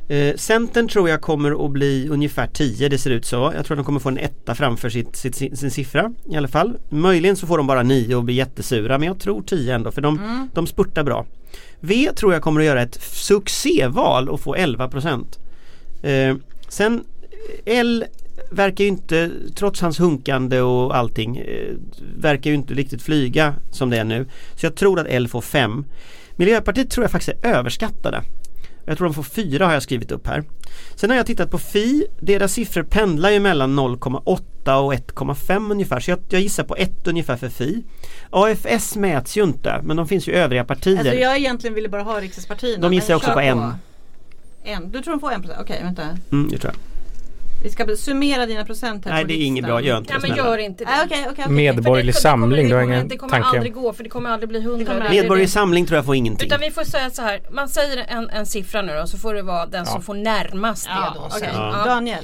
Eh, 0.09 0.35
Centern 0.35 0.87
tror 0.87 1.09
jag 1.09 1.21
kommer 1.21 1.65
att 1.65 1.71
bli 1.71 2.07
ungefär 2.09 2.47
10, 2.47 2.89
det 2.89 2.97
ser 2.97 3.09
ut 3.09 3.25
så. 3.25 3.53
Jag 3.55 3.65
tror 3.65 3.77
de 3.77 3.85
kommer 3.85 3.99
få 3.99 4.09
en 4.09 4.17
etta 4.17 4.55
framför 4.55 4.89
sitt, 4.89 5.15
sitt, 5.15 5.35
sin, 5.35 5.57
sin 5.57 5.71
siffra 5.71 6.13
i 6.29 6.35
alla 6.37 6.47
fall. 6.47 6.77
Möjligen 6.89 7.35
så 7.35 7.47
får 7.47 7.57
de 7.57 7.67
bara 7.67 7.83
9 7.83 8.15
och 8.15 8.23
blir 8.23 8.35
jättesura 8.35 8.97
men 8.97 9.07
jag 9.07 9.19
tror 9.19 9.41
10 9.41 9.75
ändå 9.75 9.91
för 9.91 10.01
de, 10.01 10.17
Mm. 10.19 10.49
de 10.53 10.67
spurtar 10.67 11.03
bra. 11.03 11.25
V 11.79 12.09
tror 12.15 12.33
jag 12.33 12.41
kommer 12.41 12.61
att 12.61 12.65
göra 12.67 12.81
ett 12.81 12.99
succéval 13.01 14.29
och 14.29 14.39
få 14.39 14.55
11% 14.55 15.39
Eh, 16.01 16.35
sen 16.67 17.03
L 17.65 18.05
verkar 18.51 18.83
ju 18.83 18.87
inte, 18.87 19.31
trots 19.55 19.81
hans 19.81 19.99
hunkande 19.99 20.61
och 20.61 20.97
allting, 20.97 21.37
eh, 21.37 21.73
verkar 22.17 22.49
ju 22.49 22.55
inte 22.55 22.73
riktigt 22.73 23.01
flyga 23.01 23.53
som 23.71 23.89
det 23.89 23.97
är 23.97 24.03
nu. 24.03 24.25
Så 24.55 24.65
jag 24.65 24.75
tror 24.75 24.99
att 24.99 25.07
L 25.09 25.27
får 25.27 25.41
5. 25.41 25.85
Miljöpartiet 26.35 26.89
tror 26.89 27.03
jag 27.03 27.11
faktiskt 27.11 27.45
är 27.45 27.55
överskattade. 27.55 28.23
Jag 28.85 28.97
tror 28.97 29.07
de 29.07 29.13
får 29.13 29.23
4 29.23 29.65
har 29.65 29.73
jag 29.73 29.83
skrivit 29.83 30.11
upp 30.11 30.27
här. 30.27 30.43
Sen 30.95 31.09
har 31.09 31.17
jag 31.17 31.25
tittat 31.25 31.51
på 31.51 31.57
Fi, 31.57 32.07
deras 32.19 32.53
siffror 32.53 32.83
pendlar 32.83 33.29
ju 33.29 33.39
mellan 33.39 33.79
0,8 33.79 34.73
och 34.75 34.93
1,5 34.93 35.71
ungefär. 35.71 35.99
Så 35.99 36.11
jag, 36.11 36.19
jag 36.29 36.41
gissar 36.41 36.63
på 36.63 36.75
1 36.75 37.07
ungefär 37.07 37.37
för 37.37 37.49
Fi. 37.49 37.83
AFS 38.29 38.95
mäts 38.95 39.37
ju 39.37 39.43
inte 39.43 39.81
men 39.83 39.97
de 39.97 40.07
finns 40.07 40.27
ju 40.27 40.33
övriga 40.33 40.65
partier. 40.65 40.99
Alltså 40.99 41.13
jag 41.13 41.37
egentligen 41.37 41.73
ville 41.73 41.89
bara 41.89 42.03
ha 42.03 42.21
riksdagspartierna. 42.21 42.81
De 42.81 42.93
gissar 42.93 43.15
också 43.15 43.27
kör 43.27 43.33
på 43.33 43.39
en. 43.39 43.73
En. 44.67 44.91
Du 44.91 45.01
tror 45.01 45.13
de 45.13 45.19
får 45.19 45.31
en 45.31 45.41
procent? 45.41 45.59
Okej 45.61 45.79
vänta. 45.83 46.03
Mm, 46.31 46.49
det 46.51 46.57
tror 46.57 46.73
jag. 46.73 46.79
Vi 47.63 47.69
ska 47.69 47.87
summera 47.97 48.45
dina 48.45 48.65
procent 48.65 49.05
här 49.05 49.11
Nej 49.13 49.23
på 49.23 49.27
det 49.27 49.33
är 49.33 49.45
inget 49.45 49.65
bra, 49.65 49.81
gör 49.81 49.97
inte 49.97 50.13
Ja 50.13 50.19
det 50.19 50.27
men 50.27 50.35
snälla. 50.35 50.49
gör 50.51 50.57
inte 50.57 50.83
det. 50.83 50.89
Nej, 50.89 50.99
okej, 51.05 51.27
okej, 51.31 51.43
okej. 51.45 51.55
Medborgerlig 51.55 52.13
det- 52.15 52.19
samling, 52.19 52.63
det 52.63 52.69
du 52.71 52.75
har 52.75 52.81
kommer, 52.83 52.95
ingen 52.95 53.07
Det 53.07 53.17
kommer 53.17 53.31
tanke? 53.31 53.47
aldrig 53.47 53.73
gå 53.73 53.93
för 53.93 54.03
det 54.03 54.09
kommer 54.09 54.29
aldrig 54.29 54.49
bli 54.49 54.61
hundra. 54.61 54.85
kommer 54.85 55.03
Det 55.03 55.09
Medborgerlig 55.09 55.47
det. 55.47 55.51
samling 55.51 55.85
tror 55.85 55.95
jag 55.95 56.05
får 56.05 56.15
ingenting. 56.15 56.47
Utan 56.47 56.59
vi 56.61 56.71
får 56.71 56.83
säga 56.83 57.09
så 57.09 57.21
här, 57.21 57.39
man 57.51 57.69
säger 57.69 58.05
en, 58.07 58.29
en 58.29 58.45
siffra 58.45 58.81
nu 58.81 58.93
då 59.01 59.07
så 59.07 59.17
får 59.17 59.33
det 59.33 59.41
vara 59.41 59.65
den 59.65 59.85
som 59.85 60.01
får 60.01 60.13
närmast 60.13 60.85
det 60.85 60.91
Ja, 60.91 61.11
då. 61.15 61.21
okej. 61.25 61.39
sen. 61.39 61.49
Ja. 61.53 61.73
Ja. 61.77 61.85
Daniel. 61.85 62.23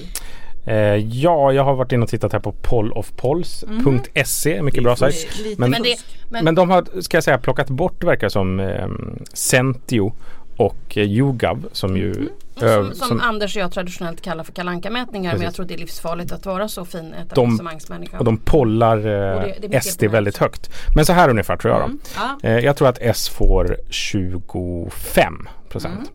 Eh, 0.66 0.76
ja, 0.96 1.52
jag 1.54 1.64
har 1.64 1.76
varit 1.76 1.92
inne 1.92 2.04
och 2.04 2.10
tittat 2.10 2.34
här 2.34 2.40
på 2.40 2.52
pollofpolls.se, 2.52 4.62
mycket 4.62 4.84
bra 4.84 4.96
sajt. 4.96 5.38
Lite 5.44 5.62
Men- 5.62 5.72
Men, 5.72 5.84
det, 5.84 5.96
men, 6.30 6.46
Men 6.46 6.56
de 6.56 6.70
har, 6.70 7.02
ska 7.02 7.18
jag 7.18 7.24
säga, 7.24 7.38
plockat 7.38 7.70
bort 7.70 8.04
verkar 8.04 8.30
som 8.30 8.60
eh, 8.60 8.88
Centio 9.34 10.14
och 10.58 10.98
eh, 10.98 11.04
Yougov 11.04 11.70
som 11.72 11.98
ju 11.98 12.30
ö- 12.62 12.84
som, 12.86 12.94
som, 13.08 13.22
Anders 13.22 13.56
och 13.56 13.62
jag 13.62 13.72
traditionellt 13.72 14.22
kallar 14.22 14.44
för 14.44 14.54
kalankamätningar 14.54 15.32
men 15.32 15.40
Precis. 15.40 15.46
jag 15.46 15.54
tror 15.54 15.66
det 15.66 15.74
är 15.74 15.78
livsfarligt 15.78 16.32
att 16.32 16.46
vara 16.46 16.68
så 16.68 16.86
fin 16.86 17.14
etablissementsmänniska. 17.14 18.20
och 18.20 18.26
de 18.26 18.38
pollar 18.38 18.98
Och 18.98 19.04
det- 19.04 19.50
eh, 19.50 19.56
det 19.62 19.68
mycket 19.68 19.86
SD 19.86 20.04
väldigt 20.08 20.38
högt. 20.38 20.70
Men 20.96 21.06
så 21.06 21.14
här 21.14 21.30
ungefär 21.30 21.58
tror 21.58 21.74
jag 21.74 21.82
då. 21.82 21.86
Mm. 21.86 22.00
Ja. 22.16 22.38
Eh, 22.50 22.60
jag 22.60 22.78
tror 22.78 22.88
att 22.88 22.98
S 23.02 23.30
får 23.30 23.78
25 23.90 25.48
procent. 25.70 26.12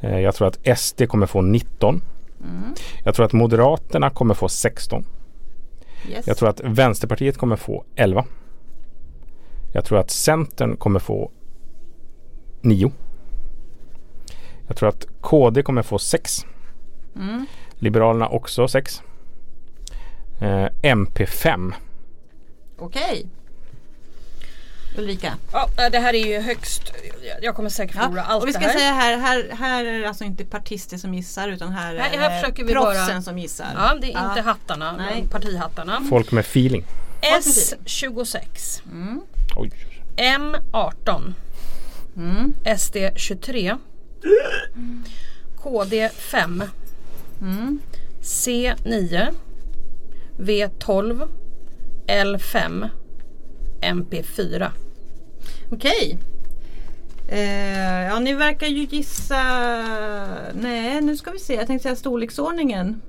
Eh, 0.00 0.18
jag 0.20 0.34
tror 0.34 0.48
att 0.48 0.78
SD 0.78 1.06
kommer 1.08 1.26
få 1.26 1.40
19. 1.42 2.02
Mm. 2.44 2.74
Jag 3.04 3.14
tror 3.14 3.26
att 3.26 3.32
Moderaterna 3.32 4.10
kommer 4.10 4.34
få 4.34 4.48
16. 4.48 5.04
Yes. 6.10 6.26
Jag 6.26 6.36
tror 6.36 6.48
att 6.48 6.60
Vänsterpartiet 6.64 7.38
kommer 7.38 7.56
få 7.56 7.84
11. 7.96 8.24
Jag 9.72 9.84
tror 9.84 9.98
att 9.98 10.10
Centern 10.10 10.76
kommer 10.76 10.98
få 11.00 11.30
9. 12.60 12.92
Jag 14.72 14.76
tror 14.76 14.88
att 14.88 15.06
KD 15.20 15.62
kommer 15.62 15.82
få 15.82 15.98
6. 15.98 16.46
Mm. 17.16 17.46
Liberalerna 17.78 18.28
också 18.28 18.68
6. 18.68 19.02
Eh, 20.40 20.66
MP 20.82 21.26
5. 21.26 21.74
Okej. 22.78 23.26
Ulrika. 24.98 25.34
Ja, 25.52 25.68
det 25.90 25.98
här 25.98 26.14
är 26.14 26.26
ju 26.26 26.40
högst, 26.40 26.82
jag 27.42 27.54
kommer 27.54 27.70
säkert 27.70 27.96
förlora 27.96 28.22
allt 28.22 28.42
och 28.42 28.48
vi 28.48 28.52
det 28.52 28.58
ska 28.58 28.68
här. 28.68 28.78
säga 28.78 28.92
här, 28.92 29.16
här, 29.18 29.48
här 29.58 29.84
är 29.84 29.98
det 30.00 30.08
alltså 30.08 30.24
inte 30.24 30.44
partister 30.44 30.96
som 30.98 31.14
gissar 31.14 31.48
utan 31.48 31.72
här 31.72 31.94
är 31.94 31.98
här 32.00 32.30
det 32.30 32.40
försöker 32.40 32.64
vi 32.64 32.72
proffsen 32.72 33.06
bara- 33.08 33.22
som 33.22 33.38
gissar. 33.38 33.68
Ja, 33.76 33.94
det 34.00 34.06
är 34.06 34.12
Ja. 34.12 34.28
inte 34.28 34.40
hattarna, 34.42 34.92
Nej. 34.96 35.24
partihattarna. 35.30 36.00
Folk 36.10 36.32
med 36.32 36.40
feeling. 36.40 36.84
S26. 37.20 38.82
Oj. 39.56 39.70
M18. 40.16 41.34
Mm. 42.16 42.54
SD 42.78 42.96
23. 43.16 43.76
KD 45.56 46.08
5. 46.08 46.62
Mm. 47.40 47.80
C9. 48.22 49.34
V12. 50.38 51.28
L5. 52.06 52.88
MP4. 53.80 54.70
Okej. 55.70 56.18
Eh, 57.28 58.04
ja 58.06 58.18
ni 58.18 58.34
verkar 58.34 58.66
ju 58.66 58.84
gissa 58.84 59.42
Nej 60.54 61.00
nu 61.00 61.16
ska 61.16 61.30
vi 61.30 61.38
se 61.38 61.54
jag 61.54 61.66
tänkte 61.66 61.82
säga 61.82 61.96
storleksordningen. 61.96 63.02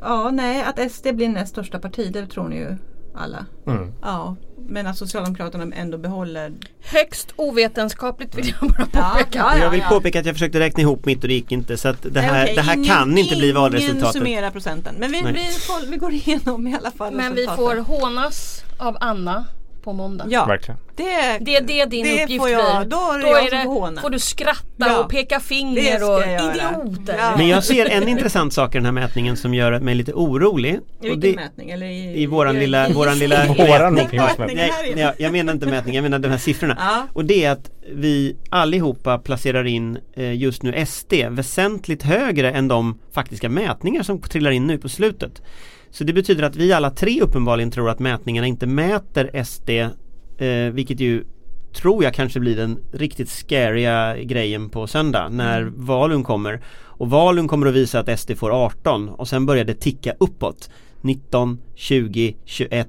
Ja 0.00 0.30
nej 0.30 0.62
att 0.62 0.92
SD 0.92 1.06
blir 1.12 1.28
näst 1.28 1.52
största 1.52 1.78
parti 1.78 2.12
det 2.12 2.26
tror 2.26 2.48
ni 2.48 2.56
ju 2.56 2.76
alla. 3.16 3.46
Mm. 3.66 3.92
Ja 4.02 4.36
men 4.68 4.86
att 4.86 4.96
Socialdemokraterna 4.98 5.74
ändå 5.76 5.98
behåller 5.98 6.52
Högst 6.84 7.32
ovetenskapligt 7.36 8.34
vill 8.34 8.54
jag 8.60 8.70
bara 8.70 8.86
Ja, 8.92 9.10
påpeka. 9.12 9.38
ja, 9.38 9.52
Och 9.52 9.58
ja, 9.58 9.62
jag 9.62 9.70
vill 9.70 9.80
ja. 9.80 9.88
påpeka 9.88 10.20
att 10.20 10.26
jag 10.26 10.34
försökte 10.34 10.60
räkna 10.60 10.80
ihop 10.80 11.04
mitt 11.06 11.22
och 11.22 11.28
det 11.28 11.34
gick 11.34 11.52
inte 11.52 11.76
så 11.76 11.88
att 11.88 11.96
det 12.02 12.20
här, 12.20 12.32
Nej, 12.32 12.42
okej, 12.44 12.54
det 12.56 12.62
här 12.62 12.74
ingen- 12.74 12.86
kan 12.86 13.18
inte 13.18 13.36
bli 13.36 13.44
Ingen 13.46 13.62
valresultatet. 13.62 14.12
summera 14.12 14.50
procenten. 14.50 14.94
Men 14.98 15.12
vi, 15.12 15.22
vi, 15.22 15.44
får, 15.50 15.90
vi 15.90 15.96
går 15.96 16.12
igenom 16.12 16.66
i 16.66 16.74
alla 16.76 16.90
fall 16.90 17.14
Men 17.14 17.34
vi 17.34 17.42
resultaten. 17.46 17.84
får 17.84 17.98
hånas 18.00 18.62
av 18.78 18.96
Anna 19.00 19.44
på 19.86 19.92
måndag. 19.92 20.26
Ja, 20.28 20.44
Verkligen. 20.46 20.80
det, 20.96 21.38
Det 21.40 21.56
är 21.56 21.60
det 21.62 21.84
din 21.84 22.04
det 22.04 22.22
uppgift 22.24 22.40
får 22.40 22.50
jag. 22.50 22.88
Då 22.88 22.96
är 22.96 23.18
det 23.50 23.56
jag 23.56 23.62
som 23.64 23.96
får 24.02 24.10
du 24.10 24.18
skratta 24.18 24.62
Ja. 24.76 24.98
och 24.98 25.10
peka 25.10 25.38
Det 25.38 25.44
finger 25.44 26.10
och 26.10 26.20
idioter. 26.22 27.16
Ja. 27.18 27.34
Men 27.36 27.48
jag 27.48 27.64
ser 27.64 27.86
en 27.90 28.08
intressant 28.08 28.52
sak 28.52 28.74
i 28.74 28.78
den 28.78 28.84
här 28.84 28.92
mätningen 28.92 29.36
som 29.36 29.54
gör 29.54 29.80
mig 29.80 29.94
lite 29.94 30.12
orolig. 30.12 30.74
I 30.74 30.78
vilken 31.00 31.20
det, 31.20 31.34
mätning? 31.36 31.70
Eller 31.70 31.86
i, 31.86 32.22
I 32.22 32.26
våran 32.26 32.56
i- 32.56 32.60
lilla, 32.60 32.88
i- 32.88 32.92
våran 32.92 33.18
lilla 33.18 33.46
Våran 33.46 33.94
mätning. 33.94 34.20
mätning. 34.20 34.56
Nej, 34.56 34.70
nej, 34.94 35.00
jag, 35.02 35.14
jag 35.18 35.32
menar 35.32 35.52
inte 35.52 35.66
mätning, 35.66 35.94
jag 35.94 36.02
menar 36.02 36.18
de 36.18 36.28
här 36.28 36.38
siffrorna. 36.38 36.76
Ja. 36.80 37.02
Och 37.12 37.24
det 37.24 37.44
är 37.44 37.50
att 37.50 37.70
vi 37.94 38.36
allihopa 38.50 39.18
placerar 39.18 39.64
in 39.66 39.98
eh, 40.16 40.32
just 40.34 40.62
nu 40.62 40.86
SD 40.86 41.12
väsentligt 41.30 42.02
högre 42.02 42.50
än 42.52 42.68
de 42.68 42.98
faktiska 43.12 43.48
mätningar 43.48 44.02
som 44.02 44.20
trillar 44.20 44.50
in 44.50 44.66
nu 44.66 44.78
på 44.78 44.88
slutet. 44.88 45.42
Så 45.98 46.04
det 46.04 46.12
betyder 46.12 46.42
att 46.42 46.56
vi 46.56 46.72
alla 46.72 46.90
tre 46.90 47.20
uppenbarligen 47.20 47.70
tror 47.70 47.90
att 47.90 47.98
mätningarna 47.98 48.46
inte 48.46 48.66
mäter 48.66 49.44
SD 49.44 49.70
eh, 49.70 50.72
vilket 50.72 51.00
ju 51.00 51.24
tror 51.74 52.04
jag 52.04 52.14
kanske 52.14 52.40
blir 52.40 52.56
den 52.56 52.78
riktigt 52.92 53.28
scariga 53.28 54.16
grejen 54.16 54.70
på 54.70 54.86
söndag 54.86 55.28
när 55.28 55.60
Mm. 55.60 55.74
valen 55.76 56.24
kommer. 56.24 56.60
Och 56.98 57.10
valen 57.10 57.48
kommer 57.48 57.66
att 57.66 57.74
visa 57.74 58.00
att 58.00 58.20
SD 58.20 58.30
får 58.36 58.64
18 58.64 59.08
och 59.08 59.28
sen 59.28 59.46
börjar 59.46 59.64
det 59.64 59.74
ticka 59.74 60.14
uppåt. 60.20 60.70
19, 61.06 61.58
20, 61.74 62.36
21 62.44 62.88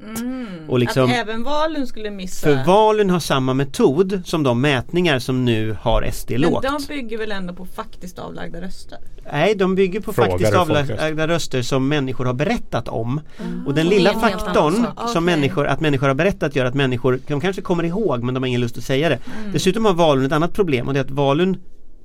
och 0.68 0.80
liksom 0.80 1.04
Mm. 1.04 1.22
Att 1.22 1.28
även 1.28 1.44
valen 1.44 1.88
skulle 1.88 2.12
missa. 2.12 2.48
för 2.48 2.66
valen 2.66 3.10
har 3.10 3.20
samma 3.20 3.54
metod 3.54 4.22
som 4.26 4.44
de 4.44 4.62
mätningar 4.62 5.20
som 5.20 5.46
nu 5.46 5.78
har 5.82 6.10
SD 6.12 6.32
men 6.32 6.42
lågt. 6.42 6.64
de 6.64 6.86
bygger 6.88 7.18
väl 7.18 7.32
ändå 7.32 7.54
på 7.54 7.66
faktiskt 7.66 8.20
avlagda 8.20 8.62
röster? 8.62 8.98
Nej, 9.32 9.56
de 9.56 9.76
bygger 9.76 10.00
på 10.02 10.14
Frågar 10.14 10.30
faktiskt 10.30 10.54
folk 10.54 10.70
avlagda 10.70 11.28
röster 11.28 11.62
som 11.62 11.88
människor 11.88 12.26
har 12.26 12.34
berättat 12.34 12.88
om. 12.88 13.22
Och 13.66 13.74
den 13.74 13.88
lilla 13.88 14.14
faktorn 14.14 14.86
sak. 14.96 15.10
som 15.10 15.26
människor, 15.26 15.68
att 15.68 15.80
människor 15.80 16.08
har 16.08 16.16
berättat 16.16 16.56
gör 16.56 16.66
att 16.66 16.74
människor, 16.76 17.20
de 17.28 17.42
kanske 17.42 17.62
kommer 17.62 17.84
ihåg 17.84 18.24
men 18.24 18.34
de 18.34 18.44
har 18.44 18.48
ingen 18.48 18.62
lust 18.62 18.78
att 18.78 18.84
säga 18.84 19.10
det. 19.10 19.20
Mm. 19.40 19.52
Dessutom 19.54 19.86
har 19.86 19.94
valen 19.94 20.26
ett 20.26 20.32
annat 20.32 20.54
problem 20.54 20.88
och 20.88 20.94
det 20.94 21.00
är 21.00 21.04
att 21.04 21.12
valen 21.12 21.58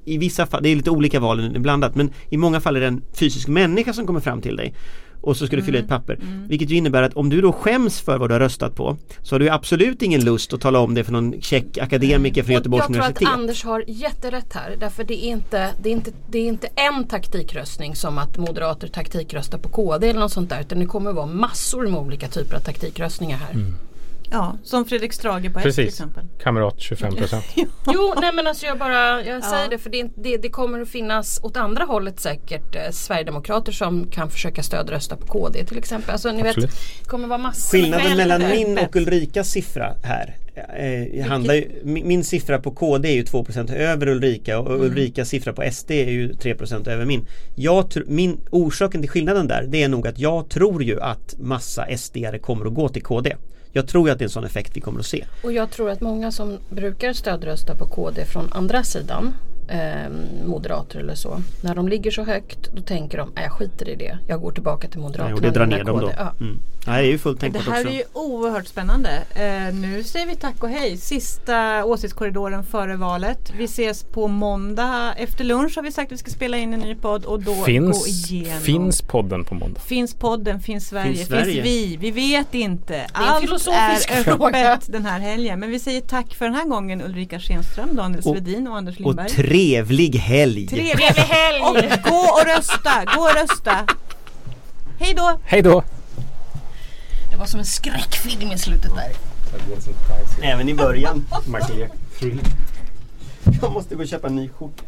i 0.04 0.18
vissa 0.18 0.46
fall, 0.46 0.62
det 0.62 0.68
är 0.68 0.76
lite 0.76 0.90
olika 0.90 1.20
valen 1.20 1.62
blandat 1.62 1.94
men 1.94 2.10
i 2.28 2.36
många 2.36 2.60
fall 2.60 2.76
är 2.76 2.80
det 2.80 2.86
en 2.86 3.02
fysisk 3.14 3.48
människa 3.48 3.92
som 3.92 4.06
kommer 4.06 4.20
fram 4.20 4.40
till 4.40 4.56
dig 4.56 4.74
och 5.22 5.36
så 5.36 5.46
ska 5.46 5.56
du 5.56 5.62
fylla 5.62 5.78
i 5.78 5.80
ett 5.80 5.88
papper. 5.88 6.18
Vilket 6.48 6.70
ju 6.70 6.76
innebär 6.76 7.02
att 7.02 7.14
om 7.14 7.28
du 7.28 7.40
då 7.40 7.52
skäms 7.52 8.00
för 8.00 8.18
vad 8.18 8.30
du 8.30 8.34
har 8.34 8.40
röstat 8.40 8.74
på 8.74 8.96
så 9.22 9.34
har 9.34 9.40
du 9.40 9.48
absolut 9.48 10.02
ingen 10.02 10.24
lust 10.24 10.52
att 10.52 10.60
tala 10.60 10.78
om 10.78 10.94
det 10.94 11.04
för 11.04 11.12
någon 11.12 11.40
check 11.40 11.78
akademiker 11.78 12.42
från 12.42 12.54
Göteborgs 12.54 12.80
jag 12.80 12.86
tror 12.86 12.96
universitet. 12.96 13.28
att 13.28 13.34
Anders 13.34 13.64
har 13.64 13.84
jätterätt 13.86 14.52
här. 14.52 14.76
Därför 14.80 15.04
det 15.04 15.24
är, 15.24 15.30
inte, 15.30 15.70
det, 15.82 15.88
är 15.88 15.92
inte, 15.92 16.10
det 16.30 16.38
är 16.38 16.48
inte 16.48 16.66
en 16.66 17.04
taktikröstning 17.04 17.96
som 17.96 18.18
att 18.18 18.38
moderater 18.38 18.88
taktikröstar 18.88 19.58
på 19.58 19.68
KD 19.68 20.08
eller 20.08 20.20
något 20.20 20.32
sånt 20.32 20.50
där. 20.50 20.60
Utan 20.60 20.78
det 20.78 20.86
kommer 20.86 21.12
vara 21.12 21.26
massor 21.26 21.86
med 21.86 22.00
olika 22.00 22.28
typer 22.28 22.56
av 22.56 22.60
taktikröstningar 22.60 23.38
här. 23.38 23.54
Mm. 23.54 23.74
Ja, 24.32 24.58
som 24.62 24.84
Fredrik 24.84 25.12
Strage 25.12 25.52
på 25.52 25.58
S 25.58 25.62
till 25.62 25.62
Precis. 25.62 25.88
exempel. 25.88 26.24
Kamrat 26.42 26.80
25 26.80 27.14
procent. 27.16 27.44
Jo, 27.86 28.14
nej 28.20 28.32
men 28.34 28.46
alltså 28.46 28.66
jag 28.66 28.78
bara 28.78 29.22
jag 29.24 29.44
säger 29.44 29.62
Ja. 29.62 29.68
det 29.70 29.78
för 29.78 29.90
det, 29.90 30.10
det, 30.16 30.36
det 30.36 30.48
kommer 30.48 30.80
att 30.80 30.88
finnas 30.88 31.40
åt 31.42 31.56
andra 31.56 31.84
hållet 31.84 32.20
säkert 32.20 32.74
eh, 32.76 32.90
Sverigedemokrater 32.90 33.72
som 33.72 34.10
kan 34.10 34.30
försöka 34.30 34.62
stödrösta 34.62 35.16
på 35.16 35.26
KD 35.26 35.64
till 35.64 35.78
exempel. 35.78 36.10
Alltså 36.12 36.32
ni 36.32 36.40
Absolut. 36.48 36.70
vet, 36.70 36.78
det 37.02 37.08
kommer 37.08 37.28
vara 37.28 37.38
massor 37.38 37.78
Skillnaden 37.78 38.06
med 38.08 38.16
mellan 38.16 38.50
min 38.50 38.78
och 38.78 38.96
Ulrikas 38.96 39.48
siffra 39.50 39.94
här 40.02 40.36
eh, 40.78 41.26
handlar 41.26 41.54
ju, 41.54 41.80
min, 41.84 42.08
min 42.08 42.24
siffra 42.24 42.58
på 42.58 42.70
KD 42.70 43.08
är 43.08 43.12
ju 43.14 43.22
2% 43.24 43.74
över 43.74 44.08
Ulrika 44.08 44.58
och 44.58 44.72
Mm. 44.72 44.82
Ulrikas 44.82 45.28
siffra 45.28 45.52
på 45.52 45.62
SD 45.72 45.90
är 45.90 46.10
ju 46.10 46.32
3% 46.32 46.88
över 46.88 47.04
min. 47.04 47.26
Jag 47.54 47.84
tr- 47.84 48.04
min 48.08 48.40
orsaken 48.50 49.00
till 49.00 49.10
skillnaden 49.10 49.48
där 49.48 49.66
det 49.68 49.82
är 49.82 49.88
nog 49.88 50.06
att 50.08 50.18
jag 50.18 50.48
tror 50.48 50.82
ju 50.82 51.00
att 51.00 51.34
massa 51.38 51.84
SD-are 51.86 52.38
kommer 52.38 52.66
att 52.66 52.74
gå 52.74 52.88
till 52.88 53.02
KD. 53.02 53.36
Jag 53.72 53.88
tror 53.88 54.10
att 54.10 54.18
det 54.18 54.22
är 54.22 54.26
en 54.26 54.30
sån 54.30 54.44
effekt 54.44 54.76
vi 54.76 54.80
kommer 54.80 55.00
att 55.00 55.06
se. 55.06 55.24
Och 55.42 55.52
jag 55.52 55.70
tror 55.70 55.90
att 55.90 56.00
många 56.00 56.32
som 56.32 56.58
brukar 56.70 57.12
stödrösta 57.12 57.74
på 57.74 57.86
KD 57.86 58.24
från 58.24 58.52
andra 58.52 58.84
sidan 58.84 59.34
eh, 59.68 60.10
moderater 60.46 60.98
eller 60.98 61.14
så. 61.14 61.40
När 61.60 61.74
de 61.74 61.88
ligger 61.88 62.10
så 62.10 62.24
högt 62.24 62.70
då 62.72 62.82
tänker 62.82 63.18
de, 63.18 63.30
"Nej, 63.34 63.44
jag 63.44 63.52
skiter 63.52 63.88
i 63.88 63.94
det. 63.96 64.18
Jag 64.28 64.40
går 64.40 64.52
tillbaka 64.52 64.88
till 64.88 65.00
Moderaterna. 65.00 65.24
Nej, 65.28 65.34
och 65.34 65.40
det 65.40 65.50
drar 65.50 65.66
ner 65.66 65.84
dem 65.84 66.00
då. 66.00 66.06
KD." 66.06 66.14
Ja. 66.18 66.32
Mm. 66.40 66.58
Ja, 66.86 66.92
det 66.92 66.98
är 66.98 67.02
ju 67.02 67.18
fullt 67.18 67.40
Det 67.40 67.46
här 67.58 67.58
också. 67.80 67.88
är 67.88 67.92
ju 67.92 68.02
oerhört 68.12 68.66
spännande. 68.66 69.10
Eh, 69.34 69.74
nu 69.74 70.02
säger 70.04 70.26
vi 70.26 70.36
tack 70.36 70.62
och 70.62 70.68
hej. 70.68 70.96
Sista 70.96 71.84
åsiktskorridoren 71.84 72.64
före 72.64 72.96
valet. 72.96 73.52
Vi 73.58 73.64
ses 73.64 74.04
på 74.04 74.28
måndag 74.28 75.14
efter 75.16 75.44
lunch 75.44 75.76
har 75.76 75.82
vi 75.82 75.92
sagt 75.92 76.08
att 76.08 76.12
vi 76.12 76.18
ska 76.18 76.30
spela 76.30 76.56
in 76.56 76.74
en 76.74 76.80
ny 76.80 76.94
podd 76.94 77.24
och 77.24 77.42
då 77.42 77.54
gå 77.54 77.62
Finns, 77.64 78.08
igenom. 78.08 78.60
finns 78.60 79.02
podden 79.02 79.44
på 79.44 79.54
måndag? 79.54 79.80
Finns 79.80 80.14
podden, 80.14 80.60
finns 80.60 80.88
Sverige, 80.88 81.06
Finns 81.14 81.18
finns, 81.28 81.28
Sverige? 81.40 81.62
vi? 81.62 81.96
Vi 82.00 82.10
vet 82.10 82.54
inte. 82.54 82.96
en 82.96 83.06
Allt 83.12 83.40
filosofisk 83.40 84.10
är 84.10 84.22
fråga. 84.22 84.72
öppet 84.72 84.92
den 84.92 85.06
här 85.06 85.20
helgen. 85.20 85.60
Men 85.60 85.70
vi 85.70 85.78
säger 85.78 86.00
tack 86.00 86.34
för 86.34 86.44
den 86.44 86.54
här 86.54 86.64
gången 86.64 87.02
Ulrika 87.02 87.40
Schenström, 87.40 87.96
Daniel 87.96 88.18
Och- 88.24 88.36
Svedin 88.36 88.68
och 88.68 88.76
Anders 88.76 88.94
Och 88.96 89.00
Lindberg. 89.00 89.28
Trevlig 89.52 90.14
helg! 90.14 90.66
Trevlig 90.68 91.04
helg! 91.04 91.60
Och 91.60 91.76
gå 92.10 92.16
och 92.16 92.46
rösta, 92.46 93.04
gå 93.16 93.22
och 93.22 93.34
rösta. 93.34 93.86
Hej 94.98 95.14
då! 95.14 95.38
Hej 95.44 95.62
då! 95.62 95.84
Det 97.30 97.36
var 97.36 97.46
som 97.46 97.60
en 97.60 97.66
skräckfilm 97.66 98.52
i 98.52 98.58
slutet 98.58 98.90
där. 98.94 99.12
Även 100.42 100.68
i 100.68 100.74
början. 100.74 101.26
Jag 103.62 103.72
måste 103.72 103.94
gå 103.94 104.02
och 104.02 104.08
köpa 104.08 104.26
en 104.26 104.36
ny 104.36 104.48
skjorta. 104.48 104.82